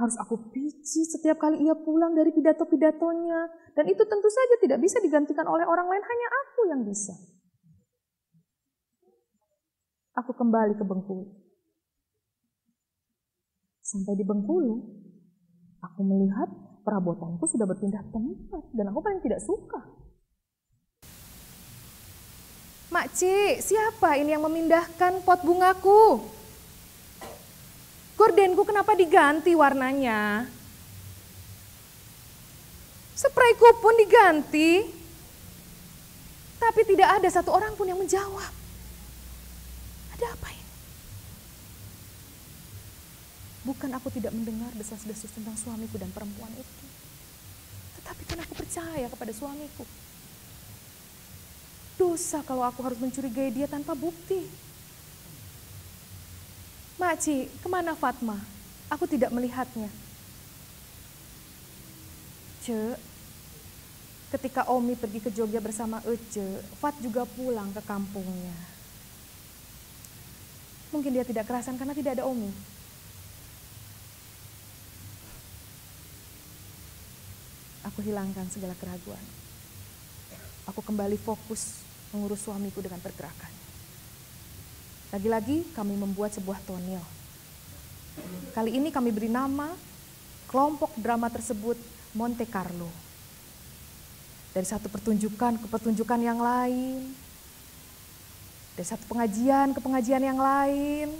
harus 0.00 0.16
aku 0.16 0.48
pici 0.48 1.04
setiap 1.04 1.36
kali 1.36 1.68
ia 1.68 1.76
pulang 1.76 2.16
dari 2.16 2.32
pidato-pidatonya. 2.32 3.52
Dan 3.76 3.84
itu 3.84 4.00
tentu 4.08 4.32
saja 4.32 4.56
tidak 4.64 4.80
bisa 4.80 4.96
digantikan 5.04 5.44
oleh 5.44 5.68
orang 5.68 5.92
lain, 5.92 6.00
hanya 6.00 6.28
aku 6.40 6.60
yang 6.72 6.80
bisa. 6.88 7.12
Aku 10.16 10.32
kembali 10.32 10.80
ke 10.80 10.84
Bengkulu. 10.88 11.41
Sampai 13.92 14.16
di 14.16 14.24
Bengkulu, 14.24 14.80
aku 15.84 16.00
melihat 16.00 16.48
perabotanku 16.80 17.44
sudah 17.44 17.68
berpindah 17.68 18.00
tempat 18.08 18.64
dan 18.72 18.88
aku 18.88 19.04
paling 19.04 19.20
tidak 19.20 19.44
suka. 19.44 19.84
Makcik, 22.88 23.60
siapa 23.60 24.16
ini 24.16 24.32
yang 24.32 24.48
memindahkan 24.48 25.20
pot 25.28 25.44
bungaku? 25.44 26.24
Gordenku 28.16 28.64
kenapa 28.64 28.96
diganti 28.96 29.52
warnanya? 29.52 30.48
Sprayku 33.12 33.76
pun 33.76 33.92
diganti. 34.00 34.88
Tapi 36.56 36.80
tidak 36.88 37.20
ada 37.20 37.28
satu 37.28 37.52
orang 37.52 37.76
pun 37.76 37.92
yang 37.92 38.00
menjawab. 38.00 38.52
Ada 40.16 40.26
apa 40.32 40.48
ini? 40.48 40.61
Bukan 43.62 43.90
aku 43.94 44.10
tidak 44.10 44.34
mendengar 44.34 44.74
desas-desus 44.74 45.30
tentang 45.30 45.54
suamiku 45.54 45.94
dan 45.94 46.10
perempuan 46.10 46.50
itu. 46.58 46.84
Tetapi 48.02 48.22
kan 48.26 48.38
aku 48.42 48.54
percaya 48.58 49.06
kepada 49.06 49.30
suamiku. 49.30 49.86
Dosa 51.94 52.42
kalau 52.42 52.66
aku 52.66 52.82
harus 52.82 52.98
mencurigai 52.98 53.54
dia 53.54 53.70
tanpa 53.70 53.94
bukti. 53.94 54.42
Makci, 56.98 57.46
ke 57.62 57.68
mana 57.70 57.94
Fatma? 57.94 58.38
Aku 58.90 59.06
tidak 59.06 59.30
melihatnya. 59.30 59.90
Ce, 62.62 62.94
ketika 64.34 64.66
Omi 64.70 64.98
pergi 64.98 65.18
ke 65.22 65.30
Jogja 65.30 65.62
bersama 65.62 66.02
Ece, 66.02 66.62
Fat 66.82 66.98
juga 66.98 67.22
pulang 67.26 67.70
ke 67.70 67.82
kampungnya. 67.86 68.54
Mungkin 70.90 71.10
dia 71.14 71.24
tidak 71.24 71.46
kerasan 71.46 71.78
karena 71.78 71.94
tidak 71.94 72.18
ada 72.18 72.26
Omi. 72.26 72.71
Aku 77.92 78.00
hilangkan 78.00 78.48
segala 78.48 78.72
keraguan. 78.80 79.20
Aku 80.64 80.80
kembali 80.80 81.20
fokus 81.20 81.84
mengurus 82.08 82.40
suamiku 82.40 82.80
dengan 82.80 82.96
pergerakan. 83.04 83.52
Lagi-lagi 85.12 85.68
kami 85.76 86.00
membuat 86.00 86.32
sebuah 86.32 86.56
tonil. 86.64 87.04
Kali 88.56 88.80
ini 88.80 88.88
kami 88.88 89.12
beri 89.12 89.28
nama 89.28 89.76
kelompok 90.48 90.96
drama 90.96 91.28
tersebut 91.28 91.76
Monte 92.16 92.48
Carlo. 92.48 92.88
Dari 94.52 94.64
satu 94.64 94.88
pertunjukan 94.88 95.60
ke 95.60 95.66
pertunjukan 95.68 96.20
yang 96.20 96.40
lain, 96.40 97.12
dari 98.76 98.88
satu 98.88 99.04
pengajian 99.08 99.76
ke 99.76 99.80
pengajian 99.80 100.20
yang 100.20 100.40
lain, 100.40 101.12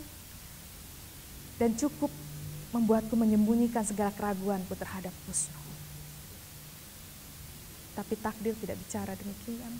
dan 1.57 1.73
cukup 1.77 2.13
membuatku 2.77 3.13
menyembunyikan 3.17 3.85
segala 3.85 4.13
keraguanku 4.13 4.73
terhadap 4.77 5.13
Kusno. 5.29 5.62
Tapi 7.93 8.15
takdir 8.17 8.57
tidak 8.57 8.81
bicara 8.81 9.13
demikian. 9.13 9.77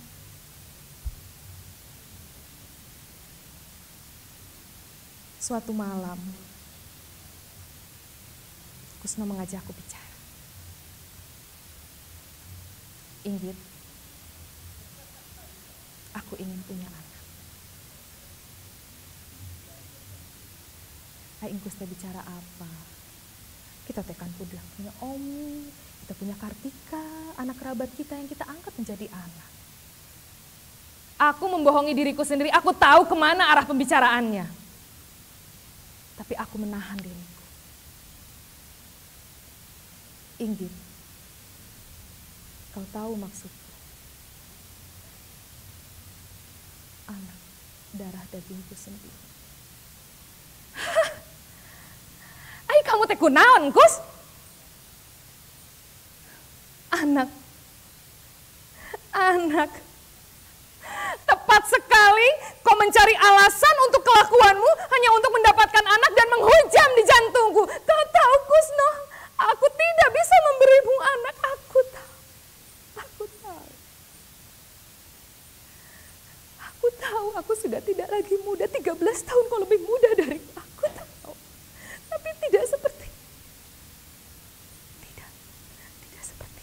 Suatu 5.43 5.75
malam, 5.75 6.21
Kusno 9.03 9.27
mengajakku 9.27 9.75
bicara. 9.75 10.15
Inggit, 13.27 13.59
aku 16.15 16.39
ingin 16.39 16.63
punya 16.63 16.87
anak. 16.87 17.23
Aing 21.43 21.59
Gusti 21.59 21.83
bicara 21.91 22.23
apa? 22.23 22.71
Kita 23.91 24.07
tekan 24.07 24.31
pudak 24.39 24.63
punya 24.79 24.95
Omi, 25.03 25.67
kita 26.13 26.29
punya 26.29 26.37
Kartika, 26.37 27.05
anak 27.41 27.57
kerabat 27.57 27.89
kita 27.97 28.13
yang 28.13 28.29
kita 28.29 28.45
angkat 28.45 28.69
menjadi 28.77 29.09
anak. 29.17 29.49
Aku 31.17 31.49
membohongi 31.49 31.97
diriku 31.97 32.21
sendiri, 32.21 32.53
aku 32.53 32.77
tahu 32.77 33.09
ke 33.09 33.17
mana 33.17 33.49
arah 33.49 33.65
pembicaraannya. 33.65 34.45
Tapi 36.21 36.35
aku 36.37 36.61
menahan 36.61 37.01
diriku. 37.01 37.45
Inggit, 40.45 40.75
kau 42.77 42.85
tahu 42.93 43.17
maksudku. 43.17 43.73
Anak 47.09 47.41
darah 47.97 48.25
dagingku 48.29 48.77
sendiri. 48.77 49.17
kamu 52.85 53.09
teh 53.09 53.17
kunaon, 53.17 53.73
Kus? 53.73 54.12
Anak. 56.93 57.29
Anak. 59.13 59.71
Tepat 61.25 61.63
sekali 61.69 62.29
kau 62.61 62.77
mencari 62.77 63.15
alasan 63.17 63.77
untuk 63.89 64.05
kelakuanmu 64.05 64.71
hanya 64.93 65.09
untuk 65.17 65.31
mendapatkan 65.33 65.85
anak 65.85 66.13
dan 66.13 66.29
menghujam 66.29 66.89
di 66.97 67.03
jantungku. 67.05 67.63
Kau 67.65 68.03
tahu, 68.13 68.35
Kusno, 68.49 68.89
aku 69.41 69.67
tidak 69.73 70.09
bisa 70.13 70.37
memberimu 70.37 70.95
anak. 71.01 71.37
Aku 71.43 71.81
tahu. 71.93 72.13
Aku 73.01 73.25
tahu. 73.41 73.67
Aku 76.61 76.87
tahu 76.99 77.27
aku 77.39 77.53
sudah 77.57 77.81
tidak 77.81 78.09
lagi 78.13 78.37
muda. 78.45 78.69
13 78.69 79.01
tahun 79.01 79.45
kau 79.49 79.61
lebih 79.63 79.81
muda 79.87 80.11
dari 80.19 80.39
aku 80.57 80.85
tahu. 80.93 81.33
Tapi 82.13 82.29
tidak 82.49 82.65
seperti 82.69 83.07
Tidak, 85.01 85.31
tidak 86.05 86.25
seperti 86.25 86.63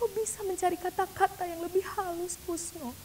Kau 0.00 0.08
bisa 0.16 0.40
mencari 0.48 0.80
kata-kata 0.80 1.44
yang 1.44 1.60
lebih 1.60 1.84
halus, 1.96 2.40
Pusno. 2.48 2.96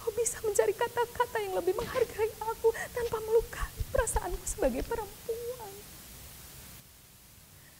Kau 0.00 0.08
bisa 0.16 0.40
mencari 0.40 0.72
kata-kata 0.72 1.36
yang 1.54 1.62
lebih 1.62 1.78
menghargai 1.78 2.34
aku 2.50 2.74
tanpa 2.90 3.22
melukai 3.22 3.78
perasaanku 3.94 4.42
sebagai 4.42 4.82
perempuan. 4.90 5.74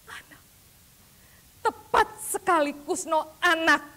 Anak. 0.06 0.42
Tepat 1.58 2.08
sekali, 2.22 2.70
Kusno, 2.86 3.34
anak. 3.42 3.93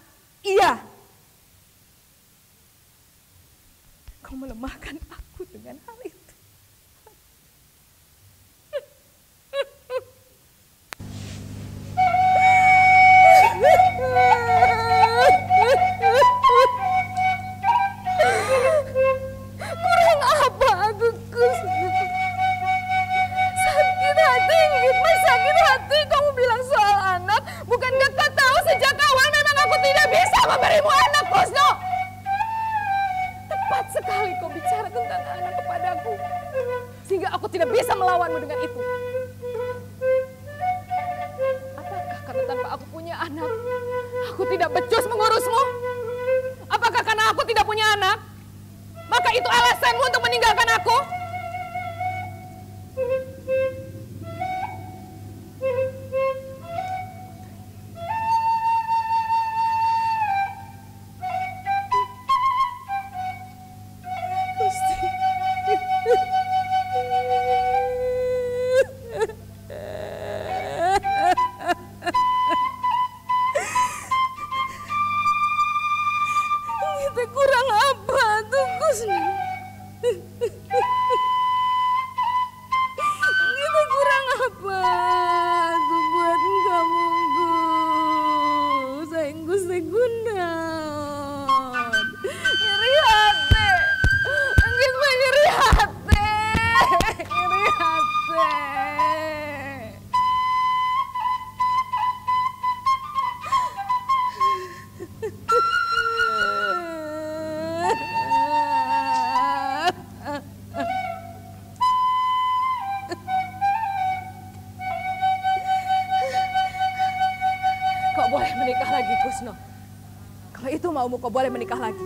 Maumu, 121.07 121.23
kau 121.23 121.31
boleh 121.31 121.47
menikah 121.47 121.79
lagi. 121.79 122.03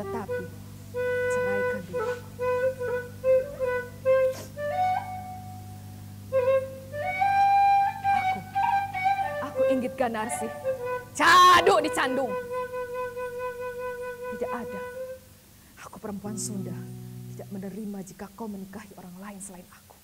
Tetapi, 0.00 0.42
ceraikan 1.28 1.80
dulu. 1.84 2.14
Aku, 8.08 8.38
aku 9.44 9.60
inggit 9.68 9.92
Ganarsi. 10.00 10.48
Caduk 11.12 11.84
di 11.84 11.92
candung. 11.92 12.32
Tidak 14.32 14.48
ada. 14.48 14.80
Aku 15.84 16.00
perempuan 16.00 16.40
Sunda. 16.40 16.72
Tidak 17.36 17.52
menerima 17.52 18.00
jika 18.00 18.32
kau 18.32 18.48
menikahi 18.48 18.96
orang 18.96 19.12
lain 19.20 19.40
selain 19.44 19.68
aku. 19.68 19.96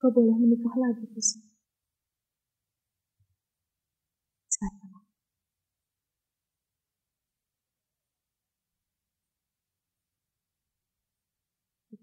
Kau 0.00 0.08
boleh 0.08 0.40
menikah 0.40 0.72
lagi, 0.72 1.04
Kusno. 1.12 1.43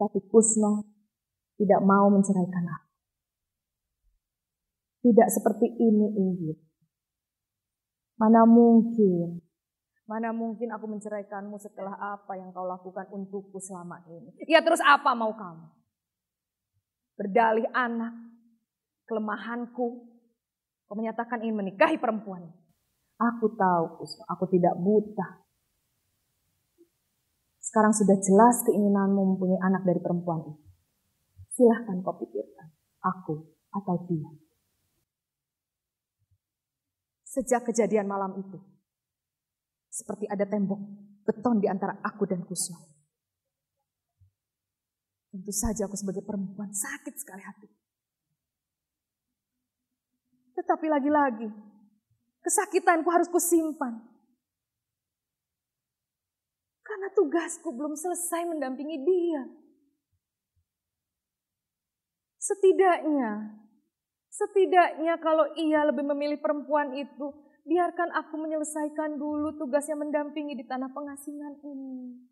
Tetapi 0.02 0.34
Kusno 0.34 0.82
tidak 1.62 1.78
mau 1.86 2.10
menceraikan 2.10 2.66
aku. 2.74 2.90
Tidak 5.06 5.30
seperti 5.30 5.78
ini, 5.78 6.10
Inggit. 6.18 6.58
Mana 8.18 8.50
mungkin, 8.50 9.46
mana 10.10 10.34
mungkin 10.34 10.74
aku 10.74 10.90
menceraikanmu 10.90 11.54
setelah 11.62 12.18
apa 12.18 12.34
yang 12.34 12.50
kau 12.50 12.66
lakukan 12.66 13.14
untukku 13.14 13.62
selama 13.62 14.02
ini. 14.10 14.34
Ya 14.50 14.66
terus 14.66 14.82
apa 14.82 15.14
mau 15.14 15.38
kamu? 15.38 15.70
Berdalih 17.22 17.70
anak, 17.70 18.18
kelemahanku, 19.06 20.02
kau 20.90 20.98
menyatakan 20.98 21.46
ingin 21.46 21.62
menikahi 21.62 22.02
perempuan. 22.02 22.50
Aku 23.22 23.54
tahu, 23.54 24.02
Kusno, 24.02 24.26
aku 24.26 24.50
tidak 24.50 24.74
buta. 24.82 25.46
Sekarang 27.72 27.96
sudah 27.96 28.20
jelas 28.20 28.68
keinginanmu 28.68 29.32
mempunyai 29.32 29.64
anak 29.64 29.88
dari 29.88 30.04
perempuan 30.04 30.44
itu. 30.44 30.60
Silahkan 31.56 32.04
kau 32.04 32.20
pikirkan, 32.20 32.68
aku 33.00 33.48
atau 33.72 33.96
dia. 34.12 34.28
Sejak 37.24 37.64
kejadian 37.72 38.12
malam 38.12 38.36
itu, 38.44 38.60
seperti 39.88 40.28
ada 40.28 40.44
tembok 40.44 40.84
beton 41.24 41.64
di 41.64 41.72
antara 41.72 41.96
aku 42.04 42.28
dan 42.28 42.44
Kusno. 42.44 42.76
Tentu 45.32 45.56
saja 45.56 45.88
aku 45.88 45.96
sebagai 45.96 46.28
perempuan 46.28 46.76
sakit 46.76 47.16
sekali 47.16 47.40
hati. 47.40 47.72
Tetapi 50.60 50.92
lagi-lagi, 50.92 51.48
kesakitanku 52.44 53.08
harus 53.08 53.32
kusimpan. 53.32 54.11
Karena 56.92 57.08
tugasku 57.16 57.72
belum 57.72 57.96
selesai 57.96 58.52
mendampingi 58.52 59.00
dia. 59.00 59.48
Setidaknya, 62.36 63.48
setidaknya 64.28 65.16
kalau 65.24 65.48
ia 65.56 65.88
lebih 65.88 66.04
memilih 66.04 66.44
perempuan 66.44 66.92
itu, 66.92 67.32
biarkan 67.64 68.12
aku 68.12 68.36
menyelesaikan 68.36 69.16
dulu 69.16 69.56
tugasnya 69.56 69.96
mendampingi 70.04 70.60
di 70.60 70.68
tanah 70.68 70.92
pengasingan 70.92 71.64
ini. 71.64 72.28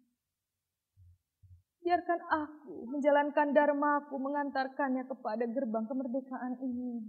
Biarkan 1.80 2.20
aku 2.28 2.84
menjalankan 2.92 3.56
dharmaku 3.56 4.20
mengantarkannya 4.20 5.08
kepada 5.08 5.48
gerbang 5.48 5.88
kemerdekaan 5.88 6.60
ini. 6.60 7.00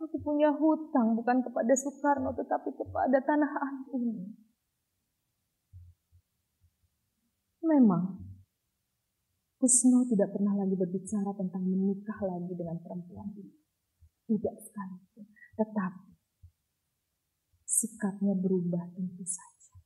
Aku 0.00 0.16
punya 0.24 0.56
hutang 0.56 1.20
bukan 1.20 1.44
kepada 1.44 1.76
Soekarno 1.76 2.32
tetapi 2.32 2.72
kepada 2.72 3.20
tanah 3.20 3.52
air 3.60 3.86
ini. 4.00 4.41
Memang, 7.62 8.18
Kusno 9.62 10.02
tidak 10.10 10.34
pernah 10.34 10.58
lagi 10.58 10.74
berbicara 10.74 11.30
tentang 11.38 11.62
menikah 11.62 12.18
lagi 12.26 12.50
dengan 12.50 12.82
perempuan 12.82 13.30
ini. 13.38 13.54
Tidak 14.26 14.54
sekalipun. 14.58 15.30
Tetapi, 15.54 16.10
sikapnya 17.62 18.34
berubah 18.34 18.90
tentu 18.98 19.22
saja. 19.22 19.78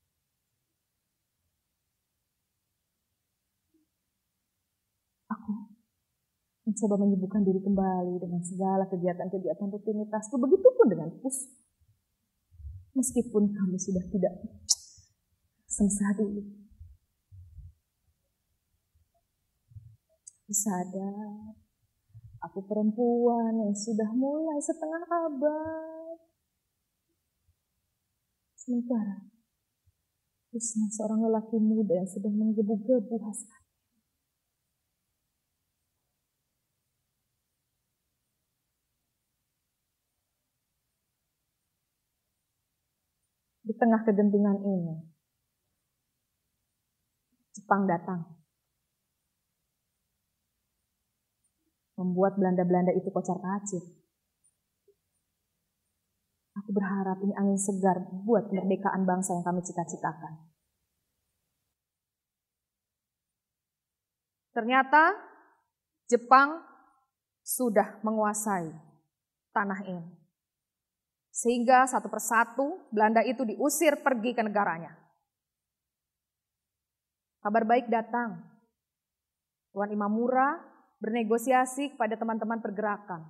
Aku 5.36 5.76
mencoba 6.64 6.96
menyibukkan 7.04 7.44
diri 7.44 7.60
kembali 7.60 8.16
dengan 8.16 8.40
segala 8.40 8.88
kegiatan-kegiatan 8.88 9.68
rutinitasku. 9.68 10.40
Begitupun 10.40 10.86
dengan 10.88 11.12
Pus. 11.20 11.52
Meskipun 12.96 13.52
kami 13.52 13.76
sudah 13.76 14.08
tidak 14.08 14.32
semesta 15.68 16.16
dulu. 16.16 16.65
Sadar 20.54 21.56
aku 22.44 22.62
perempuan 22.66 23.58
yang 23.58 23.74
sudah 23.74 24.10
mulai 24.14 24.62
setengah 24.62 25.02
abad. 25.06 26.16
Sementara 28.54 29.36
Kusna 30.56 30.88
seorang 30.88 31.20
lelaki 31.20 31.60
muda 31.60 32.00
yang 32.00 32.08
sedang 32.08 32.32
menggebu-gebu 32.32 33.20
hasrat. 33.28 33.60
Di 43.66 43.74
tengah 43.76 44.00
kegentingan 44.06 44.62
ini, 44.64 44.96
Jepang 47.52 47.84
datang. 47.84 48.35
Membuat 51.96 52.36
Belanda-Belanda 52.36 52.92
itu 52.92 53.08
kocar 53.08 53.40
kacir. 53.40 53.80
Aku 56.56 56.72
berharap 56.72 57.20
ini 57.20 57.36
angin 57.36 57.60
segar 57.60 58.00
buat 58.24 58.48
kemerdekaan 58.48 59.04
bangsa 59.04 59.36
yang 59.36 59.44
kami 59.44 59.60
cita-citakan. 59.60 60.48
Ternyata 64.56 65.12
Jepang 66.08 66.64
sudah 67.44 68.00
menguasai 68.00 68.72
tanah 69.52 69.80
ini. 69.84 70.06
Sehingga 71.28 71.84
satu 71.84 72.08
persatu 72.08 72.88
Belanda 72.88 73.20
itu 73.20 73.44
diusir 73.44 74.00
pergi 74.00 74.32
ke 74.32 74.40
negaranya. 74.40 74.96
Kabar 77.44 77.68
baik 77.68 77.92
datang. 77.92 78.40
Tuan 79.76 79.92
Imamura 79.92 80.56
bernegosiasi 81.00 81.94
kepada 81.96 82.16
teman-teman 82.16 82.60
pergerakan. 82.60 83.24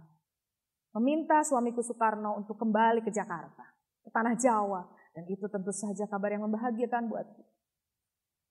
Meminta 0.96 1.44
suamiku 1.44 1.84
Soekarno 1.84 2.40
untuk 2.40 2.56
kembali 2.56 3.04
ke 3.04 3.12
Jakarta, 3.12 3.64
ke 4.00 4.08
tanah 4.08 4.34
Jawa. 4.38 4.82
Dan 5.16 5.24
itu 5.32 5.48
tentu 5.48 5.72
saja 5.72 6.04
kabar 6.08 6.28
yang 6.32 6.44
membahagiakan 6.44 7.08
buatku. 7.08 7.42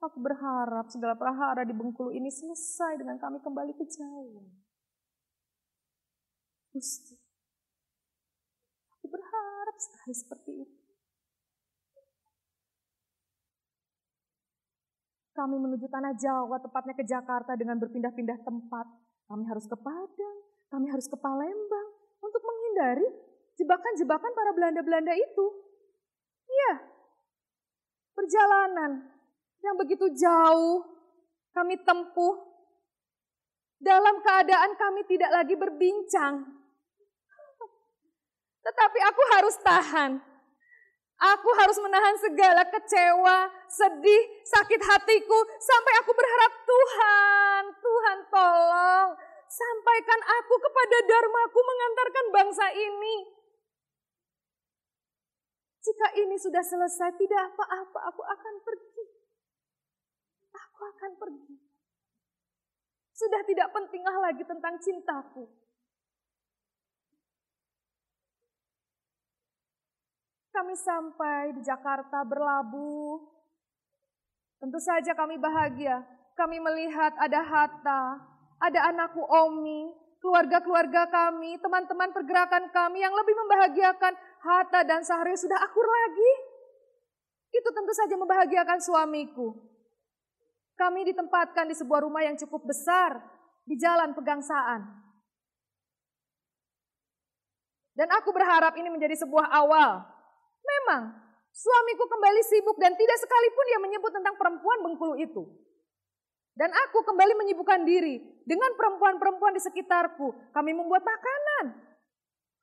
Aku 0.01 0.17
berharap 0.21 0.89
segala 0.89 1.17
prahara 1.17 1.65
di 1.65 1.73
Bengkulu 1.73 2.13
ini 2.13 2.29
selesai 2.29 3.01
dengan 3.01 3.17
kami 3.17 3.41
kembali 3.41 3.73
ke 3.73 3.85
Jawa. 3.85 4.45
Gusti, 6.73 7.15
aku 8.97 9.05
berharap 9.07 9.75
sekali 9.79 10.13
seperti 10.13 10.51
itu. 10.67 10.85
Kami 15.35 15.55
menuju 15.59 15.87
tanah 15.91 16.15
Jawa, 16.15 16.63
tepatnya 16.63 16.95
ke 16.95 17.03
Jakarta 17.03 17.59
dengan 17.59 17.75
berpindah-pindah 17.75 18.39
tempat. 18.47 18.87
Kami 19.26 19.43
harus 19.49 19.65
ke 19.65 19.77
Padang, 19.77 20.38
kami 20.69 20.88
harus 20.93 21.10
ke 21.10 21.18
Palembang 21.18 21.89
untuk 22.22 22.41
menghindari 22.45 23.10
jebakan-jebakan 23.57 24.31
para 24.38 24.52
Belanda-Belanda 24.53 25.14
itu. 25.18 25.45
Iya, 26.45 26.73
perjalanan 28.14 29.10
yang 29.65 29.76
begitu 29.81 30.06
jauh 30.14 30.85
kami 31.57 31.80
tempuh 31.81 32.35
dalam 33.81 34.22
keadaan 34.22 34.77
kami 34.77 35.02
tidak 35.10 35.31
lagi 35.34 35.56
berbincang. 35.57 36.45
Tetapi 38.65 38.99
aku 39.10 39.22
harus 39.38 39.56
tahan. 39.61 40.11
Aku 41.15 41.49
harus 41.55 41.79
menahan 41.79 42.15
segala 42.19 42.67
kecewa, 42.67 43.47
sedih, 43.71 44.23
sakit 44.43 44.81
hatiku 44.83 45.39
sampai 45.63 45.93
aku 46.03 46.11
berharap 46.11 46.51
Tuhan, 46.67 47.61
Tuhan 47.79 48.17
tolong 48.27 49.09
sampaikan 49.55 50.19
aku 50.19 50.55
kepada 50.59 50.97
dharmaku 51.07 51.59
mengantarkan 51.63 52.25
bangsa 52.35 52.65
ini. 52.75 53.15
Jika 55.85 56.07
ini 56.17 56.35
sudah 56.35 56.65
selesai, 56.65 57.13
tidak 57.15 57.53
apa-apa, 57.53 57.99
aku 58.09 58.21
akan 58.25 58.55
pergi. 58.65 59.05
Aku 60.51 60.81
akan 60.81 61.11
pergi. 61.15 61.55
Sudah 63.15 63.45
tidak 63.47 63.71
pentinglah 63.71 64.17
lagi 64.19 64.43
tentang 64.43 64.75
cintaku. 64.81 65.45
Kami 70.56 70.72
sampai 70.80 71.52
di 71.52 71.61
Jakarta 71.68 72.23
berlabuh. 72.23 73.19
Tentu 74.56 74.80
saja 74.80 75.11
kami 75.11 75.36
bahagia. 75.36 75.99
Kami 76.40 76.64
melihat 76.64 77.11
ada 77.19 77.44
Hatta, 77.44 78.23
ada 78.64 78.80
anakku 78.88 79.19
Omi, 79.19 79.91
keluarga-keluarga 80.23 81.11
kami, 81.11 81.60
teman-teman 81.60 82.15
pergerakan 82.15 82.72
kami 82.72 83.03
yang 83.03 83.11
lebih 83.11 83.36
membahagiakan 83.36 84.15
Hatta 84.48 84.88
dan 84.88 85.03
Sahri 85.03 85.36
sudah 85.36 85.60
akur 85.60 85.84
lagi. 85.84 86.32
Itu 87.52 87.76
tentu 87.76 87.91
saja 87.91 88.15
membahagiakan 88.15 88.80
suamiku. 88.80 89.60
Kami 90.80 91.03
ditempatkan 91.11 91.68
di 91.68 91.76
sebuah 91.76 92.07
rumah 92.07 92.23
yang 92.23 92.40
cukup 92.40 92.64
besar 92.64 93.19
di 93.68 93.76
jalan 93.76 94.15
pegangsaan. 94.15 95.03
Dan 97.95 98.07
aku 98.11 98.32
berharap 98.32 98.76
ini 98.80 98.91
menjadi 98.91 99.19
sebuah 99.19 99.52
awal 99.52 100.14
Memang, 100.65 101.13
suamiku 101.53 102.09
kembali 102.09 102.41
sibuk 102.41 102.77
dan 102.81 102.97
tidak 102.97 103.17
sekalipun 103.21 103.65
dia 103.69 103.79
menyebut 103.79 104.11
tentang 104.11 104.35
perempuan 104.35 104.81
Bengkulu 104.81 105.15
itu. 105.21 105.45
Dan 106.55 106.71
aku 106.71 107.03
kembali 107.03 107.35
menyibukkan 107.35 107.83
diri 107.83 108.23
dengan 108.47 108.71
perempuan-perempuan 108.79 109.53
di 109.53 109.61
sekitarku. 109.61 110.55
Kami 110.55 110.71
membuat 110.71 111.03
makanan. 111.03 111.83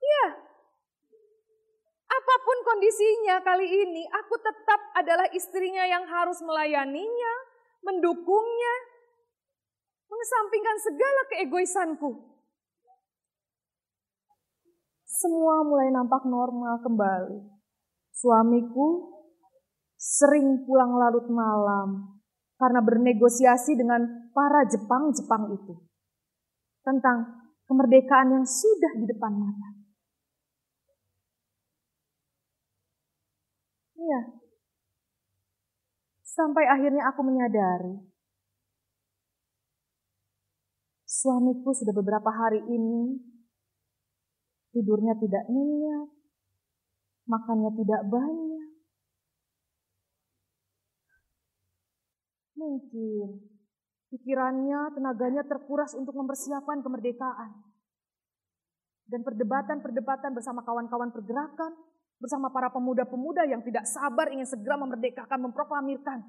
Ya, 0.00 0.26
apa 2.12 2.34
pun 2.44 2.58
kondisinya 2.64 3.40
kali 3.40 3.66
ini, 3.66 4.04
aku 4.08 4.36
tetap 4.36 4.80
adalah 4.96 5.28
istrinya 5.32 5.84
yang 5.88 6.04
harus 6.04 6.40
melayaninya, 6.44 7.34
mendukungnya, 7.80 8.74
mengesampingkan 10.12 10.76
segala 10.80 11.20
keegoisanku. 11.32 12.10
Semua 15.08 15.64
mulai 15.64 15.88
nampak 15.92 16.24
normal 16.28 16.80
kembali. 16.84 17.51
Suamiku 18.12 19.10
sering 19.96 20.62
pulang 20.68 20.94
larut 20.94 21.26
malam 21.32 22.20
karena 22.60 22.80
bernegosiasi 22.84 23.74
dengan 23.74 24.30
para 24.30 24.62
Jepang-Jepang 24.68 25.50
itu 25.56 25.74
tentang 26.86 27.48
kemerdekaan 27.66 28.36
yang 28.36 28.46
sudah 28.46 28.92
di 28.98 29.06
depan 29.08 29.32
mata. 29.34 29.68
Iya. 33.98 34.20
Sampai 36.22 36.64
akhirnya 36.66 37.06
aku 37.12 37.20
menyadari 37.22 38.12
suamiku 41.22 41.70
sudah 41.70 41.94
beberapa 41.94 42.32
hari 42.32 42.58
ini 42.66 43.20
tidurnya 44.72 45.14
tidak 45.20 45.44
nyenyak, 45.52 46.08
makannya 47.26 47.70
tidak 47.78 48.02
banyak. 48.10 48.68
Mungkin 52.58 53.28
pikirannya, 54.12 54.80
tenaganya 54.94 55.42
terkuras 55.48 55.96
untuk 55.96 56.14
mempersiapkan 56.14 56.84
kemerdekaan. 56.84 57.50
Dan 59.08 59.26
perdebatan-perdebatan 59.26 60.30
bersama 60.36 60.62
kawan-kawan 60.62 61.10
pergerakan, 61.10 61.72
bersama 62.22 62.54
para 62.54 62.70
pemuda-pemuda 62.70 63.50
yang 63.50 63.66
tidak 63.66 63.82
sabar 63.90 64.30
ingin 64.30 64.46
segera 64.46 64.78
memerdekakan, 64.78 65.42
memproklamirkan. 65.42 66.22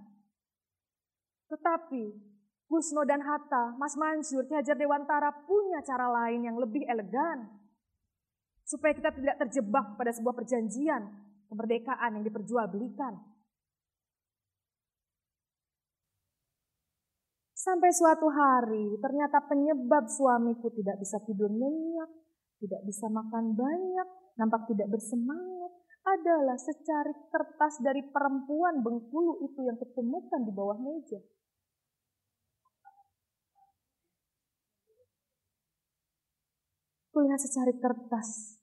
Tetapi 1.54 2.34
Gusno 2.66 3.06
dan 3.06 3.22
Hatta, 3.22 3.78
Mas 3.78 3.94
Mansur, 3.94 4.50
Ki 4.50 4.58
Hajar 4.58 4.74
Dewantara 4.74 5.30
punya 5.46 5.86
cara 5.86 6.10
lain 6.10 6.50
yang 6.50 6.58
lebih 6.58 6.82
elegan. 6.90 7.63
Supaya 8.74 8.98
kita 8.98 9.14
tidak 9.14 9.38
terjebak 9.38 10.02
pada 10.02 10.10
sebuah 10.10 10.34
perjanjian 10.34 11.06
kemerdekaan 11.46 12.18
yang 12.18 12.26
diperjualbelikan. 12.26 13.22
Sampai 17.54 17.94
suatu 17.94 18.28
hari 18.34 18.98
ternyata 18.98 19.46
penyebab 19.46 20.10
suamiku 20.10 20.74
tidak 20.74 20.98
bisa 20.98 21.22
tidur 21.22 21.54
nyenyak, 21.54 22.10
tidak 22.58 22.82
bisa 22.84 23.08
makan 23.14 23.54
banyak, 23.54 24.08
nampak 24.42 24.66
tidak 24.68 24.90
bersemangat 24.90 25.72
adalah 26.04 26.60
secarik 26.60 27.32
kertas 27.32 27.80
dari 27.80 28.04
perempuan 28.10 28.84
Bengkulu 28.84 29.46
itu 29.48 29.64
yang 29.64 29.80
ketemukan 29.80 30.44
di 30.44 30.52
bawah 30.52 30.76
meja. 30.82 31.22
Kulihat 37.14 37.40
secarik 37.40 37.78
kertas. 37.78 38.63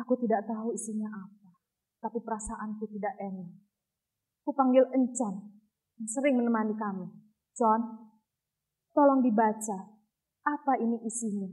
Aku 0.00 0.16
tidak 0.16 0.48
tahu 0.48 0.72
isinya 0.72 1.12
apa, 1.12 1.60
tapi 2.00 2.24
perasaanku 2.24 2.88
tidak 2.88 3.12
enak. 3.20 3.52
Ku 4.40 4.56
panggil 4.56 4.88
Encan, 4.96 5.60
yang 6.00 6.08
sering 6.08 6.40
menemani 6.40 6.72
kami. 6.72 7.04
John, 7.52 8.08
tolong 8.96 9.20
dibaca, 9.20 9.78
apa 10.48 10.72
ini 10.80 10.96
isinya? 11.04 11.52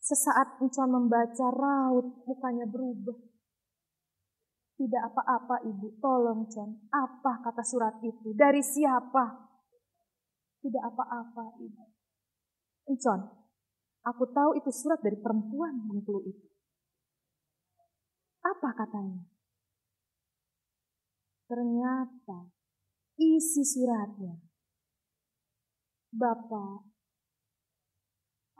Sesaat 0.00 0.64
Encan 0.64 0.88
membaca, 0.88 1.52
raut 1.52 2.24
mukanya 2.24 2.64
berubah. 2.64 3.20
Tidak 4.80 5.02
apa-apa 5.12 5.68
ibu, 5.68 6.00
tolong 6.00 6.48
John, 6.48 6.88
apa 6.88 7.44
kata 7.44 7.60
surat 7.60 8.00
itu? 8.00 8.32
Dari 8.32 8.64
siapa? 8.64 9.52
Tidak 10.64 10.82
apa-apa 10.82 11.60
ibu. 11.60 11.84
Encon, 12.88 13.20
aku 14.02 14.24
tahu 14.34 14.58
itu 14.58 14.70
surat 14.74 14.98
dari 14.98 15.18
perempuan 15.18 15.86
Bengkulu 15.86 16.26
itu. 16.26 16.46
Apa 18.42 18.74
katanya? 18.74 19.22
Ternyata 21.46 22.50
isi 23.20 23.62
suratnya. 23.62 24.34
Bapak, 26.12 26.84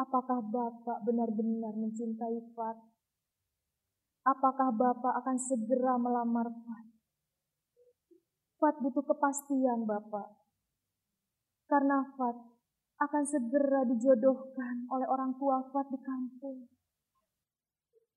apakah 0.01 0.41
Bapak 0.41 1.05
benar-benar 1.05 1.77
mencintai 1.77 2.41
Fat? 2.57 2.79
Apakah 4.23 4.73
Bapak 4.73 5.21
akan 5.21 5.37
segera 5.37 5.99
melamar 5.99 6.49
Fat? 6.49 6.87
Fat 8.63 8.79
butuh 8.79 9.05
kepastian 9.05 9.85
Bapak. 9.85 10.33
Karena 11.67 12.07
Fat 12.15 12.52
akan 13.03 13.27
segera 13.27 13.83
dijodohkan 13.83 14.87
oleh 14.87 15.11
orang 15.11 15.35
tua 15.35 15.59
Fat 15.75 15.91
di 15.91 15.99
kampung. 15.99 16.71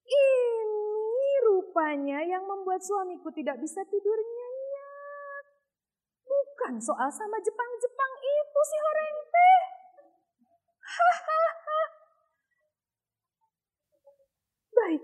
Ini 0.06 1.32
rupanya 1.50 2.22
yang 2.22 2.46
membuat 2.46 2.86
suamiku 2.86 3.34
tidak 3.34 3.58
bisa 3.58 3.82
tidur 3.90 4.20
nyenyak. 4.22 5.46
Bukan 6.26 6.78
soal 6.78 7.10
sama 7.10 7.42
Jepang-Jepang 7.42 8.14
itu 8.22 8.60
si 8.70 8.78
Horeng 8.78 9.18
teh. 9.34 9.62
Baik. 14.78 15.04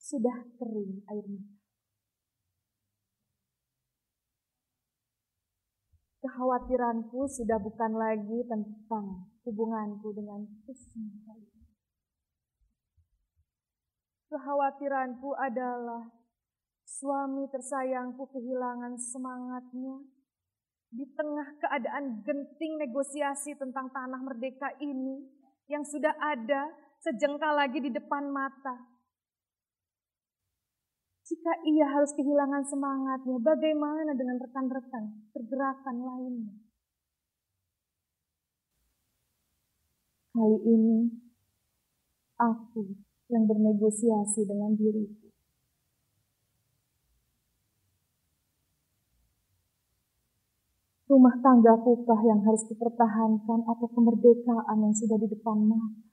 Sudah 0.00 0.38
kering 0.56 1.04
air 1.10 1.26
mata. 1.28 1.55
Kekhawatiranku 6.26 7.22
sudah 7.30 7.54
bukan 7.62 7.94
lagi 7.94 8.42
tentang 8.50 9.30
hubunganku 9.46 10.10
dengan 10.10 10.42
Kusma 10.66 11.06
Kekhawatiranku 14.26 15.38
adalah 15.38 16.10
suami 16.82 17.46
tersayangku 17.46 18.26
kehilangan 18.26 18.98
semangatnya 18.98 20.02
di 20.90 21.06
tengah 21.14 21.46
keadaan 21.62 22.26
genting 22.26 22.74
negosiasi 22.74 23.54
tentang 23.54 23.86
tanah 23.94 24.18
merdeka 24.18 24.74
ini 24.82 25.22
yang 25.70 25.86
sudah 25.86 26.10
ada 26.18 26.74
sejengkal 27.06 27.54
lagi 27.54 27.78
di 27.78 27.94
depan 27.94 28.26
mata. 28.34 28.95
Jika 31.26 31.52
ia 31.66 31.90
harus 31.90 32.14
kehilangan 32.14 32.62
semangatnya, 32.62 33.42
bagaimana 33.42 34.14
dengan 34.14 34.38
rekan-rekan 34.38 35.26
pergerakan 35.34 35.96
lainnya? 36.06 36.54
Kali 40.30 40.58
ini, 40.70 41.10
aku 42.38 42.94
yang 43.26 43.42
bernegosiasi 43.50 44.46
dengan 44.46 44.78
diriku. 44.78 45.26
Rumah 51.10 51.42
tanggakukah 51.42 52.20
yang 52.22 52.46
harus 52.46 52.62
dipertahankan 52.70 53.66
atau 53.66 53.86
kemerdekaan 53.90 54.78
yang 54.78 54.94
sudah 54.94 55.18
di 55.18 55.26
depan 55.26 55.58
mata? 55.58 56.05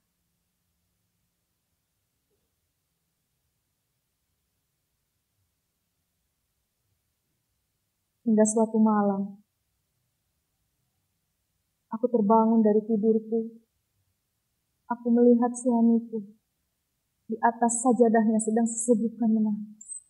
Hingga 8.34 8.49
suatu 8.49 8.81
malam, 8.81 9.45
aku 11.93 12.10
terbangun 12.10 12.65
dari 12.65 12.81
tidurku. 12.81 13.61
Aku 14.89 15.05
melihat 15.14 15.53
suamiku 15.53 16.18
di 17.30 17.38
atas 17.38 17.85
sajadahnya 17.85 18.41
sedang 18.41 18.65
sesebukan 18.65 19.30
menangis. 19.38 20.10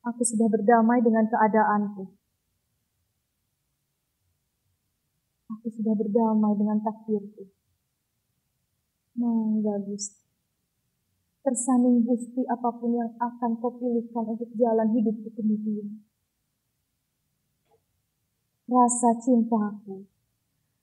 Aku 0.00 0.24
sudah 0.24 0.48
berdamai 0.48 1.04
dengan 1.04 1.28
keadaanku. 1.28 2.16
Aku 5.60 5.68
sudah 5.68 5.92
berdamai 5.92 6.56
dengan 6.56 6.80
takdirku. 6.80 7.52
Mangga 9.20 9.76
Gusti 9.84 10.29
tersanding 11.40 12.04
gusti 12.04 12.44
apa 12.44 12.68
pun 12.76 12.92
yang 12.92 13.12
akan 13.16 13.56
kau 13.60 13.72
pilihkan 13.80 14.24
untuk 14.28 14.50
jalan 14.56 14.88
hidupku 14.92 15.28
kemudian. 15.32 16.04
Rasa 18.70 19.18
cintaku, 19.18 20.06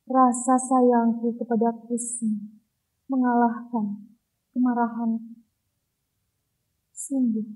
rasa 0.10 0.60
sayangku 0.60 1.38
kepada 1.40 1.72
Kusma 1.88 2.58
mengalahkan 3.08 4.12
kemarahan. 4.52 5.40
Sungguh, 6.98 7.48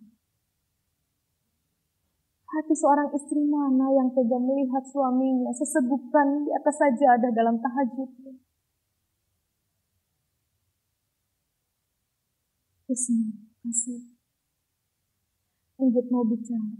hati 2.48 2.74
seorang 2.78 3.12
istri 3.12 3.42
mana 3.44 3.92
yang 3.92 4.14
tega 4.16 4.38
melihat 4.40 4.86
suaminya 4.88 5.52
sesebukan 5.52 6.48
di 6.48 6.52
atas 6.56 6.80
sajadah 6.80 7.32
dalam 7.34 7.60
tahajudnya. 7.60 8.51
Kusma, 12.92 13.32
kasih. 13.64 14.04
Inggit 15.80 16.12
mau 16.12 16.28
bicara. 16.28 16.76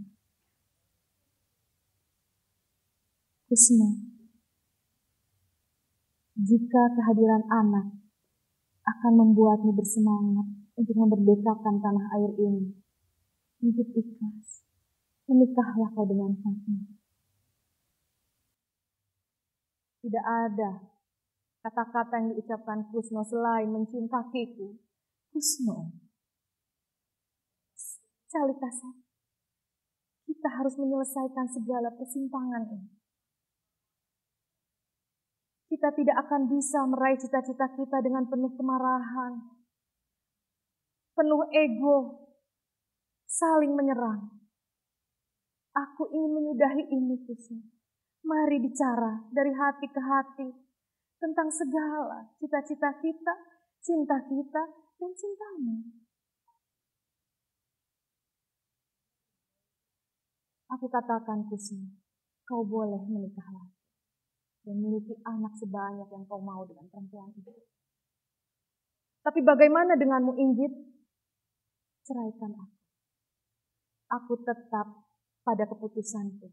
Kusma, 3.48 3.88
jika 6.36 6.82
kehadiran 6.92 7.48
anak 7.48 7.96
akan 8.84 9.12
membuatmu 9.24 9.72
bersemangat 9.72 10.52
untuk 10.76 11.00
memerdekakan 11.00 11.80
tanah 11.80 12.04
air 12.20 12.36
ini, 12.36 12.76
Inggit 13.64 13.88
ikhlas. 13.96 14.68
menikahlah 15.32 15.96
kau 15.96 16.04
dengan 16.04 16.36
Fatma. 16.44 16.92
Tidak 20.04 20.24
ada 20.28 20.92
kata-kata 21.64 22.20
yang 22.20 22.36
diucapkan 22.36 22.84
Kusno 22.92 23.24
selain 23.24 23.72
mencium 23.72 24.12
kakiku. 24.12 24.76
Kusno, 25.32 26.01
Calika 28.32 28.72
kita 30.24 30.48
harus 30.58 30.74
menyelesaikan 30.80 31.46
segala 31.52 31.92
persimpangan 31.92 32.64
ini. 32.72 32.90
Kita 35.68 35.92
tidak 35.92 36.16
akan 36.26 36.48
bisa 36.48 36.82
meraih 36.88 37.20
cita-cita 37.20 37.68
kita 37.76 38.00
dengan 38.00 38.24
penuh 38.28 38.50
kemarahan, 38.56 39.38
penuh 41.12 41.44
ego, 41.52 42.26
saling 43.28 43.76
menyerang. 43.76 44.32
Aku 45.72 46.08
ingin 46.08 46.32
menyudahi 46.32 46.88
ini, 46.88 47.22
Kusno. 47.28 47.62
Mari 48.24 48.58
bicara 48.60 49.28
dari 49.28 49.52
hati 49.52 49.86
ke 49.88 50.00
hati 50.00 50.48
tentang 51.20 51.48
segala 51.52 52.32
cita-cita 52.40 52.98
kita, 52.98 53.34
cinta 53.78 54.16
kita, 54.26 54.62
dan 55.00 55.10
cintamu. 55.16 56.01
Aku 60.72 60.88
katakan, 60.88 61.44
Kusno, 61.52 62.00
kau 62.48 62.64
boleh 62.64 63.04
menikah 63.04 63.44
lagi 63.52 63.76
dan 64.62 64.78
memiliki 64.78 65.18
anak 65.26 65.52
sebanyak 65.58 66.08
yang 66.08 66.24
kau 66.24 66.38
mau 66.38 66.62
dengan 66.64 66.86
perempuan 66.88 67.34
itu. 67.34 67.52
Tapi 69.22 69.42
bagaimana 69.42 69.98
denganmu, 69.98 70.32
Inggit? 70.38 70.72
Ceraikan 72.02 72.56
aku. 72.56 72.78
Aku 74.12 74.32
tetap 74.42 74.86
pada 75.46 75.64
keputusanku. 75.66 76.50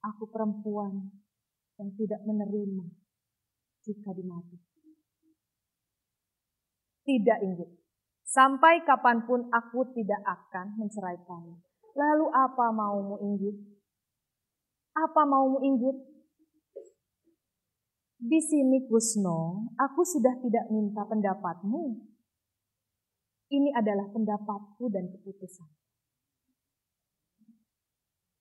Aku 0.00 0.24
perempuan 0.30 1.10
yang 1.76 1.90
tidak 1.96 2.20
menerima 2.24 2.86
jika 3.84 4.10
dimati. 4.14 4.56
Tidak 7.04 7.38
inggit. 7.42 7.70
Sampai 8.22 8.86
kapan 8.86 9.26
pun 9.26 9.50
aku 9.50 9.90
tidak 9.92 10.22
akan 10.22 10.78
menceraikanmu. 10.78 11.69
Lalu 11.94 12.26
apa 12.30 12.66
maumu 12.70 13.16
inggit? 13.18 13.56
Apa 14.94 15.22
maumu 15.26 15.58
inggit? 15.62 15.96
Di 18.20 18.36
sini 18.36 18.84
Kusno, 18.84 19.72
aku 19.80 20.04
sudah 20.04 20.36
tidak 20.44 20.68
minta 20.68 21.08
pendapatmu. 21.08 22.04
Ini 23.50 23.72
adalah 23.74 24.12
pendapatku 24.12 24.92
dan 24.92 25.08
keputusan. 25.08 25.68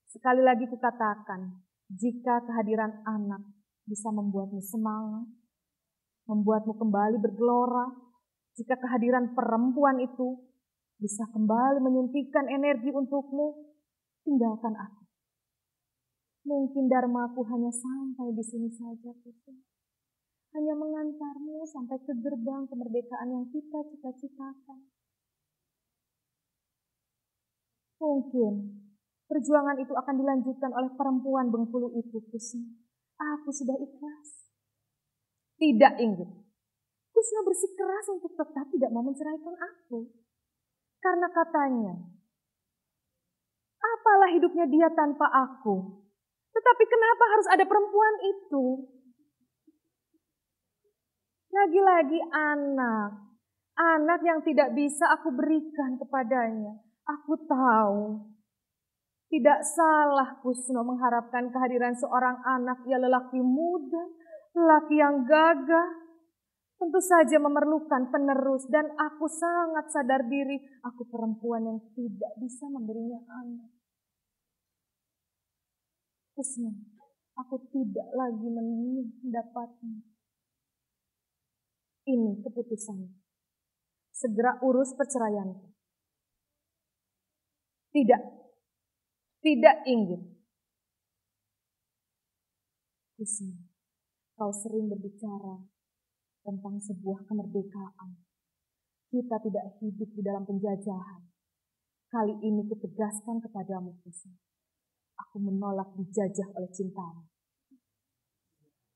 Sekali 0.10 0.44
lagi 0.44 0.68
kukatakan, 0.68 1.64
jika 1.90 2.44
kehadiran 2.44 3.02
anak 3.08 3.42
bisa 3.88 4.12
membuatmu 4.12 4.62
semangat, 4.62 5.32
membuatmu 6.28 6.76
kembali 6.78 7.18
bergelora, 7.18 7.90
jika 8.60 8.76
kehadiran 8.78 9.32
perempuan 9.32 10.04
itu 10.04 10.49
bisa 11.00 11.24
kembali 11.32 11.80
menyuntikkan 11.80 12.46
energi 12.52 12.92
untukmu, 12.92 13.72
tinggalkan 14.28 14.76
aku. 14.76 15.04
Mungkin 16.44 16.92
dharmaku 16.92 17.42
hanya 17.48 17.72
sampai 17.72 18.36
di 18.36 18.44
sini 18.44 18.70
saja, 18.72 19.16
Putri. 19.24 19.64
Hanya 20.56 20.76
mengantarmu 20.76 21.64
sampai 21.64 21.98
ke 22.04 22.14
gerbang 22.20 22.68
kemerdekaan 22.68 23.30
yang 23.32 23.46
kita 23.48 23.86
cita-citakan. 23.86 24.80
Mungkin 28.00 28.54
Perjuangan 29.30 29.78
itu 29.78 29.94
akan 29.94 30.16
dilanjutkan 30.18 30.74
oleh 30.74 30.90
perempuan 30.98 31.54
Bengkulu 31.54 31.94
itu, 32.02 32.18
Kusna. 32.34 32.66
Aku 33.22 33.54
sudah 33.54 33.78
ikhlas. 33.78 34.50
Tidak, 35.62 36.02
Inggit. 36.02 36.34
Kusna 37.14 37.46
bersikeras 37.46 38.10
untuk 38.10 38.34
tetap 38.34 38.66
tidak 38.74 38.90
mau 38.90 39.06
menceraikan 39.06 39.54
aku. 39.54 40.10
Karena 41.00 41.28
katanya, 41.32 41.96
apalah 43.80 44.30
hidupnya 44.36 44.68
dia 44.68 44.88
tanpa 44.92 45.26
aku. 45.32 46.04
Tetapi 46.52 46.84
kenapa 46.88 47.24
harus 47.36 47.48
ada 47.48 47.64
perempuan 47.64 48.16
itu? 48.28 48.66
Lagi-lagi 51.50 52.20
anak. 52.30 53.12
Anak 53.80 54.20
yang 54.28 54.44
tidak 54.44 54.76
bisa 54.76 55.08
aku 55.16 55.32
berikan 55.32 55.96
kepadanya. 55.96 56.84
Aku 57.08 57.40
tahu 57.48 58.30
tidak 59.30 59.62
salah 59.62 60.42
Kusno 60.42 60.82
mengharapkan 60.82 61.54
kehadiran 61.54 61.94
seorang 61.94 62.42
anak 62.42 62.82
ya 62.90 62.98
lelaki 62.98 63.38
muda, 63.38 64.10
lelaki 64.58 64.98
yang 64.98 65.22
gagah. 65.22 66.09
Tentu 66.80 67.04
saja 67.04 67.36
memerlukan 67.44 68.08
penerus 68.08 68.64
dan 68.72 68.88
aku 68.96 69.28
sangat 69.28 69.92
sadar 69.92 70.24
diri 70.32 70.56
aku 70.80 71.04
perempuan 71.12 71.68
yang 71.68 71.80
tidak 71.92 72.32
bisa 72.40 72.72
memberinya 72.72 73.20
anak. 73.28 73.68
Kusno, 76.32 76.72
aku 77.36 77.68
tidak 77.76 78.08
lagi 78.16 78.48
mendapatnya. 78.48 80.08
Ini 82.08 82.40
keputusan. 82.48 83.12
Segera 84.16 84.64
urus 84.64 84.96
perceraianku. 84.96 85.76
Tidak, 87.92 88.22
tidak 89.44 89.76
inggit. 89.84 90.24
Kusma, 93.20 93.68
kau 94.40 94.56
sering 94.56 94.88
berbicara 94.88 95.79
tentang 96.50 96.82
sebuah 96.82 97.30
kemerdekaan. 97.30 98.18
Kita 99.14 99.38
tidak 99.38 99.66
hidup 99.78 100.10
di 100.18 100.22
dalam 100.26 100.50
penjajahan. 100.50 101.22
Kali 102.10 102.42
ini 102.42 102.66
kutegaskan 102.66 103.38
kepadamu, 103.38 103.94
Kusma. 104.02 104.34
Aku 105.22 105.38
menolak 105.38 105.94
dijajah 105.94 106.50
oleh 106.58 106.70
cintamu. 106.74 107.30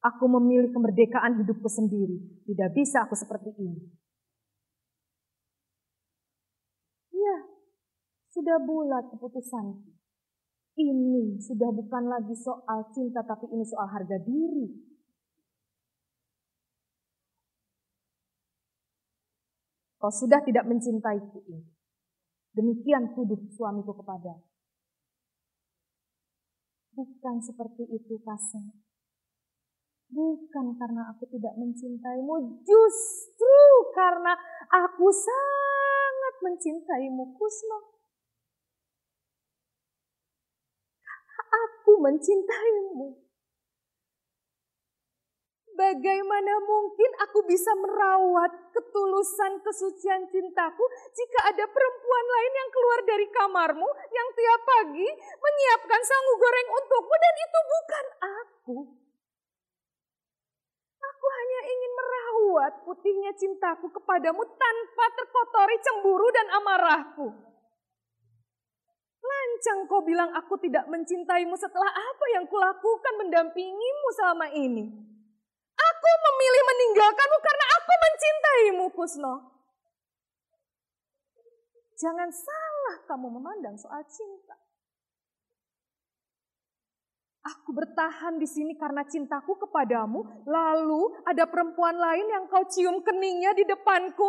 Aku 0.02 0.26
memilih 0.26 0.74
kemerdekaan 0.74 1.38
hidupku 1.46 1.70
sendiri. 1.70 2.18
Tidak 2.50 2.70
bisa 2.74 3.06
aku 3.06 3.14
seperti 3.14 3.54
ini. 3.62 3.86
Iya, 7.14 7.38
sudah 8.34 8.58
bulat 8.66 9.14
keputusanku. 9.14 9.94
Ini 10.74 11.38
sudah 11.38 11.70
bukan 11.70 12.10
lagi 12.10 12.34
soal 12.34 12.90
cinta, 12.90 13.22
tapi 13.22 13.46
ini 13.54 13.62
soal 13.62 13.86
harga 13.94 14.18
diri. 14.26 14.93
Kau 20.04 20.12
sudah 20.12 20.44
tidak 20.44 20.68
mencintaiku 20.68 21.40
ini. 21.48 21.64
Demikian 22.52 23.16
tuduh 23.16 23.40
suamiku 23.56 23.96
kepada. 24.04 24.36
Bukan 26.92 27.40
seperti 27.40 27.88
itu, 27.88 28.20
Kasem. 28.20 28.84
Bukan 30.12 30.76
karena 30.76 31.08
aku 31.08 31.24
tidak 31.32 31.56
mencintaimu, 31.56 32.60
justru 32.68 33.64
karena 33.96 34.36
aku 34.68 35.08
sangat 35.08 36.36
mencintaimu, 36.44 37.24
Kusno. 37.40 37.96
aku 41.54 42.00
mencintaimu. 42.04 43.23
Bagaimana 45.74 46.54
mungkin 46.70 47.10
aku 47.26 47.50
bisa 47.50 47.74
merawat 47.74 48.54
ketulusan 48.78 49.58
kesucian 49.66 50.30
cintaku 50.30 50.86
jika 51.18 51.50
ada 51.50 51.66
perempuan 51.66 52.26
lain 52.30 52.54
yang 52.54 52.70
keluar 52.70 53.00
dari 53.10 53.28
kamarmu 53.34 53.90
yang 54.14 54.28
tiap 54.38 54.62
pagi 54.70 55.10
menyiapkan 55.34 56.02
sangu 56.06 56.34
goreng 56.38 56.70
untukmu 56.78 57.16
dan 57.18 57.36
itu 57.42 57.60
bukan 57.66 58.06
aku. 58.22 58.78
Aku 61.02 61.26
hanya 61.42 61.60
ingin 61.66 61.92
merawat 61.98 62.74
putihnya 62.86 63.32
cintaku 63.34 63.90
kepadamu 63.90 64.46
tanpa 64.54 65.06
terkotori 65.18 65.78
cemburu 65.82 66.30
dan 66.38 66.54
amarahku. 66.54 67.34
Lancang 69.24 69.90
kau 69.90 70.06
bilang 70.06 70.30
aku 70.38 70.54
tidak 70.62 70.86
mencintaimu 70.86 71.58
setelah 71.58 71.90
apa 71.90 72.26
yang 72.38 72.46
kulakukan 72.46 73.14
mendampingimu 73.26 74.08
selama 74.14 74.54
ini. 74.54 75.13
Aku 76.04 76.20
memilih 76.20 76.64
meninggalkanmu 76.68 77.38
karena 77.40 77.66
aku 77.80 77.92
mencintaimu, 77.96 78.86
Kusno. 78.92 79.36
Jangan 81.96 82.28
salah 82.28 82.96
kamu 83.08 83.40
memandang 83.40 83.80
soal 83.80 84.04
cinta. 84.12 84.60
Aku 87.48 87.72
bertahan 87.72 88.36
di 88.36 88.44
sini 88.44 88.76
karena 88.76 89.08
cintaku 89.08 89.56
kepadamu, 89.64 90.44
lalu 90.44 91.24
ada 91.24 91.48
perempuan 91.48 91.96
lain 91.96 92.28
yang 92.28 92.52
kau 92.52 92.68
cium 92.68 93.00
keningnya 93.00 93.56
di 93.56 93.64
depanku. 93.64 94.28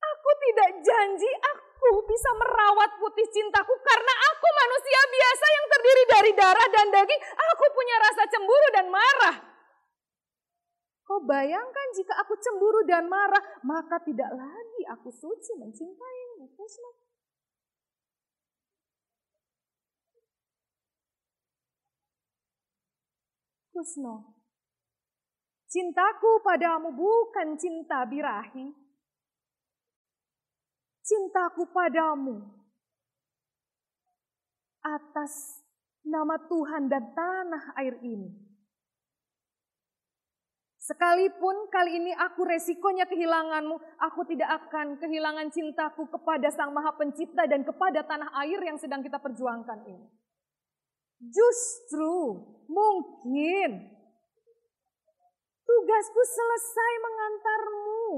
Aku 0.00 0.30
tidak 0.40 0.80
janji, 0.80 1.28
aku 1.52 2.00
bisa 2.08 2.32
merawat 2.40 2.96
putih 2.96 3.28
cintaku 3.28 3.76
karena 3.84 4.14
aku 4.32 4.46
manusia 4.56 5.00
biasa 5.04 5.46
yang 5.52 5.66
terdiri 5.68 6.04
dari 6.08 6.32
darah 6.32 6.68
dan 6.72 6.88
daging. 6.96 7.20
Aku 7.28 7.64
punya 7.76 7.96
rasa 8.08 8.24
cemburu 8.32 8.68
dan 8.72 8.88
marah. 8.88 9.49
Kau 11.10 11.26
bayangkan 11.26 11.88
jika 11.98 12.14
aku 12.22 12.38
cemburu 12.38 12.86
dan 12.86 13.10
marah, 13.10 13.42
maka 13.66 13.98
tidak 14.06 14.30
lagi 14.30 14.82
aku 14.94 15.10
suci 15.10 15.58
mencintaimu, 15.58 16.54
Kusno. 16.54 16.90
Kusno, 23.74 24.38
cintaku 25.66 26.46
padamu 26.46 26.94
bukan 26.94 27.58
cinta 27.58 28.06
birahi, 28.06 28.70
cintaku 31.02 31.66
padamu 31.74 32.38
atas 34.78 35.58
nama 36.06 36.38
Tuhan 36.46 36.86
dan 36.86 37.10
tanah 37.18 37.74
air 37.82 37.98
ini. 38.06 38.49
Sekalipun 40.90 41.70
kali 41.70 42.02
ini 42.02 42.10
aku 42.18 42.42
resikonya 42.42 43.06
kehilanganmu, 43.06 43.78
aku 44.02 44.26
tidak 44.26 44.58
akan 44.58 44.98
kehilangan 44.98 45.46
cintaku 45.54 46.10
kepada 46.10 46.50
Sang 46.50 46.74
Maha 46.74 46.90
Pencipta 46.98 47.46
dan 47.46 47.62
kepada 47.62 48.02
tanah 48.02 48.34
air 48.42 48.58
yang 48.58 48.74
sedang 48.74 48.98
kita 48.98 49.22
perjuangkan 49.22 49.86
ini. 49.86 50.10
Justru 51.30 52.42
mungkin 52.66 53.70
tugasku 55.62 56.22
selesai 56.26 56.92
mengantarmu 57.06 58.10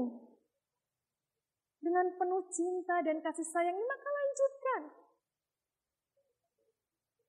dengan 1.77 2.09
penuh 2.17 2.43
cinta 2.49 3.05
dan 3.05 3.21
kasih 3.21 3.45
sayang 3.53 3.77
ini 3.77 3.85
maka 3.85 4.09
lanjutkan. 4.09 4.81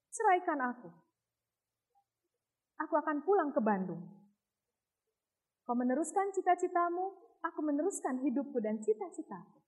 Ceraikan 0.09 0.61
aku. 0.73 0.89
Aku 2.81 2.95
akan 2.97 3.21
pulang 3.21 3.53
ke 3.53 3.61
Bandung. 3.61 4.24
Kau 5.65 5.73
meneruskan 5.73 6.29
cita-citamu, 6.37 7.17
aku 7.41 7.61
meneruskan 7.65 8.21
hidupku 8.21 8.61
dan 8.61 8.81
cita-citaku. 8.85 9.65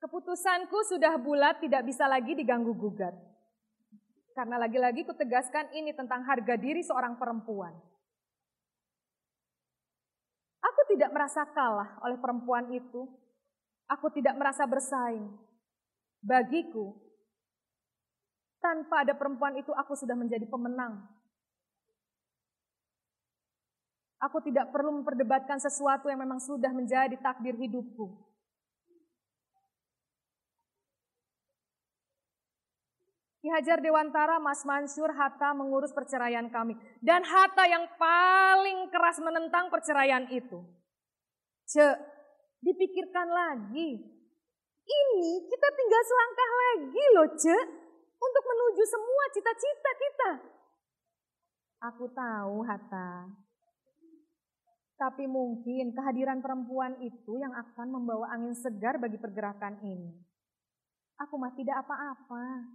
Keputusanku 0.00 0.80
sudah 0.88 1.16
bulat 1.20 1.60
tidak 1.60 1.84
bisa 1.84 2.08
lagi 2.08 2.32
diganggu 2.32 2.72
gugat. 2.72 3.12
Karena 4.32 4.56
lagi-lagi 4.56 5.04
kutegaskan 5.04 5.76
ini 5.76 5.92
tentang 5.92 6.24
harga 6.24 6.56
diri 6.56 6.80
seorang 6.80 7.20
perempuan. 7.20 7.76
Aku 10.60 10.80
tidak 10.92 11.12
merasa 11.12 11.44
kalah 11.52 12.00
oleh 12.04 12.16
perempuan 12.16 12.68
itu. 12.72 13.08
Aku 13.88 14.08
tidak 14.12 14.36
merasa 14.40 14.64
bersaing. 14.64 15.28
Bagiku, 16.20 16.96
tanpa 18.60 19.04
ada 19.04 19.16
perempuan 19.16 19.56
itu 19.56 19.72
aku 19.72 19.96
sudah 19.96 20.16
menjadi 20.16 20.48
pemenang. 20.48 21.19
Aku 24.20 24.44
tidak 24.44 24.68
perlu 24.68 25.00
memperdebatkan 25.00 25.56
sesuatu 25.56 26.12
yang 26.12 26.20
memang 26.20 26.36
sudah 26.36 26.68
menjadi 26.76 27.16
takdir 27.24 27.56
hidupku. 27.56 28.30
Ki 33.40 33.48
Hajar 33.48 33.80
Dewantara, 33.80 34.36
Mas 34.36 34.60
Mansur, 34.68 35.08
Hatta 35.16 35.56
mengurus 35.56 35.96
perceraian 35.96 36.44
kami. 36.52 36.76
Dan 37.00 37.24
Hatta 37.24 37.64
yang 37.64 37.88
paling 37.96 38.92
keras 38.92 39.16
menentang 39.24 39.72
perceraian 39.72 40.28
itu. 40.28 40.60
Ce, 41.64 41.86
dipikirkan 42.60 43.24
lagi. 43.32 43.96
Ini 44.84 45.30
kita 45.48 45.68
tinggal 45.72 46.02
selangkah 46.04 46.50
lagi 46.52 47.04
loh, 47.16 47.28
Ce. 47.40 47.58
Untuk 48.20 48.44
menuju 48.44 48.82
semua 48.84 49.24
cita-cita 49.32 49.90
kita. 49.96 50.30
Aku 51.88 52.04
tahu, 52.12 52.60
Hatta. 52.68 53.24
Tapi 55.00 55.24
mungkin 55.24 55.96
kehadiran 55.96 56.44
perempuan 56.44 57.00
itu 57.00 57.40
yang 57.40 57.56
akan 57.56 57.88
membawa 57.88 58.36
angin 58.36 58.52
segar 58.52 59.00
bagi 59.00 59.16
pergerakan 59.16 59.80
ini. 59.80 60.12
Aku 61.24 61.40
mah 61.40 61.56
tidak 61.56 61.80
apa-apa. 61.80 62.68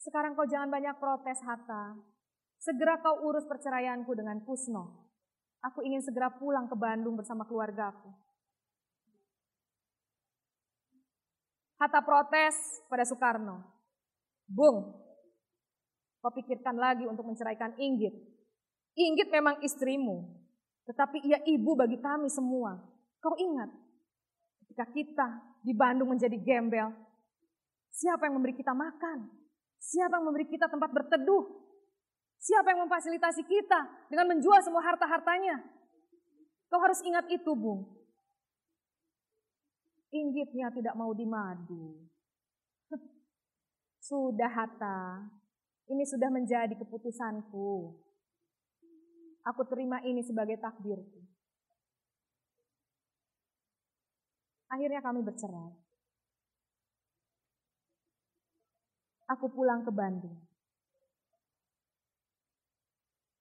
Sekarang 0.00 0.32
kau 0.32 0.48
jangan 0.48 0.72
banyak 0.72 0.96
protes, 0.96 1.36
Hatta. 1.44 2.00
Segera 2.56 2.96
kau 3.04 3.28
urus 3.28 3.44
perceraianku 3.44 4.08
dengan 4.16 4.40
Kusno. 4.40 5.12
Aku 5.60 5.84
ingin 5.84 6.00
segera 6.00 6.32
pulang 6.32 6.64
ke 6.64 6.74
Bandung 6.80 7.20
bersama 7.20 7.44
keluargaku. 7.44 8.08
Hatta 11.76 12.00
protes 12.00 12.56
pada 12.88 13.04
Soekarno. 13.04 13.60
Bung, 14.48 14.96
kau 16.24 16.32
pikirkan 16.32 16.80
lagi 16.80 17.04
untuk 17.04 17.28
menceraikan 17.28 17.76
Inggit. 17.76 18.16
Inggit 18.96 19.28
memang 19.28 19.60
istrimu, 19.60 20.41
tetapi 20.86 21.22
ia 21.22 21.38
ibu 21.46 21.78
bagi 21.78 21.98
kami 21.98 22.26
semua. 22.26 22.78
Kau 23.22 23.38
ingat, 23.38 23.70
ketika 24.66 24.84
kita 24.90 25.28
di 25.62 25.70
Bandung 25.70 26.10
menjadi 26.10 26.34
gembel, 26.34 26.90
siapa 27.94 28.26
yang 28.26 28.40
memberi 28.40 28.58
kita 28.58 28.74
makan? 28.74 29.30
Siapa 29.78 30.18
yang 30.18 30.26
memberi 30.26 30.46
kita 30.50 30.66
tempat 30.66 30.90
berteduh? 30.90 31.62
Siapa 32.42 32.74
yang 32.74 32.86
memfasilitasi 32.86 33.46
kita 33.46 34.10
dengan 34.10 34.34
menjual 34.34 34.58
semua 34.66 34.82
harta-hartanya? 34.82 35.62
Kau 36.66 36.82
harus 36.82 36.98
ingat 37.06 37.30
itu, 37.30 37.54
Bung. 37.54 37.86
Inggitnya 40.10 40.74
tidak 40.74 40.98
mau 40.98 41.14
dimadu. 41.14 42.02
Sudah, 44.08 44.50
Hatta. 44.50 45.22
Ini 45.90 46.04
sudah 46.06 46.30
menjadi 46.30 46.72
keputusanku. 46.78 47.98
Aku 49.42 49.66
terima 49.66 49.98
ini 50.06 50.22
sebagai 50.22 50.58
takdirku. 50.62 51.18
Akhirnya 54.70 55.02
kami 55.02 55.20
bercerai. 55.20 55.92
aku 59.32 59.48
pulang 59.48 59.80
ke 59.80 59.90
Bandung. 59.92 60.36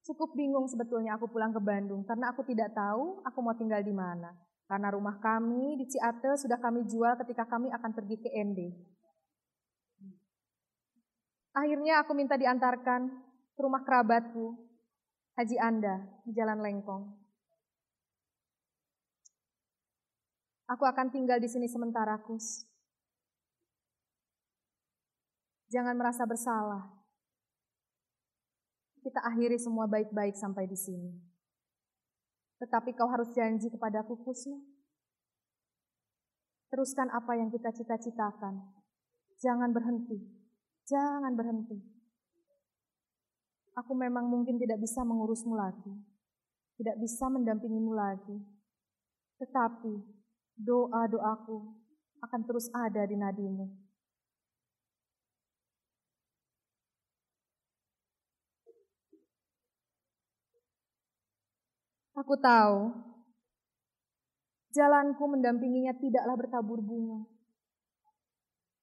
Cukup 0.01 0.33
bingung 0.33 0.65
sebetulnya 0.65 1.15
aku 1.15 1.29
pulang 1.29 1.53
ke 1.53 1.61
Bandung 1.61 2.01
karena 2.07 2.33
aku 2.33 2.41
tidak 2.47 2.73
tahu 2.73 3.21
aku 3.21 3.37
mau 3.43 3.53
tinggal 3.53 3.83
di 3.83 3.93
mana. 3.93 4.33
Karena 4.65 4.87
rumah 4.95 5.19
kami 5.19 5.75
di 5.75 5.85
Ciatel 5.91 6.39
sudah 6.39 6.55
kami 6.55 6.87
jual 6.87 7.19
ketika 7.21 7.43
kami 7.43 7.67
akan 7.69 7.91
pergi 7.91 8.17
ke 8.23 8.29
ND. 8.31 8.59
Akhirnya 11.51 11.99
aku 11.99 12.15
minta 12.15 12.39
diantarkan 12.39 13.11
ke 13.51 13.59
rumah 13.59 13.83
kerabatku, 13.83 14.55
Haji 15.41 15.57
Anda, 15.57 15.97
di 16.21 16.37
Jalan 16.37 16.61
Lengkong. 16.61 17.17
Aku 20.69 20.85
akan 20.85 21.09
tinggal 21.09 21.41
di 21.41 21.49
sini 21.49 21.65
sementara, 21.65 22.13
Kus. 22.21 22.69
Jangan 25.73 25.97
merasa 25.97 26.29
bersalah. 26.29 26.93
Kita 29.01 29.17
akhiri 29.33 29.57
semua 29.57 29.89
baik-baik 29.89 30.37
sampai 30.37 30.69
di 30.69 30.77
sini. 30.77 31.09
Tetapi 32.61 32.93
kau 32.93 33.09
harus 33.09 33.33
janji 33.33 33.73
kepadaku, 33.73 34.21
Kusno. 34.21 34.61
Teruskan 36.69 37.09
apa 37.09 37.33
yang 37.33 37.49
kita 37.49 37.73
cita-citakan. 37.73 38.61
Jangan 39.41 39.73
berhenti. 39.73 40.21
Jangan 40.85 41.33
berhenti. 41.33 42.00
Aku 43.79 43.95
memang 43.95 44.27
mungkin 44.27 44.59
tidak 44.59 44.83
bisa 44.83 45.03
mengurusmu 45.07 45.55
lagi. 45.55 45.95
Tidak 46.75 46.99
bisa 46.99 47.31
mendampingimu 47.31 47.95
lagi. 47.95 48.35
Tetapi 49.39 49.95
doa-doaku 50.59 51.57
akan 52.21 52.41
terus 52.43 52.67
ada 52.75 53.07
di 53.07 53.15
nadimu. 53.15 53.71
Aku 62.21 62.37
tahu 62.37 62.91
jalanku 64.75 65.23
mendampinginya 65.25 65.95
tidaklah 65.97 66.35
bertabur 66.37 66.83
bunga. 66.83 67.25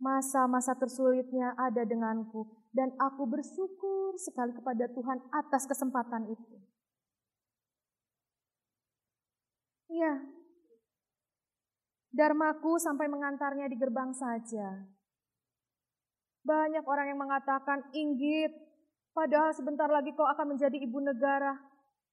Masa-masa 0.02 0.74
tersulitnya 0.74 1.54
ada 1.54 1.86
denganku 1.86 2.46
dan 2.78 2.94
aku 2.94 3.26
bersyukur 3.26 4.14
sekali 4.14 4.54
kepada 4.54 4.86
Tuhan 4.86 5.18
atas 5.34 5.66
kesempatan 5.66 6.30
itu. 6.30 6.56
Ya, 9.90 10.14
Dharmaku 12.14 12.78
sampai 12.78 13.10
mengantarnya 13.10 13.66
di 13.66 13.74
gerbang 13.74 14.14
saja. 14.14 14.86
Banyak 16.46 16.86
orang 16.86 17.10
yang 17.10 17.18
mengatakan, 17.18 17.82
Inggit, 17.90 18.54
padahal 19.10 19.50
sebentar 19.50 19.90
lagi 19.90 20.14
kau 20.14 20.24
akan 20.24 20.54
menjadi 20.54 20.78
ibu 20.78 21.02
negara 21.02 21.58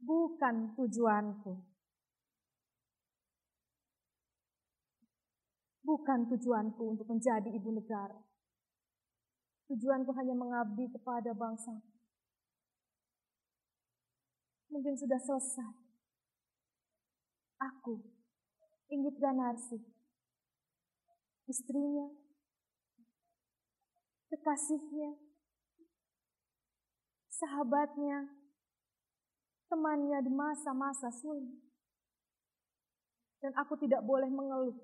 bukan 0.01 0.73
tujuanku. 0.73 1.61
Bukan 5.85 6.19
tujuanku 6.33 6.83
untuk 6.97 7.05
menjadi 7.05 7.53
ibu 7.53 7.69
negara. 7.69 8.24
Tujuanku 9.65 10.13
hanya 10.13 10.37
mengabdi 10.37 10.85
kepada 10.93 11.33
bangsa. 11.33 11.73
Mungkin 14.69 14.93
sudah 14.93 15.17
selesai. 15.17 15.73
Aku, 17.55 18.03
Inggit 18.91 19.15
Ganarsi, 19.17 19.79
istrinya, 21.47 22.11
kekasihnya, 24.29 25.15
sahabatnya, 27.31 28.27
temannya 29.71 30.19
di 30.19 30.31
masa-masa 30.35 31.09
sulit. 31.09 31.47
Dan 33.39 33.53
aku 33.55 33.77
tidak 33.77 34.01
boleh 34.01 34.27
mengeluh. 34.27 34.77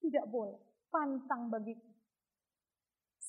Tidak 0.00 0.24
boleh. 0.30 0.56
Pantang 0.88 1.50
bagiku. 1.50 1.89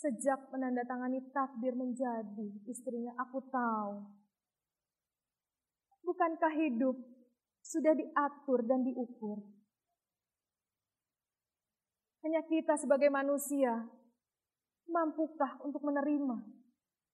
Sejak 0.02 0.50
menandatangani 0.50 1.30
takdir 1.30 1.78
menjadi 1.78 2.50
istrinya, 2.66 3.14
aku 3.22 3.38
tahu. 3.54 4.02
Bukankah 6.02 6.50
hidup 6.58 6.98
sudah 7.62 7.94
diatur 7.94 8.66
dan 8.66 8.82
diukur? 8.82 9.46
Hanya 12.26 12.42
kita 12.50 12.82
sebagai 12.82 13.14
manusia, 13.14 13.86
mampukah 14.90 15.62
untuk 15.62 15.86
menerima 15.86 16.50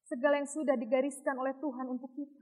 segala 0.08 0.40
yang 0.40 0.48
sudah 0.48 0.80
digariskan 0.80 1.36
oleh 1.36 1.60
Tuhan 1.60 1.92
untuk 1.92 2.16
kita? 2.16 2.40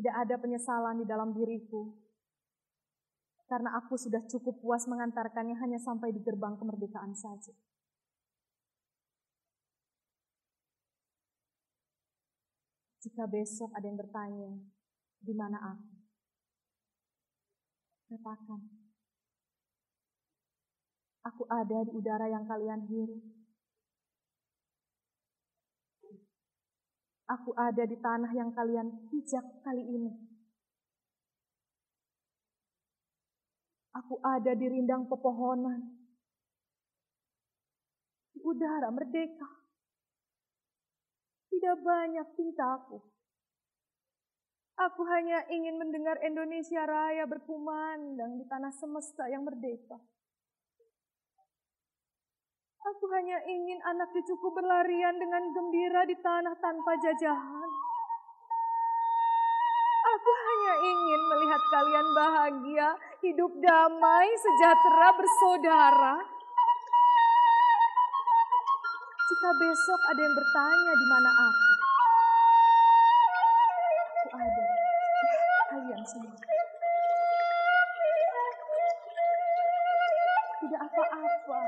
Tidak 0.00 0.14
ada 0.16 0.40
penyesalan 0.40 1.04
di 1.04 1.04
dalam 1.04 1.36
diriku. 1.36 1.92
Karena 3.50 3.74
aku 3.74 3.98
sudah 3.98 4.22
cukup 4.30 4.62
puas 4.62 4.86
mengantarkannya 4.86 5.58
hanya 5.58 5.82
sampai 5.82 6.14
di 6.14 6.22
gerbang 6.22 6.54
kemerdekaan 6.54 7.18
saja. 7.18 7.50
Jika 13.02 13.26
besok 13.26 13.74
ada 13.74 13.90
yang 13.90 13.98
bertanya, 13.98 14.54
di 15.18 15.34
mana 15.34 15.58
aku? 15.58 15.90
Katakan, 18.14 18.60
aku 21.26 21.42
ada 21.50 21.78
di 21.82 21.90
udara 21.90 22.30
yang 22.30 22.46
kalian 22.46 22.86
hirup. 22.86 23.18
Aku 27.26 27.50
ada 27.58 27.82
di 27.82 27.98
tanah 27.98 28.30
yang 28.30 28.54
kalian 28.54 29.10
pijak 29.10 29.42
kali 29.66 29.82
ini. 29.82 30.29
Aku 33.90 34.22
ada 34.22 34.54
di 34.54 34.66
rindang 34.70 35.10
pepohonan. 35.10 35.82
Di 38.30 38.38
udara 38.46 38.94
merdeka. 38.94 39.50
Tidak 41.50 41.76
banyak 41.82 42.26
cintaku. 42.38 43.02
Aku 44.80 45.02
hanya 45.10 45.44
ingin 45.52 45.76
mendengar 45.76 46.16
Indonesia 46.24 46.88
Raya 46.88 47.28
berkumandang 47.28 48.40
di 48.40 48.48
tanah 48.48 48.72
semesta 48.72 49.28
yang 49.28 49.44
merdeka. 49.44 50.00
Aku 52.80 53.04
hanya 53.12 53.44
ingin 53.44 53.76
anak 53.84 54.08
cucuku 54.08 54.56
berlarian 54.56 55.20
dengan 55.20 55.52
gembira 55.52 56.08
di 56.08 56.16
tanah 56.16 56.56
tanpa 56.64 56.96
jajahan. 56.96 57.70
Ingin 60.80 61.20
melihat 61.28 61.62
kalian 61.68 62.08
bahagia, 62.16 62.88
hidup 63.20 63.52
damai, 63.60 64.28
sejahtera, 64.32 65.08
bersaudara. 65.12 66.16
Jika 69.30 69.50
besok 69.56 70.00
ada 70.10 70.20
yang 70.20 70.36
bertanya 70.36 70.92
di 70.96 71.06
mana 71.06 71.30
aku, 71.32 71.72
aku 74.10 74.28
ada. 74.36 74.64
Kalian 75.70 76.02
semua. 76.04 76.36
Tidak 80.60 80.80
apa-apa. 80.80 81.60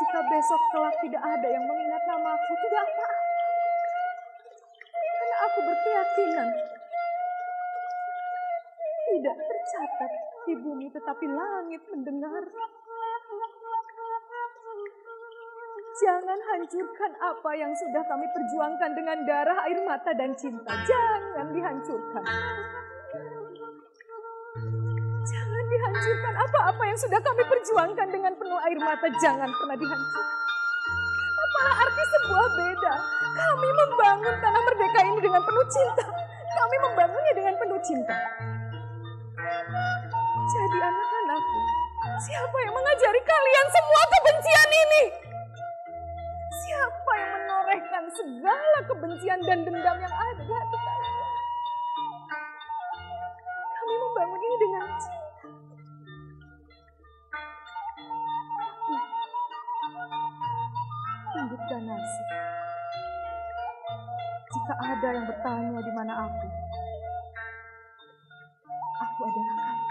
Jika 0.00 0.20
besok 0.30 0.62
kelak 0.72 0.96
tidak 1.04 1.22
ada 1.22 1.48
yang 1.48 1.64
mengingat 1.66 2.02
namaku, 2.06 2.52
tidak 2.68 2.82
apa-apa. 2.86 3.18
Karena 5.20 5.36
aku 5.48 5.58
berkeyakinan 5.64 6.48
tidak 9.10 9.36
tercatat 9.42 10.10
di 10.46 10.54
bumi 10.54 10.86
tetapi 10.94 11.26
langit 11.26 11.82
mendengar. 11.90 12.42
Jangan 16.00 16.38
hancurkan 16.38 17.12
apa 17.18 17.50
yang 17.58 17.72
sudah 17.74 18.02
kami 18.06 18.24
perjuangkan 18.30 18.90
dengan 18.94 19.18
darah, 19.26 19.58
air 19.68 19.82
mata, 19.84 20.14
dan 20.14 20.32
cinta. 20.38 20.72
Jangan 20.86 21.50
dihancurkan. 21.52 22.24
Jangan 25.26 25.64
dihancurkan 25.68 26.34
apa-apa 26.40 26.82
yang 26.88 26.98
sudah 26.98 27.20
kami 27.20 27.42
perjuangkan 27.44 28.08
dengan 28.08 28.32
penuh 28.38 28.60
air 28.64 28.78
mata. 28.80 29.06
Jangan 29.20 29.50
pernah 29.50 29.76
dihancurkan. 29.76 30.36
Apalah 31.36 31.76
arti 31.84 32.04
sebuah 32.06 32.48
beda. 32.54 32.94
Kami 33.30 33.68
membangun 33.74 34.34
tanah 34.40 34.62
merdeka 34.62 35.00
ini 35.04 35.18
dengan 35.20 35.42
penuh 35.42 35.66
cinta. 35.68 36.06
Kami 36.50 36.76
membangunnya 36.86 37.32
dengan 37.34 37.54
penuh 37.58 37.80
cinta. 37.84 38.16
Jadi 40.50 40.78
anak-anakku, 40.82 41.60
siapa 42.26 42.56
yang 42.66 42.74
mengajari 42.74 43.20
kalian 43.22 43.66
semua 43.70 44.02
kebencian 44.10 44.70
ini? 44.74 45.04
Siapa 46.66 47.12
yang 47.14 47.30
menorehkan 47.38 48.04
segala 48.10 48.78
kebencian 48.82 49.38
dan 49.46 49.58
dendam 49.62 49.96
yang 50.02 50.10
ada 50.10 50.42
di 50.42 50.50
hati 50.50 50.74
kalian? 50.74 51.14
Kami 53.78 53.94
membangun 53.94 54.40
ini 54.42 54.56
dengan 54.58 54.84
cinta. 54.98 55.18
Aku 58.58 58.94
tunjukkan 61.30 61.82
nasib. 61.86 62.28
Jika 64.50 64.74
ada 64.82 65.08
yang 65.14 65.26
bertanya 65.30 65.78
di 65.78 65.92
mana 65.94 66.12
aku, 66.26 66.46
aku 69.20 69.28
adalah 69.28 69.52
kamu. 69.52 69.86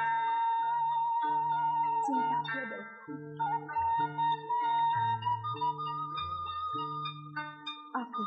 Cintaku 2.01 2.55
adalah 2.65 2.89
kamu. 3.05 3.29
Aku 7.93 8.23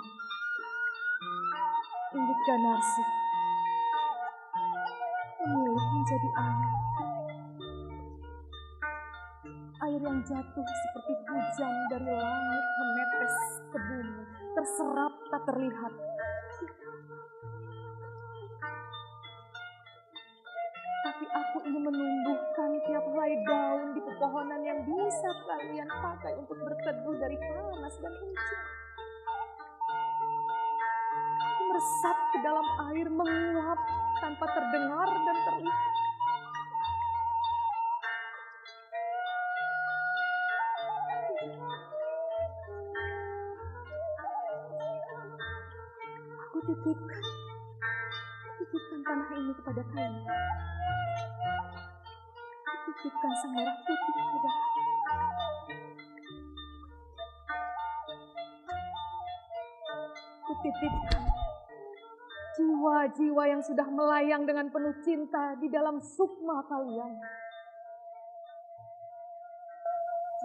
Inggit 2.14 2.40
Ganarsi 2.46 3.04
memilih 5.42 5.86
menjadi 5.90 6.28
air. 6.38 6.70
Air 9.82 10.00
yang 10.06 10.22
jatuh 10.22 10.66
seperti 10.70 11.12
hujan 11.26 11.74
dari 11.90 12.14
langit 12.14 12.66
menetes 12.78 13.36
ke 13.74 13.78
bumi, 13.90 14.22
terserap 14.54 15.12
tak 15.34 15.42
terlihat. 15.50 16.11
Menumbuhkan 21.82 22.70
tiap 22.86 23.04
helai 23.10 23.34
daun 23.42 23.90
di 23.98 24.00
pepohonan 24.06 24.62
yang 24.62 24.78
bisa 24.86 25.30
kalian 25.50 25.90
pakai 25.90 26.38
untuk 26.38 26.54
berteduh 26.62 27.16
dari 27.18 27.36
panas 27.36 27.94
dan 27.98 28.14
hujan. 28.14 28.66
meresap 31.72 32.18
ke 32.30 32.38
dalam 32.44 32.68
air 32.92 33.08
menguap 33.08 33.80
tanpa 34.20 34.44
terdengar 34.52 35.08
dan 35.08 35.36
terlihat. 35.40 35.84
Aku 46.44 46.58
titipkan, 46.60 47.24
titipkan 48.60 49.00
tanah 49.00 49.28
ini 49.32 49.52
kepada 49.56 49.82
kalian. 49.96 50.41
Titipkan 53.02 53.34
sang 53.34 53.50
merah 53.50 53.74
putih 53.82 54.14
kalian. 54.14 54.54
Kutitipkan 60.46 61.22
jiwa-jiwa 62.54 63.42
yang 63.50 63.58
sudah 63.58 63.90
melayang 63.90 64.46
dengan 64.46 64.70
penuh 64.70 64.94
cinta 65.02 65.58
di 65.58 65.66
dalam 65.66 65.98
sukma 65.98 66.62
kalian. 66.70 67.18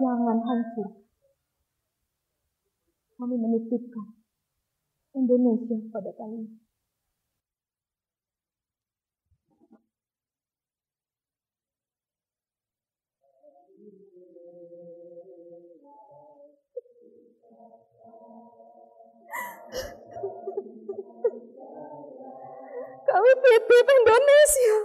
Jangan 0.02 0.38
hancur. 0.42 0.98
Kami 3.22 3.38
menitipkan 3.38 4.18
Indonesia 5.14 5.78
pada 5.94 6.10
kalian. 6.10 6.58
bebek 23.38 23.86
Indonesia. 23.86 24.66
Ya. 24.66 24.78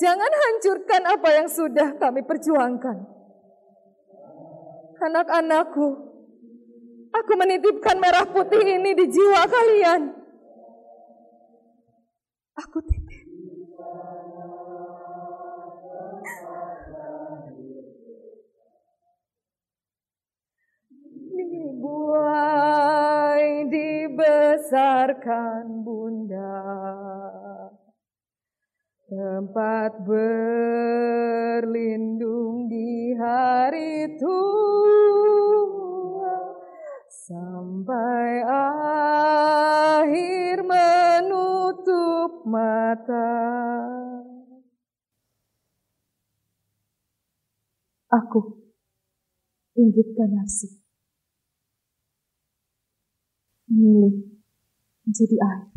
Jangan 0.00 0.32
hancurkan 0.32 1.02
apa 1.12 1.28
yang 1.36 1.48
sudah 1.52 1.88
kami 2.00 2.24
perjuangkan. 2.24 3.04
Anak-anakku, 5.00 5.88
aku 7.12 7.32
menitipkan 7.36 8.00
merah 8.00 8.24
putih 8.24 8.64
ini 8.64 8.96
di 8.96 9.06
jiwa 9.12 9.44
kalian. 9.44 10.02
Aku 12.60 12.80
tidak 12.84 12.99
dibesarkan 24.60 25.80
bunda 25.80 26.52
tempat 29.08 30.04
berlindung 30.04 31.64
di 32.68 33.16
hari 33.16 34.20
tua 34.20 35.16
sampai 37.08 38.44
akhir 40.04 40.60
menutup 40.60 42.44
mata. 42.44 43.32
Aku 48.12 48.60
Inggit 49.80 50.12
Ganasi 50.12 50.84
memilih 53.70 54.29
menjadi 55.10 55.36
air. 55.42 55.69